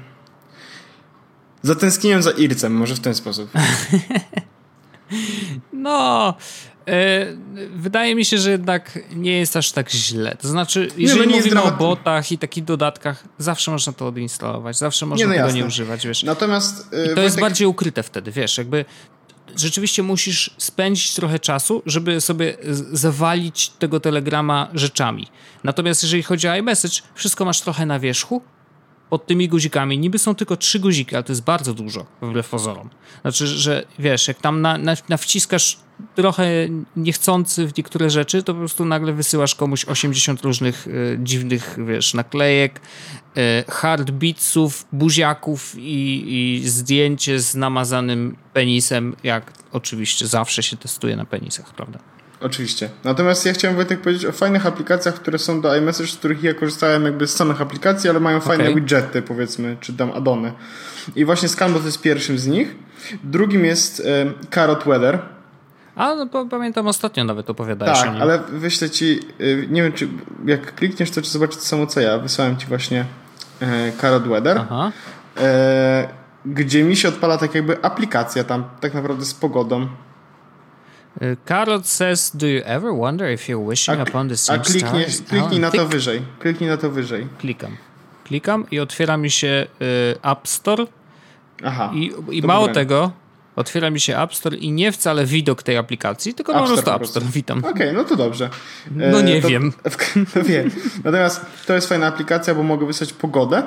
zatęskniłem 1.62 2.22
za 2.22 2.30
Ircem, 2.30 2.72
może 2.72 2.94
w 2.94 3.00
ten 3.00 3.14
sposób. 3.14 3.50
No, 5.72 6.34
wydaje 7.76 8.14
mi 8.14 8.24
się, 8.24 8.38
że 8.38 8.50
jednak 8.50 8.98
nie 9.16 9.38
jest 9.38 9.56
aż 9.56 9.72
tak 9.72 9.90
źle. 9.90 10.36
To 10.36 10.48
znaczy, 10.48 10.88
jeżeli 10.96 11.20
no 11.20 11.26
nie 11.26 11.36
jest 11.36 11.46
mówimy 11.46 11.62
o 11.62 11.72
botach 11.72 12.32
i 12.32 12.38
takich 12.38 12.64
dodatkach, 12.64 13.24
zawsze 13.38 13.70
można 13.70 13.92
to 13.92 14.06
odinstalować, 14.06 14.78
zawsze 14.78 15.06
można 15.06 15.26
no 15.26 15.34
tego 15.34 15.50
nie 15.50 15.64
używać, 15.64 16.06
wiesz. 16.06 16.22
Natomiast 16.22 16.92
yy, 16.92 17.14
to 17.14 17.20
jest 17.20 17.36
Wojtek- 17.36 17.40
bardziej 17.40 17.66
ukryte 17.66 18.02
wtedy, 18.02 18.30
wiesz, 18.30 18.58
jakby 18.58 18.84
rzeczywiście 19.56 20.02
musisz 20.02 20.50
spędzić 20.58 21.14
trochę 21.14 21.38
czasu, 21.38 21.82
żeby 21.86 22.20
sobie 22.20 22.56
zawalić 22.92 23.68
tego 23.68 24.00
telegrama 24.00 24.68
rzeczami. 24.74 25.26
Natomiast 25.64 26.02
jeżeli 26.02 26.22
chodzi 26.22 26.48
o 26.48 26.56
iMessage, 26.56 26.94
wszystko 27.14 27.44
masz 27.44 27.60
trochę 27.60 27.86
na 27.86 27.98
wierzchu, 27.98 28.42
pod 29.10 29.26
tymi 29.26 29.48
guzikami. 29.48 29.98
Niby 29.98 30.18
są 30.18 30.34
tylko 30.34 30.56
trzy 30.56 30.78
guziki, 30.78 31.14
ale 31.14 31.24
to 31.24 31.32
jest 31.32 31.44
bardzo 31.44 31.74
dużo, 31.74 32.06
wbrew 32.22 32.48
pozorom. 32.48 32.90
Znaczy, 33.22 33.46
że 33.46 33.84
wiesz, 33.98 34.28
jak 34.28 34.40
tam 34.40 34.60
na, 34.60 34.78
na, 34.78 34.94
nawciskasz 35.08 35.78
trochę 36.14 36.48
niechcący 36.96 37.66
w 37.66 37.76
niektóre 37.76 38.10
rzeczy, 38.10 38.42
to 38.42 38.52
po 38.52 38.58
prostu 38.58 38.84
nagle 38.84 39.12
wysyłasz 39.12 39.54
komuś 39.54 39.84
80 39.84 40.42
różnych 40.42 40.88
e, 40.88 40.90
dziwnych, 41.18 41.78
wiesz, 41.86 42.14
naklejek, 42.14 42.80
e, 43.36 43.64
heartbeatsów, 43.68 44.86
buziaków 44.92 45.74
i, 45.78 46.24
i 46.28 46.68
zdjęcie 46.68 47.40
z 47.40 47.54
namazanym 47.54 48.36
penisem, 48.52 49.16
jak 49.24 49.52
oczywiście 49.72 50.26
zawsze 50.26 50.62
się 50.62 50.76
testuje 50.76 51.16
na 51.16 51.24
penisach, 51.24 51.74
prawda? 51.74 51.98
Oczywiście. 52.40 52.90
Natomiast 53.04 53.46
ja 53.46 53.52
chciałem 53.52 53.76
Wojtek 53.76 54.00
powiedzieć 54.00 54.24
o 54.24 54.32
fajnych 54.32 54.66
aplikacjach, 54.66 55.14
które 55.14 55.38
są 55.38 55.60
do 55.60 55.76
iMessage, 55.76 56.08
z 56.08 56.16
których 56.16 56.42
ja 56.42 56.54
korzystałem 56.54 57.04
jakby 57.04 57.26
z 57.26 57.34
samych 57.34 57.60
aplikacji, 57.60 58.10
ale 58.10 58.20
mają 58.20 58.40
fajne 58.40 58.64
Okej. 58.64 58.74
widgety 58.74 59.22
powiedzmy, 59.22 59.76
czy 59.80 59.92
tam 59.92 60.12
addony. 60.12 60.52
I 61.16 61.24
właśnie 61.24 61.48
Scanbot 61.48 61.84
jest 61.84 62.02
pierwszym 62.02 62.38
z 62.38 62.46
nich. 62.46 62.76
Drugim 63.24 63.64
jest 63.64 64.00
e, 64.00 64.32
Carrot 64.54 64.84
Weather. 64.84 65.37
A 65.98 66.14
no, 66.14 66.46
pamiętam 66.50 66.86
ostatnio 66.86 67.24
nawet 67.24 67.50
opowiadałeś 67.50 67.98
o 67.98 68.02
Tak, 68.02 68.12
nim. 68.12 68.22
ale 68.22 68.38
wyślę 68.38 68.90
ci, 68.90 69.20
y, 69.40 69.66
nie 69.70 69.82
wiem 69.82 69.92
czy 69.92 70.08
jak 70.46 70.74
klikniesz 70.74 71.10
to 71.10 71.22
czy 71.22 71.30
zobaczysz 71.30 71.56
to 71.56 71.62
samo 71.62 71.86
co 71.86 72.00
ja, 72.00 72.18
wysłałem 72.18 72.56
ci 72.56 72.66
właśnie 72.66 73.04
e, 73.60 73.92
Carrot 74.00 74.28
Weather, 74.28 74.64
e, 75.36 76.08
gdzie 76.46 76.84
mi 76.84 76.96
się 76.96 77.08
odpala 77.08 77.38
tak 77.38 77.54
jakby 77.54 77.84
aplikacja 77.84 78.44
tam 78.44 78.64
tak 78.80 78.94
naprawdę 78.94 79.24
z 79.24 79.34
pogodą. 79.34 79.88
Carrot 81.48 81.86
says, 81.86 82.36
do 82.36 82.46
you 82.46 82.62
ever 82.64 82.92
wonder 82.94 83.32
if 83.32 83.52
you're 83.52 83.68
wishing 83.70 84.08
upon 84.08 84.28
the 84.28 84.34
a 84.34 84.36
same 84.36 84.64
stars? 84.64 85.22
kliknij 85.28 85.58
A, 85.58 85.60
na 85.60 85.70
to 85.70 85.86
wyżej, 85.86 86.22
kliknij 86.38 86.70
na 86.70 86.76
to 86.76 86.90
wyżej. 86.90 87.26
Klikam. 87.38 87.76
Klikam 88.24 88.64
i 88.70 88.80
otwiera 88.80 89.16
mi 89.16 89.30
się 89.30 89.66
y, 89.82 90.22
App 90.22 90.48
Store 90.48 90.86
Aha. 91.64 91.90
i, 91.94 92.12
i 92.30 92.42
mało 92.42 92.68
tego, 92.68 93.12
otwiera 93.58 93.90
mi 93.90 94.00
się 94.00 94.18
App 94.18 94.34
Store 94.34 94.56
i 94.56 94.72
nie 94.72 94.92
wcale 94.92 95.26
widok 95.26 95.62
tej 95.62 95.76
aplikacji, 95.76 96.34
tylko 96.34 96.52
po 96.52 96.58
App 96.58 96.64
Store 96.66 96.82
prostu 96.82 96.90
po 96.90 96.96
App. 97.04 97.10
Store. 97.10 97.26
Witam. 97.32 97.64
Okej, 97.64 97.92
no 97.92 98.04
to 98.04 98.16
dobrze. 98.16 98.50
No 98.90 99.20
nie 99.20 99.42
to, 99.42 99.48
wiem. 99.48 99.72
No 100.36 100.42
wiem. 100.50 100.70
Natomiast 101.04 101.40
to 101.66 101.74
jest 101.74 101.88
fajna 101.88 102.06
aplikacja, 102.06 102.54
bo 102.54 102.62
mogę 102.62 102.86
wysłać 102.86 103.12
pogodę 103.12 103.62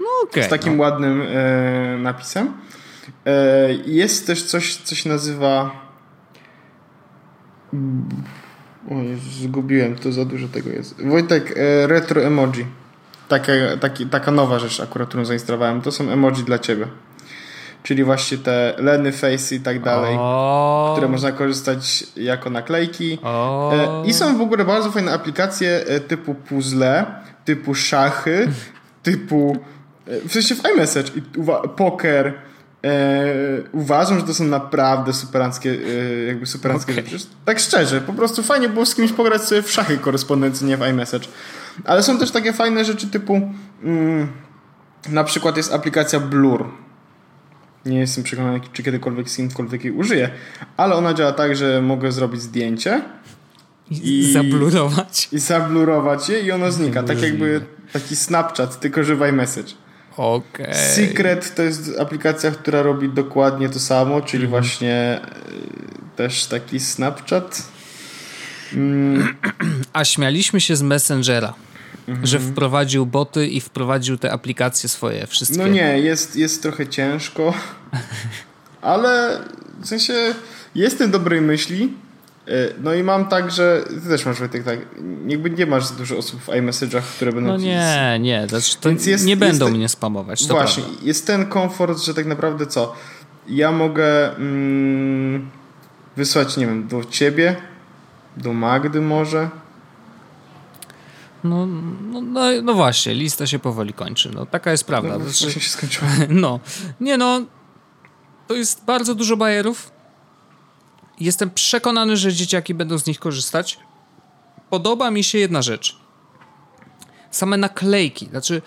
No 0.00 0.06
okej. 0.24 0.42
z 0.42 0.48
takim 0.48 0.80
ładnym 0.80 1.22
e, 1.22 1.98
napisem. 1.98 2.52
E, 3.26 3.68
jest 3.86 4.26
też 4.26 4.42
coś, 4.42 4.76
co 4.76 4.94
się 4.94 5.08
nazywa. 5.08 5.70
O 8.90 8.94
zgubiłem, 9.42 9.96
to 9.96 10.12
za 10.12 10.24
dużo 10.24 10.48
tego 10.48 10.70
jest. 10.70 11.06
Wojtek, 11.06 11.54
e, 11.56 11.86
retro 11.86 12.22
emoji. 12.22 12.66
Takie, 13.28 13.76
taki, 13.80 14.06
taka 14.06 14.30
nowa 14.30 14.58
rzecz 14.58 14.80
akurat, 14.80 15.08
którą 15.08 15.24
zainstalowałem. 15.24 15.82
To 15.82 15.92
są 15.92 16.10
emoji 16.10 16.44
dla 16.44 16.58
ciebie. 16.58 16.86
Czyli 17.82 18.04
właśnie 18.04 18.38
te 18.38 18.74
Leny 18.78 19.12
Face 19.12 19.54
i 19.54 19.60
tak 19.60 19.82
dalej, 19.82 20.16
O, 20.18 20.90
które 20.92 21.08
można 21.08 21.32
korzystać 21.32 22.04
jako 22.16 22.50
naklejki. 22.50 23.18
o, 23.22 23.72
E, 23.74 24.06
I 24.06 24.12
są 24.14 24.38
w 24.38 24.40
ogóle 24.40 24.64
bardzo 24.64 24.90
fajne 24.90 25.12
aplikacje 25.12 25.84
e, 25.86 26.00
typu 26.00 26.34
puzzle, 26.34 27.06
typu 27.44 27.74
szachy, 27.74 28.48
typu 29.02 29.56
e, 30.06 30.28
w 30.28 30.32
sensie 30.32 30.54
w 30.54 30.62
iMessage 30.74 31.10
i 31.16 31.22
poker. 31.76 32.34
E, 32.84 33.24
uważam, 33.72 34.18
że 34.20 34.26
to 34.26 34.34
są 34.34 34.44
naprawdę 34.44 35.12
superanckie, 35.12 35.70
e, 35.70 36.26
jakby 36.26 36.46
superanckie 36.46 36.92
Okej. 36.92 37.04
rzeczy. 37.08 37.24
Tak 37.44 37.58
szczerze, 37.58 38.00
po 38.00 38.12
prostu 38.12 38.42
fajnie 38.42 38.68
było 38.68 38.86
z 38.86 38.94
kimś 38.94 39.12
pograć 39.12 39.42
sobie 39.42 39.62
w 39.62 39.70
szachy 39.70 39.98
korespondencyjnie 39.98 40.76
w 40.76 40.82
iMessage. 40.82 41.28
Ale 41.84 42.02
są 42.02 42.18
też 42.18 42.30
takie 42.30 42.52
fajne 42.52 42.84
rzeczy 42.84 43.06
typu 43.06 43.40
mm, 43.84 44.28
na 45.08 45.24
przykład 45.24 45.56
jest 45.56 45.74
aplikacja 45.74 46.20
Blur. 46.20 46.64
Nie 47.86 47.98
jestem 47.98 48.24
przekonany, 48.24 48.60
czy 48.72 48.82
kiedykolwiek 48.82 49.30
z 49.30 49.36
kimkolwiek 49.36 49.84
jej 49.84 49.92
użyję, 49.92 50.30
ale 50.76 50.94
ona 50.94 51.14
działa 51.14 51.32
tak, 51.32 51.56
że 51.56 51.82
mogę 51.82 52.12
zrobić 52.12 52.42
zdjęcie 52.42 53.02
i- 53.90 54.30
zablurować. 54.32 55.28
i 55.32 55.38
zablurować 55.38 56.28
je 56.28 56.40
i 56.40 56.52
ono 56.52 56.72
znika. 56.72 57.02
Tak 57.02 57.22
jakby 57.22 57.60
taki 57.92 58.16
Snapchat, 58.16 58.80
tylko 58.80 59.04
że 59.04 59.16
w 59.16 59.22
iMessage. 59.28 59.72
Okej. 60.16 60.74
Secret 60.74 61.54
to 61.54 61.62
jest 61.62 61.98
aplikacja, 62.00 62.50
która 62.50 62.82
robi 62.82 63.08
dokładnie 63.08 63.68
to 63.68 63.78
samo, 63.80 64.20
czyli 64.22 64.44
Mhm. 64.44 64.50
właśnie 64.62 65.20
y, 66.12 66.16
też 66.16 66.46
taki 66.46 66.80
Snapchat. 66.80 67.62
A 69.92 70.04
śmialiśmy 70.04 70.60
się 70.60 70.76
z 70.76 70.82
Messengera, 70.82 71.54
że 72.22 72.38
wprowadził 72.40 73.06
boty 73.06 73.46
i 73.46 73.60
wprowadził 73.60 74.18
te 74.18 74.32
aplikacje 74.32 74.88
swoje 74.88 75.26
wszystkie. 75.26 75.58
No 75.58 75.68
nie, 75.68 75.98
jest, 76.00 76.36
jest 76.36 76.62
trochę 76.62 76.86
ciężko, 76.86 77.54
ale 78.82 79.40
w 79.80 79.86
sensie 79.86 80.14
jestem 80.74 81.10
dobrej 81.10 81.40
myśli. 81.40 81.92
E, 82.48 82.52
No 82.82 82.94
i 82.94 83.02
mam 83.02 83.28
tak, 83.28 83.50
że 83.50 83.84
ty 84.04 84.08
też 84.08 84.26
masz 84.26 84.38
Wojtek 84.38 84.64
tak, 84.64 84.78
jakby 85.26 85.50
nie 85.50 85.66
masz 85.66 85.86
za 85.86 85.94
dużo 85.94 86.16
osób 86.16 86.40
w 86.42 86.46
iMessage'ach, 86.48 87.02
które 87.02 87.32
będą 87.32 87.50
No 87.50 87.56
nie, 87.56 88.18
nie, 88.20 88.46
znaczy 88.48 88.76
to 88.80 88.88
Więc 88.88 89.06
jest- 89.06 89.24
nie 89.24 89.36
będą 89.36 89.70
mnie 89.70 89.88
spamować, 89.88 90.46
to 90.46 90.54
Właśnie, 90.54 90.82
prawda. 90.82 91.00
jest 91.06 91.26
ten 91.26 91.46
komfort, 91.46 91.98
że 92.04 92.14
tak 92.14 92.26
naprawdę 92.26 92.66
co? 92.66 92.94
Ja 93.48 93.72
mogę 93.72 94.36
mm, 94.36 95.50
wysłać, 96.16 96.56
nie 96.56 96.66
wiem, 96.66 96.88
do 96.88 97.04
ciebie, 97.04 97.56
do 98.36 98.52
Magdy 98.52 99.00
może. 99.00 99.48
No, 101.44 101.66
no, 101.66 102.20
no, 102.20 102.40
no 102.62 102.74
właśnie, 102.74 103.14
lista 103.14 103.46
się 103.46 103.58
powoli 103.58 103.92
kończy, 103.92 104.30
no 104.34 104.46
taka 104.46 104.70
jest 104.70 104.84
prawda. 104.84 105.18
No, 105.18 105.30
Znaczy, 105.30 105.60
się 105.60 105.70
skończyło. 105.70 106.10
No, 106.28 106.60
nie 107.00 107.16
no, 107.16 107.40
to 108.46 108.54
jest 108.54 108.84
bardzo 108.84 109.14
dużo 109.14 109.36
bajerów. 109.36 109.92
Jestem 111.20 111.50
przekonany, 111.50 112.16
że 112.16 112.32
dzieciaki 112.32 112.74
będą 112.74 112.98
z 112.98 113.06
nich 113.06 113.18
korzystać. 113.18 113.78
Podoba 114.70 115.10
mi 115.10 115.24
się 115.24 115.38
jedna 115.38 115.62
rzecz. 115.62 115.96
Same 117.30 117.56
naklejki. 117.56 118.26
Znaczy, 118.26 118.62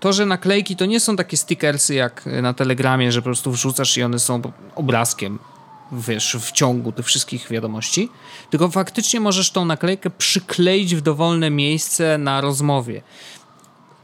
to, 0.00 0.12
że 0.12 0.26
naklejki 0.26 0.76
to 0.76 0.86
nie 0.86 1.00
są 1.00 1.16
takie 1.16 1.36
stickersy 1.36 1.94
jak 1.94 2.26
na 2.42 2.54
Telegramie, 2.54 3.12
że 3.12 3.20
po 3.20 3.24
prostu 3.24 3.52
wrzucasz 3.52 3.96
i 3.96 4.02
one 4.02 4.18
są 4.18 4.42
obrazkiem, 4.74 5.38
wiesz, 6.00 6.36
w 6.40 6.52
ciągu 6.52 6.92
tych 6.92 7.06
wszystkich 7.06 7.48
wiadomości, 7.48 8.08
tylko 8.50 8.68
faktycznie 8.68 9.20
możesz 9.20 9.50
tą 9.50 9.64
naklejkę 9.64 10.10
przykleić 10.10 10.94
w 10.94 11.00
dowolne 11.00 11.50
miejsce 11.50 12.18
na 12.18 12.40
rozmowie. 12.40 13.02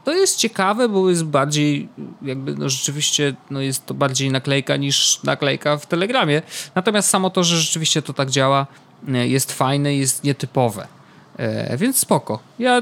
To 0.03 0.13
jest 0.13 0.37
ciekawe, 0.37 0.89
bo 0.89 1.09
jest 1.09 1.23
bardziej, 1.23 1.89
jakby 2.21 2.55
no 2.55 2.69
rzeczywiście 2.69 3.35
no 3.51 3.61
jest 3.61 3.85
to 3.85 3.93
bardziej 3.93 4.31
naklejka 4.31 4.77
niż 4.77 5.23
naklejka 5.23 5.77
w 5.77 5.85
Telegramie. 5.85 6.41
Natomiast 6.75 7.09
samo 7.09 7.29
to, 7.29 7.43
że 7.43 7.57
rzeczywiście 7.57 8.01
to 8.01 8.13
tak 8.13 8.29
działa, 8.29 8.67
e, 9.07 9.27
jest 9.27 9.51
fajne, 9.51 9.95
jest 9.95 10.23
nietypowe. 10.23 10.87
E, 11.37 11.77
więc 11.77 11.97
spoko. 11.97 12.39
Ja 12.59 12.81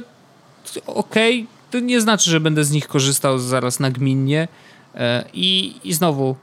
okej, 0.87 1.47
to 1.71 1.79
nie 1.79 2.01
znaczy, 2.01 2.29
że 2.29 2.39
będę 2.39 2.63
z 2.63 2.71
nich 2.71 2.87
korzystał 2.87 3.39
zaraz 3.39 3.79
nagminnie 3.79 4.47
e, 4.95 5.23
i, 5.33 5.75
i 5.83 5.93
znowu 5.93 6.35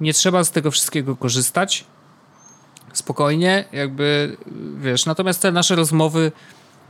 nie 0.00 0.14
trzeba 0.14 0.44
z 0.44 0.50
tego 0.50 0.70
wszystkiego 0.70 1.16
korzystać. 1.16 1.84
Spokojnie, 2.92 3.64
jakby 3.72 4.36
wiesz, 4.76 5.06
natomiast 5.06 5.42
te 5.42 5.52
nasze 5.52 5.76
rozmowy 5.76 6.32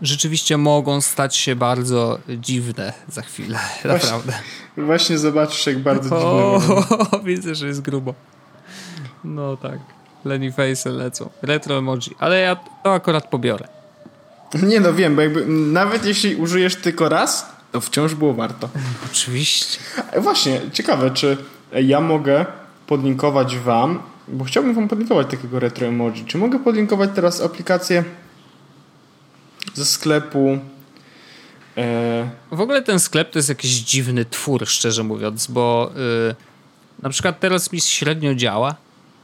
rzeczywiście 0.03 0.57
mogą 0.57 1.01
stać 1.01 1.37
się 1.37 1.57
bardzo 1.57 2.19
dziwne 2.29 2.93
za 3.09 3.23
chwilę, 3.23 3.59
naprawdę. 3.85 4.33
Właśnie 4.77 5.19
zobaczysz, 5.19 5.67
jak 5.67 5.79
bardzo 5.79 6.03
dziwne 6.03 6.21
O, 6.21 7.21
widzę, 7.25 7.55
że 7.55 7.67
jest 7.67 7.81
grubo. 7.81 8.15
No 9.25 9.57
tak. 9.57 9.79
Lenny 10.25 10.53
Face 10.53 10.91
lecą. 10.91 11.31
Retro 11.43 11.79
emoji. 11.79 12.17
Ale 12.19 12.41
ja 12.41 12.57
to 12.57 12.95
akurat 12.95 13.27
pobiorę. 13.29 13.69
Nie 14.63 14.81
no, 14.81 14.93
wiem, 14.93 15.17
bo 15.17 15.23
jakby 15.23 15.47
nawet 15.47 16.05
jeśli 16.05 16.37
użyjesz 16.37 16.77
tylko 16.77 17.09
raz, 17.09 17.47
to 17.73 17.81
wciąż 17.81 18.15
było 18.15 18.35
warto. 18.35 18.69
Oczywiście. 19.13 19.79
Właśnie, 20.19 20.61
ciekawe, 20.73 21.11
czy 21.11 21.37
ja 21.73 22.01
mogę 22.01 22.47
podlinkować 22.91 23.57
wam, 23.57 24.03
bo 24.29 24.45
chciałbym 24.45 24.75
wam 24.75 24.89
podlinkować 24.89 25.31
takiego 25.31 25.61
retro 25.61 25.87
emoji. 25.87 26.25
Czy 26.25 26.39
mogę 26.39 26.59
podlinkować 26.59 27.11
teraz 27.15 27.41
aplikację 27.41 28.05
ze 29.75 29.85
sklepu 29.85 30.59
e, 31.77 32.31
W 32.53 32.61
ogóle 32.61 32.83
ten 32.83 33.01
sklep 33.01 33.31
to 33.31 33.39
jest 33.39 33.49
jakiś 33.49 33.71
dziwny 33.71 34.25
twór, 34.25 34.67
szczerze 34.67 35.03
mówiąc, 35.05 35.47
bo 35.47 35.91
y, 36.31 36.35
na 37.03 37.11
przykład 37.11 37.41
teraz 37.41 37.73
mi 37.73 37.81
średnio 37.81 38.35
działa. 38.35 38.75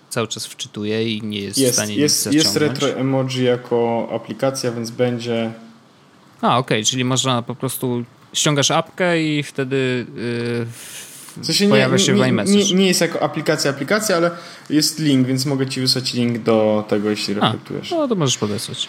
Cały 0.08 0.28
czas 0.28 0.46
wczytuję 0.46 1.16
i 1.16 1.22
nie 1.22 1.40
jest, 1.40 1.58
w 1.58 1.60
jest, 1.60 1.74
stanie 1.74 1.94
jest, 1.94 2.26
nic 2.26 2.34
jest 2.34 2.52
zaciągnąć. 2.52 2.82
retro 2.82 3.00
emoji 3.00 3.44
jako 3.44 4.08
aplikacja, 4.14 4.72
więc 4.72 4.90
będzie 4.90 5.52
A, 6.40 6.58
okej, 6.58 6.84
czyli 6.84 7.04
można 7.04 7.42
po 7.42 7.54
prostu 7.54 8.04
ściągasz 8.32 8.70
apkę 8.70 9.22
i 9.22 9.42
wtedy 9.42 10.06
y, 10.16 11.05
w 11.36 11.46
sensie 11.46 11.68
pojawia 11.68 11.98
się 11.98 12.14
w 12.14 12.16
nie, 12.16 12.28
iMessage. 12.28 12.58
nie, 12.58 12.74
nie 12.74 12.86
jest 12.86 13.00
jako 13.00 13.22
aplikacja 13.22 13.70
aplikacja, 13.70 14.16
ale 14.16 14.30
jest 14.70 14.98
link, 14.98 15.26
więc 15.26 15.46
mogę 15.46 15.66
ci 15.66 15.80
wysłać 15.80 16.14
link 16.14 16.38
do 16.38 16.84
tego, 16.88 17.10
jeśli 17.10 17.34
A, 17.34 17.40
reflektujesz. 17.40 17.90
no 17.90 18.08
to 18.08 18.14
możesz 18.14 18.38
podesłać. 18.38 18.88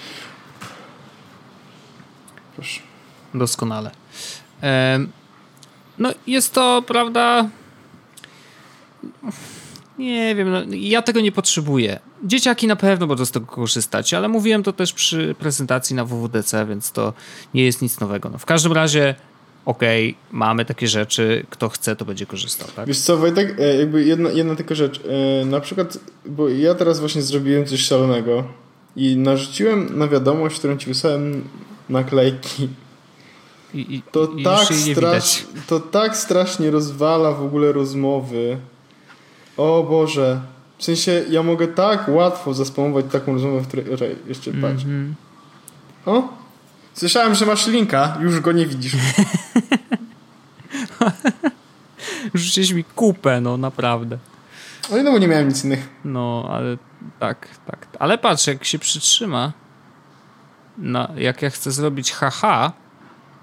Proszę. 2.56 2.80
Doskonale. 3.34 3.92
No 5.98 6.12
jest 6.28 6.54
to, 6.54 6.84
prawda... 6.88 7.50
Nie 9.98 10.36
wiem, 10.36 10.52
no, 10.52 10.62
ja 10.70 11.02
tego 11.02 11.22
nie 11.22 11.32
potrzebuję. 11.32 12.00
Dzieciaki 12.24 12.68
na 12.68 12.76
pewno 12.76 13.08
będą 13.08 13.26
z 13.26 13.32
tego 13.32 13.46
korzystać, 13.46 14.14
ale 14.14 14.28
mówiłem 14.28 14.64
to 14.64 14.74
też 14.74 14.94
przy 14.94 15.36
prezentacji 15.40 15.96
na 15.96 16.06
WWDC, 16.06 16.66
więc 16.66 16.92
to 16.92 17.14
nie 17.54 17.64
jest 17.64 17.82
nic 17.82 18.00
nowego. 18.00 18.30
No, 18.30 18.38
w 18.38 18.46
każdym 18.46 18.74
razie, 18.74 19.16
okej, 19.68 20.16
mamy 20.32 20.66
takie 20.66 20.88
rzeczy, 20.88 21.46
kto 21.50 21.70
chce, 21.70 21.96
to 21.96 22.06
będzie 22.06 22.26
korzystał, 22.26 22.68
tak? 22.76 22.88
Wiesz 22.88 23.00
co, 23.00 23.18
Wojtek, 23.18 23.56
e, 23.60 23.76
jakby 23.76 24.04
jedna, 24.04 24.30
jedna 24.30 24.56
tylko 24.56 24.76
rzecz. 24.76 25.02
E, 25.42 25.46
Na 25.46 25.60
przykład, 25.60 25.98
bo 26.26 26.50
ja 26.50 26.76
teraz 26.76 27.00
właśnie 27.00 27.22
zrobiłem 27.22 27.66
coś 27.66 27.80
szalonego 27.80 28.44
i 28.96 29.18
narzuciłem 29.18 30.00
na 30.00 30.08
wiadomość, 30.08 30.60
którą 30.60 30.78
ci 30.78 30.88
wysłałem 30.88 31.44
naklejki. 31.90 32.70
I, 33.74 33.96
i, 33.96 34.02
To, 34.12 34.32
i 34.38 34.44
tak, 34.44 34.68
strasz, 34.68 35.46
to 35.68 35.80
tak 35.80 36.18
strasznie 36.18 36.72
rozwala 36.72 37.32
w 37.32 37.44
ogóle 37.44 37.72
rozmowy. 37.72 38.58
O 39.58 39.84
Boże. 39.90 40.42
W 40.78 40.84
sensie, 40.84 41.24
ja 41.30 41.44
mogę 41.44 41.68
tak 41.68 42.10
łatwo 42.10 42.54
zaspamować 42.54 43.06
taką 43.12 43.34
rozmowę, 43.34 43.62
w 43.62 43.68
której... 43.68 43.86
Jeszcze 44.28 44.52
patrz. 44.52 44.84
Mhm. 44.84 45.16
O? 46.06 46.47
Słyszałem, 46.98 47.36
że 47.36 47.46
masz 47.46 47.68
linka, 47.68 48.18
już 48.20 48.40
go 48.40 48.52
nie 48.52 48.66
widzisz. 48.66 48.94
Rzuciłeś 52.34 52.72
mi 52.72 52.84
kupę, 52.84 53.42
no 53.42 53.58
naprawdę. 53.58 54.18
No 54.92 55.12
bo 55.12 55.18
nie 55.18 55.28
miałem 55.28 55.48
nic 55.48 55.64
innego. 55.64 55.82
No, 56.06 56.48
ale 56.52 56.78
tak, 57.20 57.48
tak. 57.66 57.88
Ale 58.00 58.18
patrz, 58.18 58.48
jak 58.48 58.66
się 58.66 58.80
przytrzyma, 58.80 59.52
na, 60.78 61.12
jak 61.18 61.42
ja 61.42 61.50
chcę 61.50 61.72
zrobić 61.72 62.12
haha, 62.12 62.72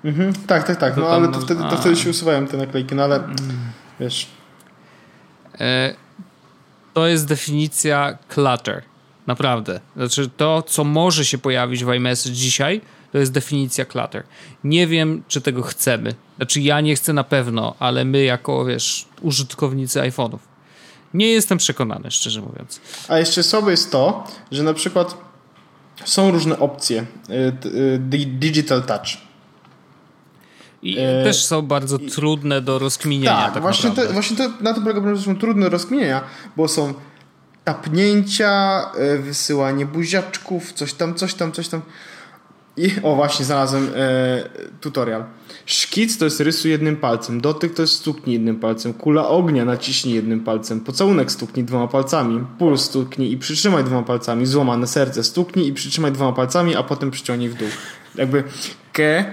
Mhm. 0.05 0.33
Tak, 0.47 0.67
tak, 0.67 0.77
tak. 0.77 0.97
No 0.97 1.09
ale 1.09 1.29
to 1.29 1.41
wtedy, 1.41 1.63
to 1.63 1.77
wtedy 1.77 1.97
się 1.97 2.11
usuwałem 2.11 2.47
te 2.47 2.57
naklejki, 2.57 2.95
no 2.95 3.05
ale 3.05 3.21
wiesz... 4.01 4.27
e, 5.61 5.95
to 6.93 7.07
jest 7.07 7.27
definicja 7.27 8.19
clutter. 8.29 8.83
Naprawdę. 9.27 9.81
Znaczy 9.97 10.31
to, 10.37 10.63
co 10.63 10.85
może 10.85 11.25
się 11.25 11.39
pojawić 11.39 11.85
w 11.85 11.93
iMessage 11.93 12.35
dzisiaj, 12.35 12.81
to 13.15 13.19
jest 13.19 13.33
definicja 13.33 13.85
clutter. 13.85 14.23
Nie 14.65 14.87
wiem, 14.87 15.23
czy 15.29 15.41
tego 15.41 15.63
chcemy. 15.63 16.15
Znaczy 16.37 16.61
ja 16.61 16.81
nie 16.81 16.97
chcę 16.97 17.13
na 17.13 17.25
pewno, 17.25 17.75
ale 17.79 18.05
my 18.05 18.23
jako, 18.25 18.65
wiesz, 18.65 19.07
użytkownicy 19.23 20.01
iPhone'ów. 20.01 20.39
Nie 21.15 21.29
jestem 21.29 21.59
przekonany, 21.59 22.11
szczerze 22.11 22.41
mówiąc. 22.41 22.81
A 23.09 23.19
jeszcze 23.19 23.43
słabe 23.43 23.71
jest 23.71 23.91
to, 23.93 24.25
że 24.53 24.63
na 24.63 24.75
przykład 24.75 25.17
są 26.05 26.31
różne 26.31 26.59
opcje. 26.59 27.07
y, 27.31 27.33
y, 27.69 27.99
di- 27.99 28.27
Digital 28.27 28.83
touch. 28.83 29.07
I 30.83 30.97
E, 30.99 31.25
też 31.25 31.45
są 31.45 31.63
bardzo 31.63 31.99
trudne 31.99 32.61
do 32.61 32.79
rozkminienia. 32.79 33.37
Tak, 33.37 33.53
Tak, 33.55 33.63
właśnie, 33.63 33.91
to, 33.91 34.13
właśnie 34.13 34.37
to, 34.37 34.51
na 34.61 34.75
to 34.75 34.81
polega 34.81 35.01
problem, 35.01 35.17
że 35.17 35.23
są 35.23 35.37
trudne 35.37 35.65
do 35.65 35.71
rozkminienia, 35.71 36.21
bo 36.57 36.69
są 36.69 36.95
tapnięcia, 37.65 38.83
y, 39.15 39.19
wysyłanie 39.19 39.87
buziaczków, 39.87 40.73
coś 40.73 40.93
tam, 40.95 41.15
coś 41.15 41.35
tam, 41.35 41.53
coś 41.53 41.69
tam. 41.69 41.83
I 42.77 42.91
o 43.03 43.15
właśnie, 43.15 43.45
znalazłem 43.45 43.89
e, 43.97 44.49
tutorial. 44.81 45.25
Szkic 45.67 46.19
to 46.19 46.25
jest 46.25 46.41
rysuj 46.41 46.71
jednym 46.71 46.97
palcem, 46.97 47.41
dotyk 47.41 47.75
to 47.75 47.83
jest 47.83 47.95
stuknij 47.95 48.33
jednym 48.35 48.57
palcem, 48.57 48.95
kula 48.95 49.29
ognia 49.29 49.65
naciśnij 49.65 50.15
jednym 50.15 50.41
palcem, 50.41 50.81
pocałunek 50.81 51.33
stuknij 51.33 51.65
dwoma 51.65 51.89
palcami, 51.89 52.47
puls 52.59 52.83
stuknij 52.83 53.33
i 53.33 53.39
przytrzymaj 53.39 53.85
dwoma 53.85 54.03
palcami, 54.03 54.47
złamane 54.47 54.87
serce 54.87 55.25
stuknij 55.25 55.67
i 55.69 55.73
przytrzymaj 55.73 56.13
dwoma 56.13 56.33
palcami, 56.33 56.77
a 56.77 56.83
potem 56.83 57.11
przyciągnij 57.11 57.49
w 57.49 57.55
dół. 57.55 57.69
Jakby 58.15 58.45
ke 58.93 59.25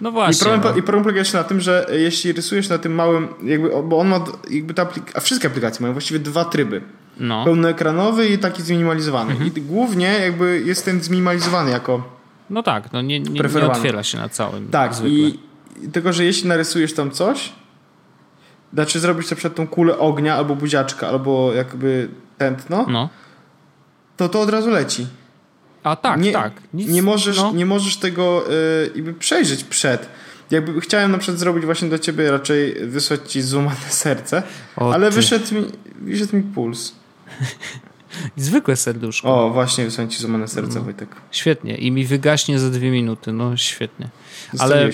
No 0.00 0.10
i 0.10 0.12
właśnie. 0.12 0.40
problem, 0.46 0.72
no. 0.74 0.78
I 0.78 0.82
problem 0.82 1.02
polega 1.02 1.18
jeszcze 1.18 1.38
na 1.38 1.44
tym, 1.44 1.60
że 1.60 1.86
jeśli 1.92 2.32
rysujesz 2.32 2.68
na 2.68 2.78
tym 2.78 2.94
małym, 2.94 3.28
jakby, 3.44 3.68
bo 3.82 3.98
on 3.98 4.08
ma, 4.08 4.24
jakby 4.50 4.74
ta 4.74 4.84
aplik- 4.84 5.10
a 5.14 5.20
wszystkie 5.20 5.48
aplikacje 5.48 5.82
mają 5.82 5.92
właściwie 5.92 6.20
dwa 6.20 6.44
tryby. 6.44 6.80
No. 7.16 7.44
Pełnoekranowy 7.44 8.28
i 8.28 8.38
taki 8.38 8.62
zminimalizowany. 8.62 9.36
I 9.56 9.60
głównie 9.60 10.06
jakby 10.06 10.62
jest 10.66 10.84
ten 10.84 11.02
zminimalizowany 11.02 11.70
jako... 11.70 12.08
no 12.50 12.62
tak, 12.62 12.92
no 12.92 13.02
nie, 13.02 13.20
nie, 13.20 13.40
nie 13.40 13.66
otwiera 13.66 14.02
się 14.02 14.18
na 14.18 14.28
całym. 14.28 14.68
Tak, 14.68 14.94
zwykle. 14.94 15.18
i 15.18 15.38
tylko, 15.92 16.12
że 16.12 16.24
jeśli 16.24 16.48
narysujesz 16.48 16.94
tam 16.94 17.10
coś, 17.10 17.52
znaczy 18.74 19.00
zrobić 19.00 19.30
na 19.30 19.36
przykład 19.36 19.54
tą 19.54 19.66
kulę 19.66 19.98
ognia, 19.98 20.36
albo 20.36 20.56
buziaczka, 20.56 21.08
albo 21.08 21.52
jakby 21.52 22.08
tętno, 22.38 22.86
No. 22.88 23.08
to 24.16 24.28
to 24.28 24.40
od 24.40 24.50
razu 24.50 24.70
leci. 24.70 25.06
A 25.82 25.96
tak, 25.96 26.20
nie, 26.20 26.32
tak. 26.32 26.52
Nic, 26.74 26.88
nie, 26.88 27.02
możesz, 27.02 27.36
no. 27.36 27.52
nie 27.52 27.66
możesz 27.66 27.96
tego 27.96 28.44
y, 28.50 28.90
jakby 28.94 29.14
przejrzeć 29.14 29.64
przed. 29.64 30.08
Jakby 30.50 30.80
chciałem 30.80 31.12
na 31.12 31.18
przykład 31.18 31.38
zrobić 31.38 31.64
właśnie 31.64 31.88
do 31.88 31.98
ciebie 31.98 32.30
raczej 32.30 32.74
wysłać 32.86 33.32
ci 33.32 33.42
złamane 33.42 33.76
serce, 33.88 34.42
O 34.76 34.92
ale 34.94 35.08
ty. 35.10 35.16
wyszedł 35.16 35.54
mi, 35.54 35.64
wyszedł 36.00 36.36
mi 36.36 36.42
puls. 36.42 36.92
Zwykłe 38.36 38.76
serduszko. 38.76 39.44
O, 39.46 39.50
właśnie 39.50 39.84
wysłałem 39.84 40.10
ci 40.10 40.18
złamane 40.18 40.48
serce, 40.48 40.80
Wojtek. 40.80 41.08
Świetnie. 41.30 41.76
I 41.76 41.90
mi 41.92 42.06
wygaśnie 42.06 42.58
za 42.58 42.70
dwie 42.70 42.90
minuty. 42.90 43.32
No 43.32 43.56
świetnie. 43.56 44.08
Ale 44.58 44.90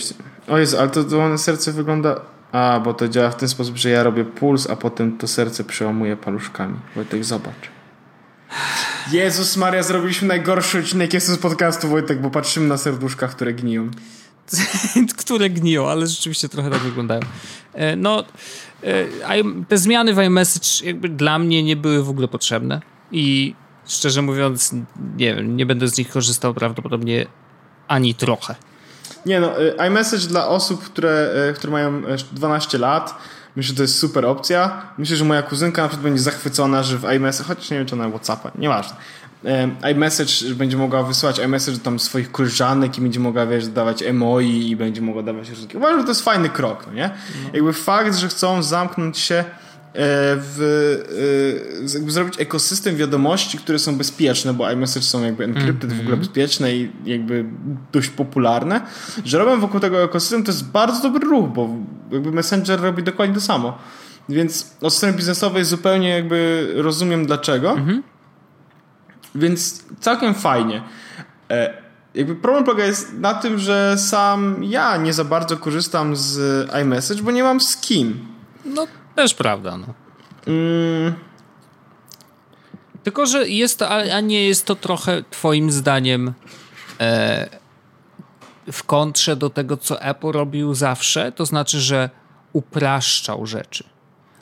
O 0.49 0.59
Jezu, 0.59 0.78
ale 0.78 0.89
to 0.89 1.03
złamane 1.03 1.39
serce 1.39 1.72
wygląda... 1.72 2.20
A, 2.53 2.80
bo 2.84 2.95
to 2.95 3.09
działa 3.09 3.30
w 3.30 3.36
ten 3.36 3.49
sposób, 3.49 3.76
że 3.76 3.91
ja 3.91 4.03
robię 4.03 4.24
puls, 4.24 4.70
a 4.70 4.76
potem 4.76 5.18
to 5.18 5.28
serce 5.28 5.64
przełamuję 5.64 6.16
paluszkami. 6.16 6.74
Wojtek, 6.97 7.24
zobacz. 7.24 7.70
Jezus 9.12 9.57
Maria, 9.57 9.82
zrobiliśmy 9.82 10.28
najgorszy 10.28 10.78
odcinek 10.78 11.14
jest 11.14 11.26
z 11.26 11.39
podcastu, 11.39 11.89
Wojtek, 11.89 12.20
bo 12.20 12.30
patrzymy 12.30 12.68
na 12.68 12.76
serduszka, 12.76 13.28
które 13.28 13.55
gniją. 13.55 13.91
które 15.18 15.51
gniją, 15.51 15.89
ale 15.89 16.07
rzeczywiście 16.07 16.49
trochę 16.49 16.70
tak 16.70 16.80
wyglądają. 16.80 17.20
E, 17.74 17.97
No, 17.97 18.24
te 19.68 19.79
zmiany 19.79 20.14
w 20.14 20.18
iMessage 20.18 20.87
jakby 20.87 21.09
dla 21.09 21.39
mnie 21.39 21.62
nie 21.62 21.76
były 21.76 22.03
w 22.03 22.11
ogóle 22.11 22.29
potrzebne 22.29 22.81
i 23.12 23.55
szczerze 23.87 24.22
mówiąc, 24.22 24.74
nie 25.16 25.35
wiem, 25.35 25.57
nie 25.57 25.66
będę 25.66 25.89
z 25.89 25.99
nich 25.99 26.09
korzystał 26.09 26.55
prawdopodobnie 26.55 27.26
ani 27.89 28.14
trochę. 28.14 28.55
Nie 29.26 29.41
no, 29.41 29.62
y, 29.62 29.74
iMessage 29.89 30.26
dla 30.26 30.49
osób, 30.49 30.85
które, 30.85 31.31
y, 31.51 31.55
które 31.55 31.72
mają 31.72 31.99
y, 31.99 32.16
12 32.33 32.79
lat, 32.79 33.14
myślę, 33.57 33.68
że 33.68 33.76
to 33.76 33.83
jest 33.83 33.99
super 33.99 34.26
opcja. 34.26 34.83
Myślę, 34.99 35.16
że 35.16 35.24
moja 35.24 35.43
kuzynka 35.43 35.83
na 35.83 35.89
przykład 35.89 36.05
będzie 36.05 36.22
zachwycona, 36.22 36.83
że 36.83 36.99
w 36.99 37.05
iMessage, 37.05 37.49
chociaż 37.49 37.70
nie 37.70 37.76
wiem, 37.79 37.87
czy 37.87 37.97
na 37.97 38.09
Whatsappa, 38.09 38.51
nieważne. 38.59 38.97
IMessage 39.93 40.30
że 40.30 40.55
będzie 40.55 40.76
mogła 40.76 41.03
wysyłać 41.03 41.39
iMessage 41.39 41.76
do 41.78 41.84
tam 41.84 41.99
swoich 41.99 42.32
koleżanek 42.32 42.99
i 42.99 43.01
będzie 43.01 43.20
mogła, 43.20 43.47
wiesz, 43.47 43.68
dawać 43.68 44.03
emoi 44.03 44.70
i 44.70 44.76
będzie 44.76 45.03
mogła 45.03 45.22
dawać 45.22 45.51
różne... 45.51 45.66
Uważam, 45.74 45.99
że 45.99 46.05
to 46.05 46.11
jest 46.11 46.22
fajny 46.22 46.49
krok, 46.49 46.84
no 46.86 46.93
nie? 46.93 47.11
Jakby 47.53 47.72
fakt, 47.72 48.16
że 48.16 48.28
chcą 48.28 48.62
zamknąć 48.62 49.18
się 49.18 49.34
e, 49.34 49.45
w, 50.36 50.61
e, 51.91 51.95
jakby 51.95 52.11
zrobić 52.11 52.41
ekosystem 52.41 52.97
wiadomości, 52.97 53.59
które 53.59 53.78
są 53.78 53.97
bezpieczne, 53.97 54.55
bo 54.55 54.72
iMessage 54.72 55.07
są 55.07 55.24
jakby 55.24 55.45
encrypted, 55.45 55.93
w 55.93 56.01
ogóle 56.01 56.16
bezpieczne 56.16 56.76
i 56.76 56.91
jakby 57.05 57.45
dość 57.93 58.09
popularne, 58.09 58.80
że 59.24 59.39
robią 59.39 59.61
wokół 59.61 59.80
tego 59.80 60.03
ekosystem, 60.05 60.45
to 60.45 60.53
jest 60.53 60.64
bardzo 60.64 61.03
dobry 61.03 61.28
ruch, 61.28 61.49
bo 61.49 61.68
jakby 62.12 62.32
Messenger 62.32 62.80
robi 62.80 63.03
dokładnie 63.03 63.34
to 63.34 63.41
samo. 63.41 63.78
Więc 64.28 64.76
od 64.80 64.95
strony 64.95 65.16
biznesowej 65.16 65.64
zupełnie 65.64 66.09
jakby 66.09 66.68
rozumiem 66.76 67.26
dlaczego. 67.26 67.76
Więc 69.35 69.85
całkiem 70.01 70.35
fajnie. 70.35 70.83
E, 71.51 71.83
jakby 72.14 72.35
problem 72.37 72.64
polega 72.64 72.85
jest 72.85 73.12
na 73.12 73.35
tym, 73.35 73.59
że 73.59 73.97
sam 73.99 74.64
ja 74.64 74.97
nie 74.97 75.12
za 75.12 75.24
bardzo 75.24 75.57
korzystam 75.57 76.16
z 76.16 76.68
iMessage, 76.83 77.22
bo 77.22 77.31
nie 77.31 77.43
mam 77.43 77.61
z 77.61 77.76
kim. 77.76 78.26
No, 78.64 78.87
też 79.14 79.35
prawda, 79.35 79.76
no. 79.76 79.87
Mm, 80.47 81.14
Tylko, 83.03 83.26
że 83.26 83.49
jest 83.49 83.79
to, 83.79 83.89
a 83.89 84.20
nie 84.20 84.47
jest 84.49 84.64
to 84.66 84.76
trochę 84.76 85.22
twoim 85.31 85.72
zdaniem 85.72 86.33
e, 87.01 87.49
w 88.72 88.85
kontrze 88.85 89.37
do 89.37 89.51
tego, 89.51 89.76
co 89.76 90.03
Apple 90.03 90.31
robił 90.33 90.74
zawsze? 90.74 91.33
To 91.33 91.47
znaczy, 91.47 91.81
że 91.81 92.11
upraszczał 92.53 93.47
rzeczy. 93.47 93.85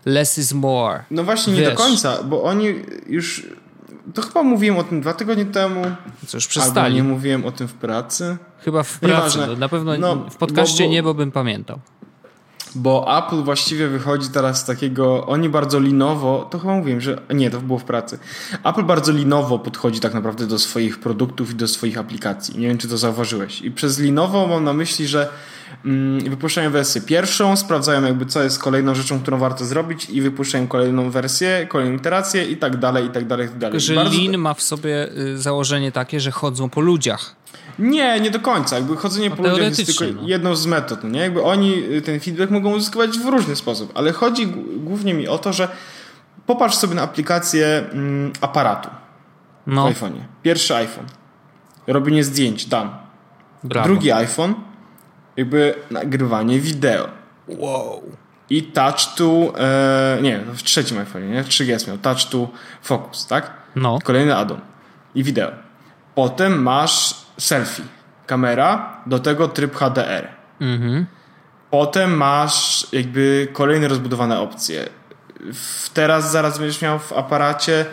Less 0.04 0.38
is 0.38 0.52
more. 0.52 1.04
no 1.10 1.24
właśnie 1.24 1.52
nie 1.52 1.60
Wiesz. 1.60 1.70
do 1.70 1.76
końca, 1.76 2.22
bo 2.22 2.42
oni 2.42 2.74
już... 3.06 3.46
To 4.14 4.22
chyba 4.22 4.42
mówiłem 4.42 4.78
o 4.78 4.84
tym 4.84 5.00
dwa 5.00 5.14
tygodnie 5.14 5.44
temu. 5.44 5.82
Co 6.26 6.36
już 6.36 6.44
Albo 6.44 6.48
przestali. 6.50 6.94
nie 6.94 7.02
mówiłem 7.02 7.44
o 7.46 7.52
tym 7.52 7.68
w 7.68 7.74
pracy. 7.74 8.36
Chyba 8.64 8.82
w 8.82 8.98
pracy. 8.98 9.38
No, 9.46 9.56
na 9.56 9.68
pewno 9.68 9.96
No, 9.98 10.16
w 10.30 10.36
podcaście 10.36 10.84
bo- 10.84 10.88
bo- 10.88 10.92
nie, 10.92 11.02
bo 11.02 11.14
bym 11.14 11.32
pamiętał. 11.32 11.78
Bo 12.74 13.18
Apple 13.18 13.42
właściwie 13.42 13.88
wychodzi 13.88 14.28
teraz 14.28 14.60
z 14.60 14.64
takiego, 14.64 15.26
oni 15.26 15.48
bardzo 15.48 15.80
linowo, 15.80 16.48
to 16.50 16.58
chyba 16.58 16.74
mówiłem, 16.74 17.00
że 17.00 17.22
nie, 17.34 17.50
to 17.50 17.60
było 17.60 17.78
w 17.78 17.84
pracy. 17.84 18.18
Apple 18.64 18.82
bardzo 18.84 19.12
linowo 19.12 19.58
podchodzi 19.58 20.00
tak 20.00 20.14
naprawdę 20.14 20.46
do 20.46 20.58
swoich 20.58 21.00
produktów 21.00 21.50
i 21.50 21.54
do 21.54 21.68
swoich 21.68 21.98
aplikacji. 21.98 22.58
Nie 22.58 22.68
wiem, 22.68 22.78
czy 22.78 22.88
to 22.88 22.98
zauważyłeś. 22.98 23.62
I 23.62 23.70
przez 23.70 23.98
linowo 23.98 24.46
mam 24.46 24.64
na 24.64 24.72
myśli, 24.72 25.06
że 25.06 25.28
wypuszczają 26.30 26.70
wersję 26.70 27.00
pierwszą, 27.00 27.56
sprawdzają 27.56 28.04
jakby 28.04 28.26
co 28.26 28.42
jest 28.42 28.58
kolejną 28.58 28.94
rzeczą, 28.94 29.20
którą 29.20 29.38
warto 29.38 29.64
zrobić 29.64 30.10
i 30.10 30.20
wypuszczają 30.22 30.66
kolejną 30.66 31.10
wersję, 31.10 31.66
kolejną 31.68 31.96
iterację 31.96 32.44
i 32.44 32.56
tak 32.56 32.76
dalej, 32.76 33.06
i 33.06 33.10
tak 33.10 33.26
dalej, 33.26 33.46
i 33.46 33.48
tak 33.48 33.58
dalej. 33.58 33.80
Że 33.80 33.94
bardzo- 33.94 34.18
Lean 34.18 34.38
ma 34.38 34.54
w 34.54 34.62
sobie 34.62 35.08
y, 35.18 35.38
założenie 35.38 35.92
takie, 35.92 36.20
że 36.20 36.30
chodzą 36.30 36.70
po 36.70 36.80
ludziach. 36.80 37.36
Nie, 37.78 38.20
nie 38.20 38.30
do 38.30 38.40
końca. 38.40 38.76
Jakby 38.76 38.96
chodzenie 38.96 39.30
po 39.30 39.42
ludziach 39.42 39.78
jest 39.78 39.98
tylko 39.98 40.14
no. 40.22 40.28
jedną 40.28 40.56
z 40.56 40.66
metod, 40.66 41.04
no 41.04 41.10
nie? 41.10 41.20
Jakby 41.20 41.42
oni 41.42 41.84
y, 41.92 42.02
ten 42.02 42.20
feedback 42.20 42.50
mogą 42.50 42.72
uzyskiwać 42.74 43.18
w 43.18 43.26
różny 43.26 43.56
sposób, 43.56 43.92
ale 43.94 44.12
chodzi 44.12 44.46
głównie 44.76 45.14
mi 45.14 45.28
o 45.28 45.38
to, 45.38 45.52
że 45.52 45.68
popatrz 46.46 46.76
sobie 46.76 46.94
na 46.94 47.02
aplikację 47.02 47.84
mm, 47.92 48.32
aparatu 48.40 48.88
w 49.66 49.72
No, 49.72 49.90
iPhone'ie. 49.90 50.20
Pierwszy 50.42 50.74
iPhone. 50.76 51.06
Robienie 51.86 52.24
zdjęć, 52.24 52.66
brawo. 53.64 53.88
Drugi 53.88 54.12
iPhone, 54.12 54.54
jakby 55.36 55.74
nagrywanie 55.90 56.60
wideo. 56.60 57.08
Wow. 57.48 58.02
I 58.50 58.62
touch 58.62 59.14
to, 59.16 59.52
e, 59.58 60.18
nie, 60.22 60.38
w 60.38 60.62
trzecim 60.62 60.98
iPhone'ie, 60.98 61.30
nie? 61.30 61.42
3GS 61.44 61.88
miał 61.88 61.98
touch 61.98 62.24
to 62.24 62.48
focus, 62.82 63.26
tak? 63.26 63.50
No, 63.76 63.98
Kolejny 64.04 64.36
addon 64.36 64.60
i 65.14 65.22
wideo. 65.24 65.50
Potem 66.14 66.62
masz 66.62 67.14
selfie, 67.38 67.82
kamera, 68.26 69.00
do 69.06 69.18
tego 69.18 69.48
tryb 69.48 69.76
HDR. 69.76 70.28
mhm. 70.60 71.06
Potem 71.70 72.16
masz 72.16 72.86
jakby 72.92 73.48
kolejne 73.52 73.88
rozbudowane 73.88 74.40
opcje. 74.40 74.88
W, 75.52 75.88
teraz 75.90 76.30
zaraz 76.32 76.58
będziesz 76.58 76.82
miał 76.82 76.98
w 76.98 77.12
aparacie 77.12 77.84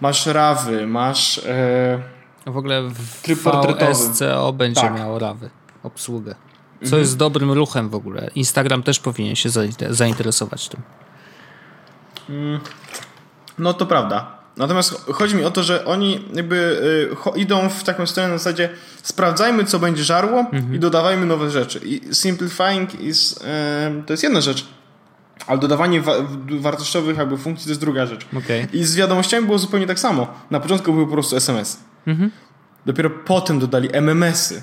masz 0.00 0.26
rawy, 0.26 0.86
masz 0.86 1.38
e, 1.38 2.02
w 2.46 2.56
ogóle 2.56 2.82
w 2.82 3.22
Tryb. 3.22 3.38
VSCO 3.38 4.52
będzie 4.52 4.80
Tak. 4.80 4.94
miał 4.94 5.18
rawy, 5.18 5.50
obsługę. 5.82 6.34
Co 6.84 6.98
jest 6.98 7.16
dobrym 7.16 7.52
ruchem 7.52 7.88
w 7.88 7.94
ogóle. 7.94 8.30
Instagram 8.34 8.82
też 8.82 8.98
powinien 9.00 9.36
się 9.36 9.48
zainte- 9.48 9.92
zainteresować 9.94 10.68
tym. 10.68 10.80
No 13.58 13.74
to 13.74 13.86
prawda. 13.86 14.36
Natomiast 14.56 15.04
chodzi 15.12 15.34
mi 15.36 15.44
o 15.44 15.50
to, 15.50 15.62
że 15.62 15.84
oni 15.84 16.24
jakby 16.34 16.56
y, 17.36 17.38
idą 17.38 17.68
w 17.68 17.84
taką 17.84 18.06
stronę 18.06 18.28
na 18.28 18.38
zasadzie 18.38 18.68
sprawdzajmy, 19.02 19.64
co 19.64 19.78
będzie 19.78 20.04
żarło 20.04 20.46
i 20.74 20.78
dodawajmy 20.78 21.26
nowe 21.26 21.50
rzeczy. 21.50 21.80
I 21.84 22.14
simplifying 22.14 23.00
is, 23.00 23.32
y, 23.32 23.36
to 24.06 24.12
jest 24.12 24.22
jedna 24.22 24.40
rzecz, 24.40 24.66
ale 25.46 25.58
dodawanie 25.58 26.00
wa- 26.00 26.14
wartościowych 26.60 27.16
jakby 27.16 27.36
funkcji 27.38 27.64
to 27.64 27.70
jest 27.70 27.80
druga 27.80 28.06
rzecz. 28.06 28.26
Okej. 28.38 28.66
I 28.72 28.84
z 28.84 28.94
wiadomościami 28.96 29.46
było 29.46 29.58
zupełnie 29.58 29.86
tak 29.86 29.98
samo. 30.00 30.26
Na 30.50 30.60
początku 30.60 30.92
były 30.92 31.06
po 31.06 31.12
prostu 31.12 31.36
SMS. 31.36 31.80
Dopiero 32.86 33.10
potem 33.10 33.58
dodali 33.58 33.88
MMS-y. 33.92 34.62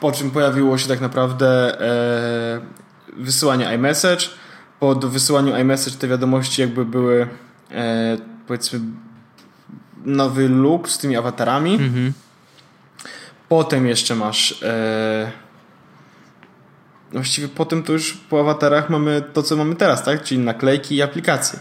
Po 0.00 0.12
czym 0.12 0.30
pojawiło 0.30 0.78
się 0.78 0.88
tak 0.88 1.00
naprawdę 1.00 1.80
e, 1.80 2.60
wysyłanie 3.16 3.74
iMessage. 3.74 4.26
Po 4.80 4.94
wysyłaniu 4.94 5.56
iMessage 5.56 5.96
te 5.96 6.08
wiadomości 6.08 6.60
jakby 6.60 6.84
były 6.84 7.28
e, 7.70 8.16
powiedzmy 8.46 8.80
nowy 10.04 10.48
look 10.48 10.88
z 10.88 10.98
tymi 10.98 11.16
awatarami. 11.16 11.78
Potem 13.48 13.86
jeszcze 13.86 14.14
masz 14.14 14.62
e, 14.62 15.32
właściwie 17.12 17.48
potem 17.48 17.82
to 17.82 17.92
już 17.92 18.12
po 18.12 18.40
awatarach 18.40 18.90
mamy 18.90 19.22
to, 19.32 19.42
co 19.42 19.56
mamy 19.56 19.76
teraz, 19.76 20.04
tak? 20.04 20.22
Czyli 20.22 20.40
naklejki 20.40 20.94
i 20.94 21.02
aplikacje. 21.02 21.58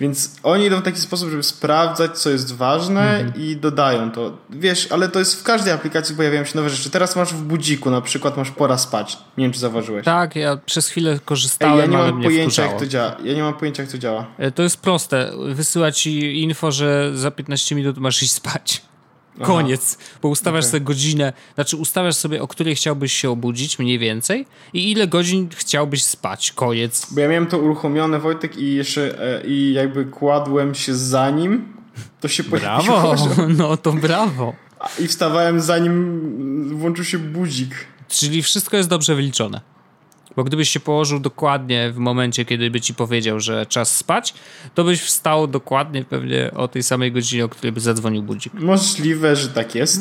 Więc 0.00 0.36
oni 0.42 0.64
idą 0.66 0.76
w 0.80 0.82
taki 0.82 1.00
sposób, 1.00 1.30
żeby 1.30 1.42
sprawdzać, 1.42 2.18
co 2.18 2.30
jest 2.30 2.54
ważne 2.56 3.32
i 3.36 3.56
dodają 3.56 4.10
to. 4.10 4.38
Wiesz, 4.50 4.92
ale 4.92 5.08
to 5.08 5.18
jest 5.18 5.40
w 5.40 5.42
każdej 5.42 5.72
aplikacji 5.72 6.16
pojawiają 6.16 6.44
się 6.44 6.56
nowe 6.58 6.70
rzeczy. 6.70 6.90
Teraz 6.90 7.16
masz 7.16 7.34
w 7.34 7.42
budziku, 7.42 7.90
na 7.90 8.00
przykład 8.00 8.36
masz 8.36 8.50
pora 8.50 8.78
spać. 8.78 9.18
Nie 9.38 9.44
wiem, 9.44 9.52
czy 9.52 9.58
zauważyłeś. 9.60 10.04
Tak, 10.04 10.36
ja 10.36 10.56
przez 10.66 10.88
chwilę 10.88 11.12
Ej, 11.12 11.20
korzystałem, 11.24 11.78
ja 11.78 11.86
nie 11.86 11.96
mam 12.12 12.22
pojęcia, 12.22 12.62
jak 12.62 12.78
to 12.78 12.86
działa. 12.86 13.16
Ja 13.24 13.34
nie 13.34 13.42
mam 13.42 13.54
pojęcia, 13.54 13.82
jak 13.82 13.92
to 13.92 13.98
działa. 13.98 14.26
E, 14.38 14.50
To 14.50 14.62
jest 14.62 14.76
proste. 14.76 15.32
Wysyłać 15.48 16.00
ci 16.00 16.42
info, 16.42 16.72
że 16.72 17.10
za 17.14 17.30
15 17.30 17.74
minut 17.74 17.98
masz 17.98 18.22
iść 18.22 18.32
spać. 18.32 18.82
Koniec. 19.46 19.98
Bo 20.22 20.28
ustawiasz 20.28 20.64
Okej. 20.64 20.70
sobie 20.70 20.80
godzinę, 20.80 21.32
znaczy 21.54 21.76
ustawiasz 21.76 22.16
sobie, 22.16 22.42
o 22.42 22.48
której 22.48 22.74
chciałbyś 22.74 23.12
się 23.12 23.30
obudzić, 23.30 23.78
mniej 23.78 23.98
więcej, 23.98 24.46
i 24.72 24.90
ile 24.90 25.06
godzin 25.06 25.48
chciałbyś 25.56 26.04
spać. 26.04 26.52
Koniec. 26.52 27.06
Bo 27.10 27.20
ja 27.20 27.28
miałem 27.28 27.46
to 27.46 27.58
uruchomione, 27.58 28.18
Wojtek, 28.18 28.56
i 28.56 28.74
jeszcze 28.74 29.22
e, 29.42 29.46
i 29.46 29.72
jakby 29.72 30.04
kładłem 30.04 30.74
się 30.74 30.94
za 30.94 31.30
nim, 31.30 31.72
to 32.20 32.28
się 32.28 32.44
pojawiło. 32.44 33.00
Brawo! 33.00 33.16
No 33.58 33.76
to 33.76 33.92
brawo. 33.92 34.54
I 34.98 35.08
wstawałem 35.08 35.60
zanim 35.60 36.78
włączył 36.78 37.04
się 37.04 37.18
budzik. 37.18 37.74
Czyli 38.08 38.42
wszystko 38.42 38.76
jest 38.76 38.88
dobrze 38.88 39.14
wyliczone. 39.14 39.60
Bo 40.38 40.44
gdybyś 40.44 40.70
się 40.70 40.80
położył 40.80 41.20
dokładnie 41.20 41.90
w 41.90 41.96
momencie, 41.98 42.44
kiedy 42.44 42.70
by 42.70 42.80
ci 42.80 42.94
powiedział, 42.94 43.40
że 43.40 43.66
czas 43.66 43.96
spać, 43.96 44.34
to 44.74 44.84
byś 44.84 45.00
wstał 45.00 45.46
dokładnie 45.46 46.04
pewnie 46.04 46.50
o 46.54 46.68
tej 46.68 46.82
samej 46.82 47.12
godzinie, 47.12 47.44
o 47.44 47.48
której 47.48 47.72
by 47.72 47.80
zadzwonił 47.80 48.22
budzik. 48.22 48.54
Możliwe, 48.54 49.36
że 49.36 49.48
tak 49.48 49.74
jest. 49.74 50.00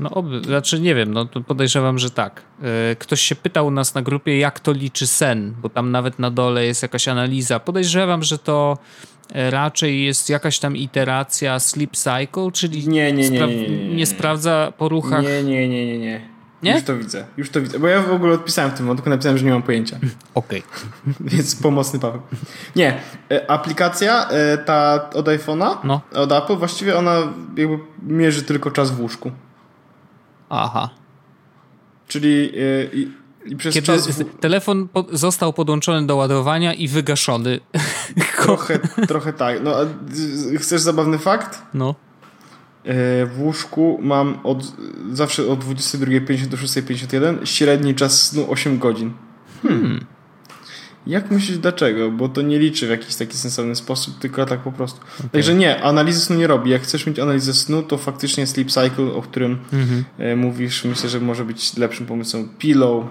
No, 0.00 0.10
oby, 0.10 0.40
znaczy 0.44 0.80
nie 0.80 0.94
wiem, 0.94 1.12
no 1.14 1.24
to 1.24 1.40
podejrzewam, 1.40 1.98
że 1.98 2.10
tak. 2.10 2.42
E, 2.62 2.96
Ktoś 2.96 3.20
się 3.20 3.34
pytał 3.34 3.70
nas 3.70 3.94
na 3.94 4.02
grupie, 4.02 4.38
jak 4.38 4.60
to 4.60 4.72
liczy 4.72 5.06
sen, 5.06 5.54
bo 5.62 5.68
tam 5.68 5.90
nawet 5.90 6.18
na 6.18 6.30
dole 6.30 6.66
jest 6.66 6.82
jakaś 6.82 7.08
analiza. 7.08 7.60
Podejrzewam, 7.60 8.22
że 8.22 8.38
to 8.38 8.78
e, 9.34 9.50
raczej 9.50 10.04
jest 10.04 10.28
jakaś 10.28 10.58
tam 10.58 10.76
iteracja 10.76 11.60
sleep 11.60 11.96
cycle, 11.96 12.50
czyli 12.52 12.88
Nie, 12.88 13.12
nie, 13.12 13.30
nie, 13.30 13.38
nie, 13.40 13.46
nie, 13.46 13.68
nie, 13.68 13.94
nie. 13.94 14.06
sprawdza 14.06 14.72
po 14.78 14.88
ruchach. 14.88 15.22
Nie, 15.22 15.42
nie, 15.42 15.68
nie, 15.68 15.86
nie, 15.86 15.98
nie. 15.98 16.31
Nie? 16.62 16.74
Już 16.74 16.82
to 16.82 16.96
widzę, 16.96 17.24
już 17.36 17.50
to 17.50 17.60
widzę. 17.60 17.78
Bo 17.78 17.88
ja 17.88 18.02
w 18.02 18.12
ogóle 18.12 18.34
odpisałem 18.34 18.70
w 18.70 18.74
tym 18.74 18.86
wątku, 18.86 19.10
napisałem, 19.10 19.38
że 19.38 19.44
nie 19.44 19.50
mam 19.50 19.62
pojęcia. 19.62 19.98
Okej. 20.34 20.62
Więc 21.20 21.56
pomocny 21.56 21.98
Paweł. 21.98 22.20
Nie, 22.76 23.00
e, 23.30 23.50
aplikacja 23.50 24.28
e, 24.28 24.58
ta 24.58 25.10
od 25.14 25.26
iPhone'a, 25.26 25.76
No. 25.84 26.00
od 26.14 26.32
Apple, 26.32 26.56
właściwie 26.56 26.98
ona 26.98 27.16
jakby 27.56 27.78
mierzy 28.02 28.42
tylko 28.42 28.70
czas 28.70 28.90
w 28.90 29.00
łóżku. 29.00 29.30
Aha. 30.50 30.90
Czyli 32.08 32.52
e, 32.58 32.84
i, 32.96 33.10
i 33.46 33.56
przez 33.56 33.74
Kiedy 33.74 33.86
czas 33.86 34.08
w, 34.08 34.38
telefon 34.40 34.88
po- 34.88 35.06
został 35.12 35.52
podłączony 35.52 36.06
do 36.06 36.16
ładowania 36.16 36.74
i 36.74 36.88
wygaszony. 36.88 37.60
trochę, 38.42 38.78
trochę 39.08 39.32
tak. 39.32 39.58
No, 39.62 39.74
chcesz 40.58 40.80
zabawny 40.80 41.18
fakt? 41.18 41.62
No. 41.74 41.94
E, 42.84 43.26
W 43.26 43.40
łóżku 43.40 43.98
mam 44.02 44.38
od, 44.44 44.72
zawsze 45.12 45.46
od 45.46 45.64
22.50 45.64 46.46
do 46.46 46.56
6.51 46.56 47.44
średni 47.44 47.94
czas 47.94 48.26
snu 48.28 48.46
8 48.50 48.78
godzin. 48.78 49.12
Hmm. 49.62 50.04
Jak 51.06 51.30
myślisz 51.30 51.58
dlaczego? 51.58 52.10
Bo 52.10 52.28
to 52.28 52.42
nie 52.42 52.58
liczy 52.58 52.86
w 52.86 52.90
jakiś 52.90 53.14
taki 53.16 53.36
sensowny 53.36 53.76
sposób, 53.76 54.18
tylko 54.18 54.46
tak 54.46 54.60
po 54.60 54.72
prostu. 54.72 55.00
Także 55.32 55.54
nie, 55.54 55.82
analizy 55.82 56.20
snu 56.20 56.36
nie 56.36 56.46
robi. 56.46 56.70
Jak 56.70 56.82
chcesz 56.82 57.06
mieć 57.06 57.18
analizę 57.18 57.54
snu, 57.54 57.82
to 57.82 57.98
faktycznie 57.98 58.46
sleep 58.46 58.70
cycle, 58.70 59.12
o 59.14 59.22
którym 59.22 59.58
e, 60.18 60.36
mówisz, 60.36 60.84
myślę, 60.84 61.08
że 61.08 61.20
może 61.20 61.44
być 61.44 61.76
lepszym 61.76 62.06
pomysłem. 62.06 62.48
Pillow. 62.58 63.04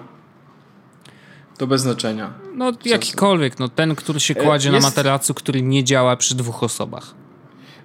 To 1.57 1.67
bez 1.67 1.81
znaczenia. 1.81 2.33
No 2.55 2.71
jakikolwiek, 2.85 3.59
no 3.59 3.69
ten, 3.69 3.95
który 3.95 4.19
się 4.19 4.33
E, 4.35 4.43
kładzie 4.43 4.69
jest- 4.71 4.83
na 4.83 4.89
materacu, 4.89 5.33
który 5.33 5.61
nie 5.61 5.83
działa 5.83 6.15
przy 6.17 6.35
dwóch 6.35 6.63
osobach. 6.63 7.13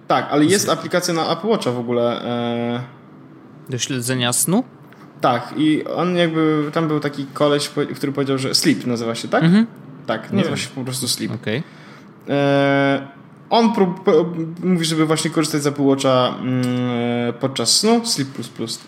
Tak, 0.06 0.26
ale 0.30 0.44
jest 0.44 0.68
aplikacja 0.68 1.14
na 1.14 1.32
Apple 1.32 1.48
Watcha 1.48 1.70
w 1.70 1.78
ogóle. 1.78 2.22
E, 2.24 2.82
Do 3.70 3.78
śledzenia 3.78 4.32
snu? 4.32 4.64
Tak, 5.20 5.54
i 5.56 5.84
on 5.84 6.16
jakby, 6.16 6.70
tam 6.72 6.88
był 6.88 7.00
taki 7.00 7.26
koleś, 7.26 7.70
który 7.96 8.12
powiedział, 8.12 8.38
że 8.38 8.54
Sleep 8.54 8.86
nazywa 8.86 9.14
się, 9.14 9.28
tak? 9.28 9.44
Tak, 10.06 10.32
nazywa 10.32 10.56
się 10.56 10.68
po 10.74 10.84
prostu 10.84 11.08
Sleep. 11.08 11.32
Okej. 11.34 11.62
E, 12.28 13.08
on 13.50 13.72
mówi, 14.62 14.84
żeby 14.84 15.06
właśnie 15.06 15.30
korzystać 15.30 15.62
z 15.62 15.66
Apple 15.66 15.82
Watcha 15.82 16.34
e, 17.28 17.32
podczas 17.32 17.80
snu, 17.80 18.06
Sleep++, 18.06 18.28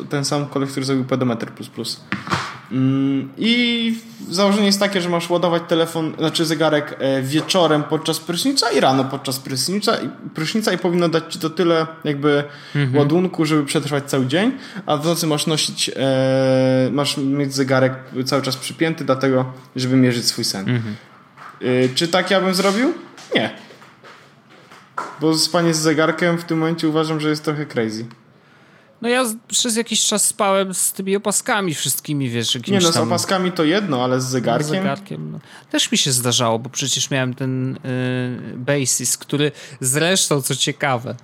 ten 0.09 0.25
sam 0.25 0.47
koleś, 0.47 0.71
który 0.71 0.87
zrobił 0.87 1.05
Pedometer++. 1.05 1.47
Mm, 2.73 3.29
I 3.39 3.95
założenie 4.31 4.67
jest 4.67 4.81
takie, 4.81 5.01
że 5.01 5.09
masz 5.09 5.31
ładować 5.31 5.63
telefon, 5.69 6.13
znaczy 6.19 6.45
zegarek 6.45 6.97
e, 6.99 7.23
wieczorem 7.23 7.83
podczas 7.83 8.19
prysznica 8.19 8.71
i 8.71 8.81
rano 8.81 9.05
podczas 9.05 9.39
prysznica 9.39 9.97
i, 9.97 10.09
prysznica 10.35 10.73
i 10.73 10.79
powinno 10.79 11.09
dać 11.09 11.33
ci 11.33 11.39
to 11.39 11.51
tyle 11.51 11.87
jakby 12.05 12.45
ładunku, 12.95 13.45
żeby 13.45 13.65
przetrwać 13.65 14.05
cały 14.05 14.27
dzień, 14.27 14.53
a 14.87 14.97
w 14.97 15.05
nocy 15.05 15.27
masz 15.27 15.47
nosić, 15.47 15.91
e, 15.97 16.91
masz 16.93 17.17
mieć 17.17 17.55
zegarek 17.55 17.93
cały 18.25 18.43
czas 18.43 18.57
przypięty, 18.57 19.05
dlatego, 19.05 19.53
żeby 19.77 19.97
mierzyć 19.97 20.27
swój 20.27 20.45
sen. 20.45 20.69
E, 21.61 21.89
czy 21.95 22.09
tak 22.09 22.31
ja 22.31 22.41
bym 22.41 22.55
zrobił? 22.55 22.93
Nie. 23.35 23.68
Bo 25.21 25.39
spanie 25.39 25.75
z 25.75 25.79
zegarkiem 25.79 26.39
w 26.39 26.45
tym 26.45 26.59
momencie 26.59 26.89
uważam, 26.89 27.21
że 27.21 27.31
jest 27.31 27.45
trochę 27.45 27.67
crazy. 27.67 28.07
No 29.03 29.09
ja 29.09 29.25
przez 29.49 29.77
jakiś 29.77 30.07
czas 30.07 30.25
spałem 30.25 30.75
z 30.75 30.93
tymi 30.93 31.17
opaskami 31.17 31.75
wszystkimi, 31.75 32.29
wiesz, 32.29 32.55
jakimś 32.55 32.81
Nie 32.81 32.87
no, 32.87 32.93
z 32.93 32.95
tam... 32.95 33.09
opaskami 33.09 33.53
to 33.53 33.65
jedno, 33.65 34.05
ale 34.05 34.21
z 34.21 34.25
zegarkiem... 34.25 34.67
Z 34.67 34.71
zegarkiem. 34.71 35.33
No. 35.33 35.39
Też 35.71 35.93
mi 35.93 35.99
się 35.99 36.13
zdarzało, 36.13 36.59
bo 36.59 36.71
przecież 36.71 37.11
miałem 37.11 37.35
ten 37.35 37.77
y, 37.77 37.79
Basis, 38.57 39.17
który 39.19 39.53
zresztą, 39.81 40.43
co 40.43 40.57
ciekawe, 40.57 41.15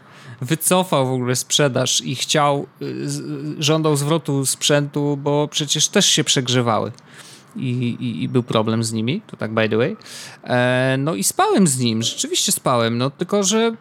wycofał 0.40 1.06
w 1.06 1.12
ogóle 1.12 1.36
sprzedaż 1.36 2.00
i 2.00 2.16
chciał, 2.16 2.66
y, 2.82 3.10
z, 3.10 3.22
żądał 3.58 3.96
zwrotu 3.96 4.46
sprzętu, 4.46 5.16
bo 5.16 5.48
przecież 5.48 5.88
też 5.88 6.06
się 6.06 6.24
przegrzewały. 6.24 6.92
I, 7.56 7.68
i, 8.00 8.22
I 8.22 8.28
był 8.28 8.42
problem 8.42 8.84
z 8.84 8.92
nimi, 8.92 9.22
to 9.26 9.36
tak 9.36 9.54
by 9.54 9.68
the 9.68 9.76
way. 9.76 9.96
E, 10.44 10.96
no 10.98 11.14
i 11.14 11.24
spałem 11.24 11.66
z 11.66 11.78
nim, 11.78 12.02
rzeczywiście 12.02 12.52
spałem, 12.52 12.98
no 12.98 13.10
tylko, 13.10 13.42
że 13.42 13.72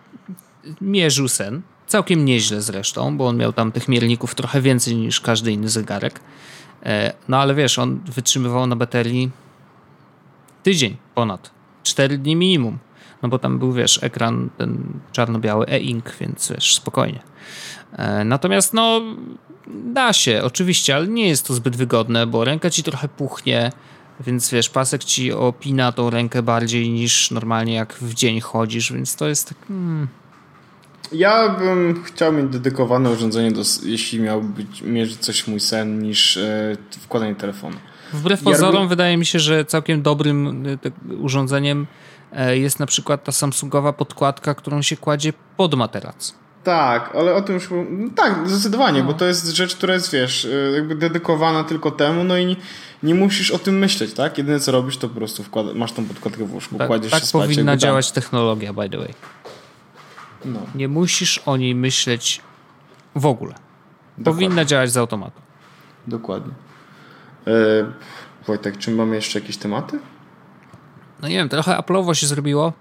mierzył 0.82 1.28
sen. 1.28 1.62
Całkiem 1.88 2.26
nieźle 2.26 2.62
zresztą, 2.62 3.18
bo 3.18 3.28
on 3.28 3.38
miał 3.38 3.54
tam 3.54 3.72
tych 3.72 3.88
mierników 3.88 4.36
trochę 4.36 4.62
więcej 4.62 4.96
niż 4.96 5.22
każdy 5.22 5.52
inny 5.52 5.70
zegarek. 5.70 6.20
E, 6.86 7.14
No 7.28 7.38
ale 7.38 7.56
wiesz, 7.56 7.80
on 7.80 8.00
wytrzymywał 8.00 8.68
na 8.68 8.76
baterii 8.76 9.32
tydzień 10.64 10.98
ponad. 11.16 11.52
Cztery 11.84 12.18
dni 12.18 12.36
minimum. 12.36 12.78
No 13.22 13.30
bo 13.30 13.40
tam 13.40 13.60
był, 13.60 13.74
wiesz, 13.74 14.04
ekran 14.04 14.50
ten 14.58 14.84
czarno-biały 15.12 15.66
e-ink, 15.68 16.16
więc 16.20 16.52
wiesz, 16.52 16.76
spokojnie. 16.76 17.20
E, 17.94 18.24
Natomiast 18.26 18.74
no, 18.74 19.02
da 19.68 20.14
się, 20.14 20.42
oczywiście, 20.44 20.96
ale 20.96 21.08
nie 21.08 21.28
jest 21.28 21.48
to 21.48 21.54
zbyt 21.54 21.76
wygodne, 21.76 22.28
bo 22.28 22.44
ręka 22.44 22.70
ci 22.70 22.84
trochę 22.84 23.08
puchnie, 23.08 23.72
więc 24.20 24.52
wiesz, 24.52 24.70
pasek 24.70 25.04
ci 25.04 25.32
opina 25.32 25.92
tą 25.92 26.10
rękę 26.10 26.42
bardziej 26.44 26.90
niż 26.90 27.32
normalnie 27.32 27.74
jak 27.74 27.94
w 27.94 28.14
dzień 28.14 28.40
chodzisz, 28.42 28.94
więc 28.94 29.16
to 29.16 29.28
jest 29.28 29.50
tak... 29.50 29.58
Hmm. 29.68 30.08
Ja 31.12 31.50
bym 31.50 32.04
chciał 32.04 32.34
mieć 32.34 32.48
dedykowane 32.48 33.12
urządzenie, 33.12 33.52
do, 33.52 33.62
jeśli 33.84 34.20
miałby 34.20 34.64
być, 34.64 34.82
mierzyć 34.82 35.20
coś 35.20 35.48
mój 35.48 35.60
sen, 35.60 36.00
niż 36.00 36.38
e, 36.38 36.78
wkładanie 37.02 37.36
telefonu. 37.36 37.76
Wbrew 38.14 38.42
Ja 38.42 38.52
pozorom 38.52 38.76
robię- 38.84 38.90
wydaje 38.90 39.18
mi 39.18 39.26
się, 39.26 39.40
że 39.40 39.66
całkiem 39.66 40.02
dobrym 40.02 40.66
tak, 40.82 40.94
urządzeniem 41.20 41.88
e, 42.32 42.58
jest 42.58 42.80
na 42.80 42.86
przykład 42.86 43.24
ta 43.24 43.32
Samsungowa 43.32 43.94
podkładka, 43.94 44.56
którą 44.56 44.82
się 44.82 44.98
kładzie 44.98 45.34
pod 45.58 45.74
materac. 45.76 46.36
Tak, 46.64 47.16
ale 47.16 47.36
o 47.36 47.42
tym 47.42 47.56
już... 47.56 47.70
no 47.90 48.10
Tak, 48.16 48.50
zdecydowanie, 48.50 49.04
bo 49.04 49.14
to 49.14 49.26
jest 49.26 49.48
rzecz, 49.48 49.76
która 49.76 49.94
jest, 49.94 50.12
wiesz, 50.12 50.46
e, 50.46 50.72
jakby 50.76 50.96
dedykowana 50.96 51.64
tylko 51.64 51.92
temu, 51.92 52.24
no 52.24 52.38
i 52.38 52.46
nie, 52.46 52.56
nie 53.04 53.16
musisz 53.16 53.52
o 53.52 53.60
tym 53.60 53.78
myśleć, 53.78 54.14
tak? 54.14 54.38
Jedyne 54.38 54.60
co 54.60 54.72
robisz, 54.72 54.98
to 54.98 55.10
po 55.10 55.16
prostu 55.16 55.44
wkłada, 55.44 55.74
masz 55.74 55.92
tą 55.92 56.06
podkładkę 56.06 56.46
w 56.46 56.54
łóżku, 56.54 56.78
Tak, 56.78 56.88
kładziesz 56.88 57.12
tak 57.12 57.22
się 57.22 57.28
spać. 57.28 57.42
powinna 57.42 57.60
jakby 57.72 57.72
tam. 57.72 57.80
działać 57.80 58.12
technologia, 58.12 58.74
by 58.74 58.90
the 58.90 58.98
way. 58.98 59.14
No, 60.46 60.60
Nie 60.76 60.88
musisz 60.88 61.38
o 61.46 61.58
niej 61.58 61.76
myśleć 61.76 62.42
w 63.16 63.26
ogóle. 63.26 63.54
Powinna 64.24 64.66
działać 64.66 64.92
z 64.92 64.98
automatu. 64.98 65.42
dokładnie. 66.08 66.54
E, 67.48 67.52
Wojtek, 68.48 68.78
czy 68.78 68.92
mamy 68.92 69.16
jeszcze 69.16 69.40
jakieś 69.40 69.58
tematy? 69.58 70.00
No 71.22 71.28
nie 71.28 71.36
wiem, 71.36 71.50
trochę 71.50 71.72
Apple'owo 71.78 72.14
się 72.14 72.28
zrobiło, 72.28 72.74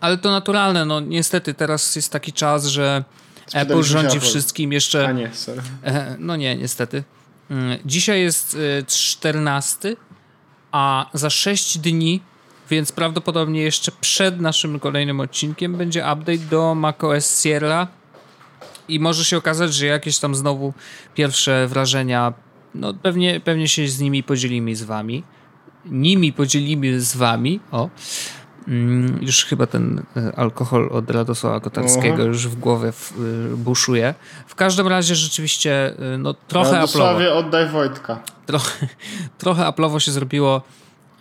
ale 0.00 0.18
to 0.18 0.30
naturalne. 0.30 0.84
No 0.84 1.00
niestety 1.00 1.54
teraz 1.54 1.96
jest 1.96 2.12
taki 2.12 2.32
czas, 2.32 2.66
że 2.66 3.04
Apple 3.54 3.82
rządzi 3.82 4.16
Apple. 4.16 4.26
wszystkim 4.26 4.72
jeszcze... 4.72 5.08
A 5.08 5.12
nie, 5.12 5.30
sorry. 5.34 5.62
E, 5.84 6.16
No 6.18 6.36
nie, 6.36 6.56
niestety. 6.56 7.04
Mm, 7.50 7.78
Dzisiaj 7.86 8.20
jest 8.20 8.56
e, 8.80 8.82
14, 8.86 9.96
a 10.72 11.06
za 11.14 11.30
6 11.30 11.78
dni, 11.78 12.20
więc 12.70 12.92
prawdopodobnie 12.92 13.62
jeszcze 13.62 13.92
przed 14.00 14.40
naszym 14.40 14.80
kolejnym 14.80 15.20
odcinkiem 15.20 15.76
będzie 15.76 16.00
update 16.00 16.38
do 16.50 16.74
macOS 16.74 17.42
Sierra 17.42 17.88
i 18.88 19.00
może 19.00 19.24
się 19.24 19.36
okazać, 19.36 19.74
że 19.74 19.86
jakieś 19.86 20.18
tam 20.18 20.34
znowu 20.34 20.72
pierwsze 21.14 21.66
wrażenia, 21.68 22.32
no 22.74 22.94
pewnie, 22.94 23.40
pewnie 23.40 23.68
się 23.68 23.88
z 23.88 24.00
nimi 24.00 24.22
podzielimy 24.22 24.76
z 24.76 24.82
wami. 24.82 25.22
Nimi 25.84 26.32
podzielimy 26.32 27.00
z 27.00 27.16
wami, 27.16 27.60
o. 27.70 27.90
Mm, 28.68 29.18
Już 29.22 29.44
chyba 29.44 29.66
ten 29.66 30.02
e, 30.16 30.32
alkohol 30.38 30.88
od 30.92 31.10
Radosława 31.10 31.60
Kotarskiego 31.60 32.14
Aha. 32.14 32.22
już 32.22 32.48
w 32.48 32.54
głowie 32.54 32.92
w, 32.92 33.12
y, 33.52 33.56
buszuje. 33.56 34.14
W 34.46 34.54
każdym 34.54 34.86
razie 34.86 35.14
rzeczywiście 35.14 35.92
y, 36.14 36.18
no, 36.18 36.34
trochę 36.34 36.72
Radosławie, 36.72 37.34
oddaj 37.34 37.68
Wojtka. 37.68 38.20
trochę, 38.46 38.88
trochę 39.38 39.62
Apple'owo 39.62 39.98
się 39.98 40.12
zrobiło, 40.12 40.62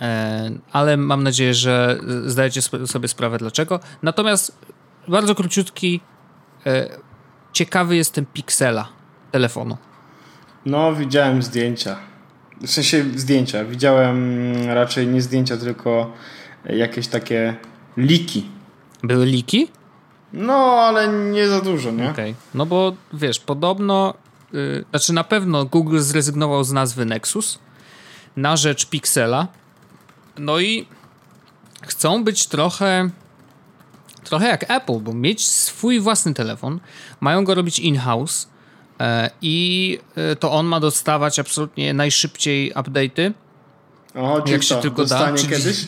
e, 0.02 0.50
ale 0.72 0.98
mam 0.98 1.24
nadzieję, 1.24 1.54
że 1.54 2.00
zdajecie 2.26 2.62
sobie 2.62 3.08
sprawę 3.08 3.38
dlaczego. 3.38 3.80
Natomiast 4.04 4.58
bardzo 5.08 5.36
króciutki, 5.36 6.02
e, 6.66 6.90
ciekawy 7.54 7.96
jestem 7.96 8.26
Pixela 8.26 8.88
telefonu. 9.32 9.78
No, 10.66 10.96
widziałem 10.96 11.44
zdjęcia. 11.44 11.96
W 12.62 12.70
sensie 12.70 13.06
zdjęcia. 13.16 13.66
Widziałem 13.66 14.44
raczej 14.68 15.08
nie 15.08 15.22
zdjęcia, 15.22 15.58
tylko 15.58 16.14
jakieś 16.76 17.08
takie 17.08 17.56
liki. 17.98 18.46
Były 19.04 19.26
liki? 19.26 19.68
No, 20.34 20.54
ale 20.56 21.08
nie 21.08 21.48
za 21.48 21.62
dużo, 21.62 21.92
nie? 21.92 22.10
Okej. 22.10 22.36
No 22.54 22.66
bo 22.66 22.94
wiesz, 23.14 23.40
podobno, 23.40 24.14
y, 24.54 24.86
znaczy 24.90 25.14
na 25.14 25.24
pewno 25.24 25.66
Google 25.66 26.00
zrezygnował 26.00 26.64
z 26.64 26.72
nazwy 26.72 27.06
Nexus. 27.06 27.60
na 28.36 28.58
rzecz 28.58 28.86
Pixela. 28.86 29.48
No 30.38 30.60
i 30.60 30.88
chcą 31.82 32.24
być 32.24 32.48
trochę 32.48 33.10
trochę 34.24 34.48
jak 34.48 34.72
Apple, 34.72 35.00
bo 35.00 35.14
mieć 35.14 35.48
swój 35.48 36.00
własny 36.00 36.34
telefon, 36.34 36.80
mają 37.20 37.44
go 37.44 37.56
robić 37.56 37.80
in-house 37.80 38.48
e, 39.00 39.30
i 39.42 40.00
e, 40.16 40.36
to 40.36 40.52
on 40.52 40.66
ma 40.66 40.80
dostawać 40.80 41.40
absolutnie 41.40 41.94
najszybciej 41.94 42.74
update'y. 42.74 43.32
O, 44.16 44.44
Jak 44.46 44.64
się 44.64 44.76
co, 44.76 44.82
tylko 44.82 45.06
da, 45.06 45.34
czyli- 45.34 45.50
kiedyś? 45.50 45.88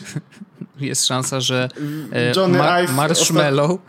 Jest 0.80 1.06
szansa, 1.06 1.40
że 1.40 1.68
e, 2.12 2.32
Johnny 2.36 2.58
ma- 2.58 2.80
Ive 2.80 2.92
Marshmallow 2.92 3.80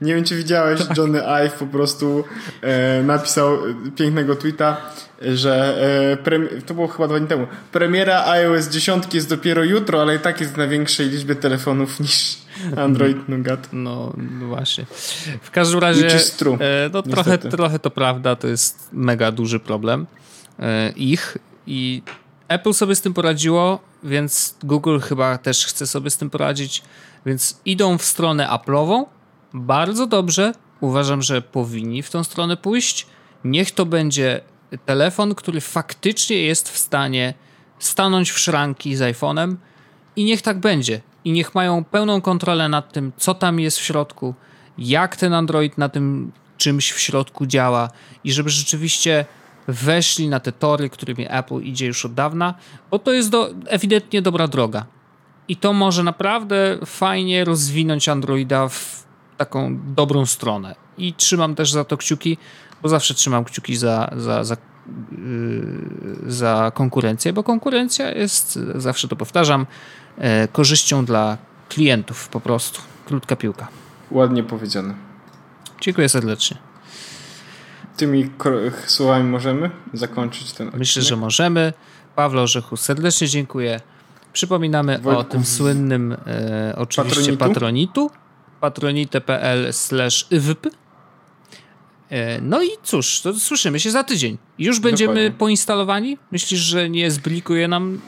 Nie 0.00 0.14
wiem, 0.14 0.24
czy 0.24 0.36
widziałeś, 0.36 0.80
Johnny 0.96 1.26
Ive 1.26 1.52
po 1.52 1.66
prostu 1.66 2.24
e, 2.62 3.02
napisał 3.02 3.58
pięknego 3.96 4.36
tweeta, 4.36 4.76
że 5.22 5.82
e, 6.24 6.60
to 6.66 6.74
było 6.74 6.88
chyba 6.88 7.08
dwa 7.08 7.18
dni 7.18 7.28
temu. 7.28 7.46
Premiera 7.72 8.26
iOS 8.26 8.68
10 8.68 9.04
jest 9.14 9.28
dopiero 9.28 9.64
jutro, 9.64 10.02
ale 10.02 10.16
i 10.16 10.18
tak 10.18 10.40
jest 10.40 10.56
na 10.56 10.66
większej 10.66 11.08
liczbie 11.08 11.34
telefonów 11.34 12.00
niż 12.00 12.38
Android 12.76 13.28
Nougat. 13.28 13.68
No, 13.72 14.12
no 14.40 14.46
właśnie. 14.46 14.86
W 15.42 15.50
każdym 15.50 15.80
razie 15.80 16.08
e, 16.60 16.90
no, 16.92 17.02
trochę, 17.02 17.38
trochę 17.38 17.78
to 17.78 17.90
prawda, 17.90 18.36
to 18.36 18.48
jest 18.48 18.88
mega 18.92 19.32
duży 19.32 19.60
problem 19.60 20.06
ich 20.96 21.38
i 21.66 22.02
Apple 22.50 22.72
sobie 22.72 22.94
z 22.94 23.00
tym 23.00 23.14
poradziło, 23.14 23.80
więc 24.02 24.54
Google 24.64 24.98
chyba 24.98 25.38
też 25.38 25.66
chce 25.66 25.86
sobie 25.86 26.10
z 26.10 26.16
tym 26.16 26.30
poradzić, 26.30 26.82
więc 27.26 27.60
idą 27.64 27.98
w 27.98 28.04
stronę 28.04 28.48
Apple'ową. 28.48 29.04
Bardzo 29.54 30.06
dobrze. 30.06 30.52
Uważam, 30.80 31.22
że 31.22 31.42
powinni 31.42 32.02
w 32.02 32.10
tą 32.10 32.24
stronę 32.24 32.56
pójść. 32.56 33.06
Niech 33.44 33.70
to 33.70 33.86
będzie 33.86 34.40
telefon, 34.86 35.34
który 35.34 35.60
faktycznie 35.60 36.42
jest 36.42 36.68
w 36.68 36.78
stanie 36.78 37.34
stanąć 37.78 38.30
w 38.30 38.38
szranki 38.38 38.96
z 38.96 39.00
iPhone'em 39.00 39.56
i 40.16 40.24
niech 40.24 40.42
tak 40.42 40.58
będzie. 40.58 41.00
I 41.24 41.32
niech 41.32 41.54
mają 41.54 41.84
pełną 41.84 42.20
kontrolę 42.20 42.68
nad 42.68 42.92
tym, 42.92 43.12
co 43.16 43.34
tam 43.34 43.60
jest 43.60 43.78
w 43.78 43.82
środku, 43.82 44.34
jak 44.78 45.16
ten 45.16 45.34
Android 45.34 45.78
na 45.78 45.88
tym 45.88 46.32
czymś 46.56 46.92
w 46.92 47.00
środku 47.00 47.46
działa 47.46 47.90
i 48.24 48.32
żeby 48.32 48.50
rzeczywiście 48.50 49.24
weszli 49.68 50.28
na 50.28 50.40
te 50.40 50.52
tory, 50.52 50.90
którymi 50.90 51.26
Apple 51.28 51.60
idzie 51.60 51.86
już 51.86 52.04
od 52.04 52.14
dawna, 52.14 52.54
bo 52.90 52.98
to 52.98 53.12
jest 53.12 53.30
do, 53.30 53.50
ewidentnie 53.66 54.22
dobra 54.22 54.48
droga. 54.48 54.86
I 55.48 55.56
to 55.56 55.72
może 55.72 56.02
naprawdę 56.02 56.78
fajnie 56.86 57.44
rozwinąć 57.44 58.08
Androida 58.08 58.68
w 58.68 59.04
taką 59.36 59.78
dobrą 59.94 60.26
stronę. 60.26 60.74
I 60.98 61.14
trzymam 61.14 61.54
też 61.54 61.72
za 61.72 61.84
to 61.84 61.96
kciuki, 61.96 62.38
bo 62.82 62.88
zawsze 62.88 63.14
trzymam 63.14 63.44
kciuki 63.44 63.76
za, 63.76 64.10
za, 64.16 64.44
za, 64.44 64.56
yy, 65.12 66.32
za 66.32 66.72
konkurencję, 66.74 67.32
bo 67.32 67.42
konkurencja 67.42 68.10
jest, 68.10 68.58
zawsze 68.74 69.08
to 69.08 69.16
powtarzam, 69.16 69.66
e, 70.18 70.48
korzyścią 70.48 71.04
dla 71.04 71.38
klientów 71.68 72.28
po 72.28 72.40
prostu. 72.40 72.80
Krótka 73.06 73.36
piłka. 73.36 73.68
Ładnie 74.10 74.42
powiedziane. 74.42 74.94
Dziękuję 75.80 76.08
serdecznie. 76.08 76.69
Tymi 78.00 78.30
słowami 78.86 79.24
możemy 79.30 79.70
zakończyć 79.92 80.52
ten 80.52 80.66
odcinek. 80.66 80.78
Myślę, 80.78 81.02
że 81.02 81.16
możemy. 81.16 81.72
Pawle 82.16 82.42
Orzechu, 82.42 82.76
serdecznie 82.76 83.28
dziękuję. 83.28 83.80
Przypominamy 84.32 84.98
o 84.98 85.00
Wojtku, 85.00 85.32
tym 85.32 85.44
słynnym 85.44 86.16
e, 86.26 86.74
oczywiście 86.76 87.36
Patronitu? 87.36 88.10
patronite.pl 88.60 89.72
slash. 89.72 90.26
E, 92.10 92.40
No 92.40 92.62
i 92.62 92.68
cóż, 92.82 93.20
to 93.20 93.34
słyszymy 93.34 93.80
się 93.80 93.90
za 93.90 94.04
tydzień. 94.04 94.38
Już 94.58 94.80
będziemy 94.80 95.14
Dokładnie. 95.14 95.38
poinstalowani? 95.38 96.18
Myślisz, 96.32 96.60
że 96.60 96.90
nie 96.90 97.10
zblikuje 97.10 97.68
nam 97.68 98.00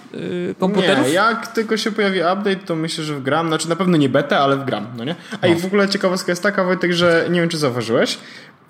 e, 0.50 0.54
komputerów? 0.54 1.06
Nie, 1.06 1.12
jak 1.12 1.46
tylko 1.46 1.76
się 1.76 1.92
pojawi 1.92 2.18
update, 2.18 2.56
to 2.56 2.76
myślę, 2.76 3.04
że 3.04 3.14
wgram. 3.14 3.48
Znaczy 3.48 3.68
na 3.68 3.76
pewno 3.76 3.96
nie 3.96 4.08
beta, 4.08 4.38
ale 4.38 4.56
wgram, 4.56 4.86
no 4.96 5.04
nie? 5.04 5.14
A 5.40 5.46
i 5.46 5.54
w 5.54 5.64
ogóle 5.64 5.88
ciekawostka 5.88 6.32
jest 6.32 6.42
taka, 6.42 6.64
Wojtek, 6.64 6.92
że 6.92 7.26
nie 7.30 7.40
wiem, 7.40 7.48
czy 7.48 7.58
zauważyłeś. 7.58 8.18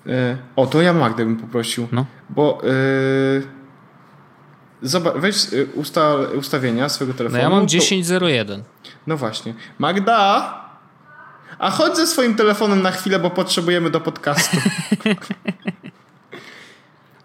Yy, 0.05 0.37
o, 0.55 0.67
to 0.67 0.81
ja 0.81 0.93
Magdę 0.93 1.25
bym 1.25 1.37
poprosił. 1.37 1.87
No. 1.91 2.05
Bo 2.29 2.61
yy, 2.63 3.47
zobacz, 4.81 5.13
weź 5.15 5.51
yy, 5.51 5.67
usta, 5.75 6.15
ustawienia 6.15 6.89
swojego 6.89 7.13
No 7.13 7.17
telefonu. 7.17 7.41
ja 7.41 7.49
mam 7.49 7.67
to- 7.67 7.73
10.01. 7.73 8.61
No 9.07 9.17
właśnie. 9.17 9.53
Magda! 9.79 10.53
A 11.59 11.71
chodź 11.71 11.95
ze 11.97 12.07
swoim 12.07 12.35
telefonem 12.35 12.81
na 12.81 12.91
chwilę, 12.91 13.19
bo 13.19 13.29
potrzebujemy 13.29 13.89
do 13.89 14.01
podcastu. 14.01 14.57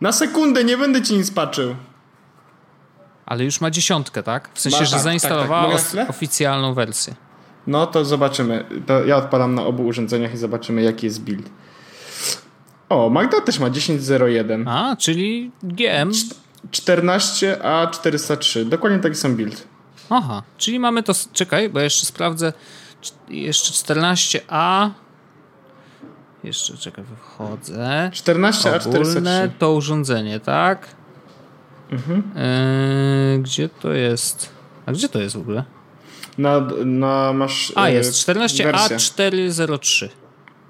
na 0.01 0.13
sekundę, 0.13 0.65
nie 0.65 0.77
będę 0.77 1.03
ci 1.03 1.17
nic 1.17 1.31
patrzył. 1.31 1.75
Ale 3.27 3.45
już 3.45 3.61
ma 3.61 3.71
dziesiątkę, 3.71 4.23
tak? 4.23 4.51
W 4.55 4.61
sensie, 4.61 4.79
Ma, 4.79 4.85
że 4.85 4.93
tak, 4.93 5.01
zainstalowała 5.01 5.77
tak, 5.79 5.91
tak. 5.93 6.11
Oficjalną 6.11 6.75
wersję. 6.75 7.15
No 7.67 7.87
to 7.87 8.05
zobaczymy. 8.05 8.65
To 8.87 9.05
ja 9.05 9.17
odpalam 9.17 9.55
na 9.55 9.63
obu 9.63 9.87
urządzeniach 9.87 10.35
i 10.35 10.37
zobaczymy, 10.37 10.83
jaki 10.83 11.07
jest 11.07 11.23
build. 11.23 11.51
O, 12.89 13.11
Magda 13.11 13.41
też 13.41 13.59
ma 13.59 13.71
10.01. 13.71 14.65
A, 14.69 14.97
czyli 14.97 15.51
GM. 15.63 16.13
14A403. 16.71 18.65
Dokładnie 18.69 18.99
taki 18.99 19.15
sam 19.17 19.37
build. 19.37 19.67
Aha, 20.11 20.43
czyli 20.59 20.79
mamy 20.81 21.03
to. 21.03 21.13
Czekaj, 21.33 21.69
bo 21.71 21.81
jeszcze 21.81 22.07
sprawdzę. 22.07 22.53
Cz- 23.03 23.13
Jeszcze 23.33 23.73
14A. 23.95 24.91
Jeszcze 26.45 26.77
czekaj, 26.77 27.05
wychodzę. 27.05 28.11
14A403. 28.15 28.89
Ogólne 28.89 29.51
to 29.59 29.73
urządzenie, 29.73 30.41
tak? 30.41 30.89
Mhm. 31.91 32.23
Eee, 32.37 33.39
gdzie 33.43 33.69
to 33.69 33.93
jest? 33.93 34.49
A 34.87 34.93
gdzie 34.93 35.09
to 35.09 35.19
jest 35.21 35.37
w 35.37 35.41
ogóle? 35.41 35.65
Na, 36.39 36.61
na 36.85 37.33
masz. 37.33 37.73
A, 37.77 37.87
e, 37.87 37.93
jest 37.93 38.27
wersję. 38.27 38.67
14A403. 38.67 40.09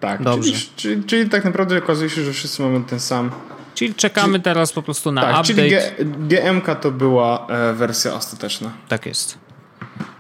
Tak, 0.01 0.23
Dobrze. 0.23 0.53
Czyli, 0.53 0.67
czyli, 0.77 1.05
czyli 1.05 1.31
tak 1.31 1.45
naprawdę 1.45 1.79
okazuje 1.79 2.11
się, 2.11 2.23
że 2.25 2.33
wszyscy 2.33 2.63
mamy 2.63 2.81
ten 2.85 3.01
sam. 3.01 3.31
Czyli 3.75 3.95
czekamy 3.95 4.41
teraz 4.41 4.73
po 4.73 4.83
prostu 4.83 5.13
na 5.13 5.21
Tak, 5.23 5.31
update. 5.31 5.47
czyli 5.47 5.71
G, 5.71 5.93
GMK 6.29 6.75
to 6.81 6.91
była 6.91 7.47
e, 7.47 7.73
wersja 7.75 8.15
ostateczna. 8.15 8.73
Tak 8.89 9.07
jest. 9.07 9.39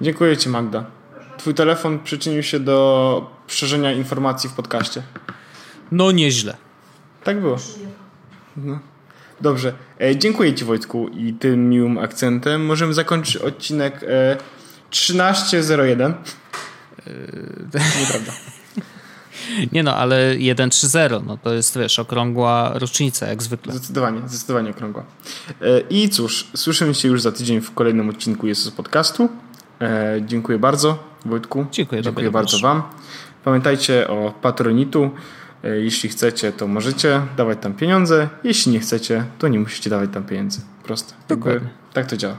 Dziękuję 0.00 0.36
Ci, 0.36 0.48
Magda. 0.48 0.84
Twój 1.38 1.54
telefon 1.54 1.98
przyczynił 1.98 2.42
się 2.42 2.60
do 2.60 3.30
szerzenia 3.46 3.92
informacji 3.92 4.50
w 4.50 4.52
podcaście. 4.52 5.02
No 5.92 6.12
nieźle. 6.12 6.56
Tak 7.24 7.40
było. 7.40 7.56
No. 8.56 8.78
Dobrze. 9.40 9.72
E, 10.00 10.16
dziękuję 10.16 10.54
Ci, 10.54 10.64
Wojtku, 10.64 11.08
i 11.08 11.32
tym 11.32 11.68
miłym 11.70 11.98
akcentem 11.98 12.66
możemy 12.66 12.94
zakończyć 12.94 13.36
odcinek 13.36 14.04
e, 14.08 14.36
13.01. 14.90 16.12
Nieprawda. 18.00 18.32
Nie 19.72 19.82
no, 19.82 19.94
ale 19.96 20.36
1-3-0, 20.36 21.26
no 21.26 21.36
to 21.36 21.54
jest, 21.54 21.78
wiesz, 21.78 21.98
okrągła 21.98 22.72
rocznica, 22.74 23.26
jak 23.26 23.42
zwykle. 23.42 23.72
Zdecydowanie, 23.72 24.20
zdecydowanie 24.26 24.70
okrągła. 24.70 25.04
E, 25.62 25.80
I 25.90 26.08
cóż, 26.08 26.48
słyszymy 26.56 26.94
się 26.94 27.08
już 27.08 27.22
za 27.22 27.32
tydzień 27.32 27.60
w 27.60 27.74
kolejnym 27.74 28.08
odcinku 28.08 28.46
Jezus 28.46 28.72
Podcastu. 28.72 29.28
E, 29.80 30.20
dziękuję 30.26 30.58
bardzo, 30.58 30.98
Wojtku. 31.24 31.66
Dziękuję 31.72 32.02
Dziękuję 32.02 32.30
bardzo 32.30 32.56
również. 32.56 32.62
Wam. 32.62 32.82
Pamiętajcie 33.44 34.08
o 34.08 34.34
patronitu. 34.42 35.10
E, 35.64 35.76
jeśli 35.76 36.08
chcecie, 36.08 36.52
to 36.52 36.66
możecie 36.66 37.20
dawać 37.36 37.58
tam 37.60 37.74
pieniądze. 37.74 38.28
Jeśli 38.44 38.72
nie 38.72 38.80
chcecie, 38.80 39.24
to 39.38 39.48
nie 39.48 39.58
musicie 39.58 39.90
dawać 39.90 40.10
tam 40.12 40.24
pieniędzy. 40.24 40.60
Proste. 40.84 41.14
Dokładnie. 41.28 41.68
Tak 41.92 42.06
to 42.06 42.16
działa. 42.16 42.36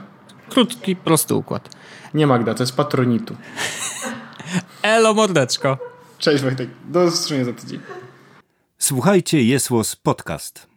Krótki, 0.48 0.96
prosty 0.96 1.34
układ. 1.34 1.68
Nie 2.14 2.26
Magda, 2.26 2.54
to 2.54 2.62
jest 2.62 2.76
patronitu. 2.76 3.36
Elo, 4.82 5.14
mordeczko. 5.14 5.89
Cześć 6.20 6.42
Wojtek, 6.42 6.68
do 6.88 7.04
usłyszenia 7.04 7.44
za 7.44 7.52
tydzień. 7.52 7.80
Słuchajcie 8.78 9.42
Jesłos 9.42 9.96
Podcast. 9.96 10.69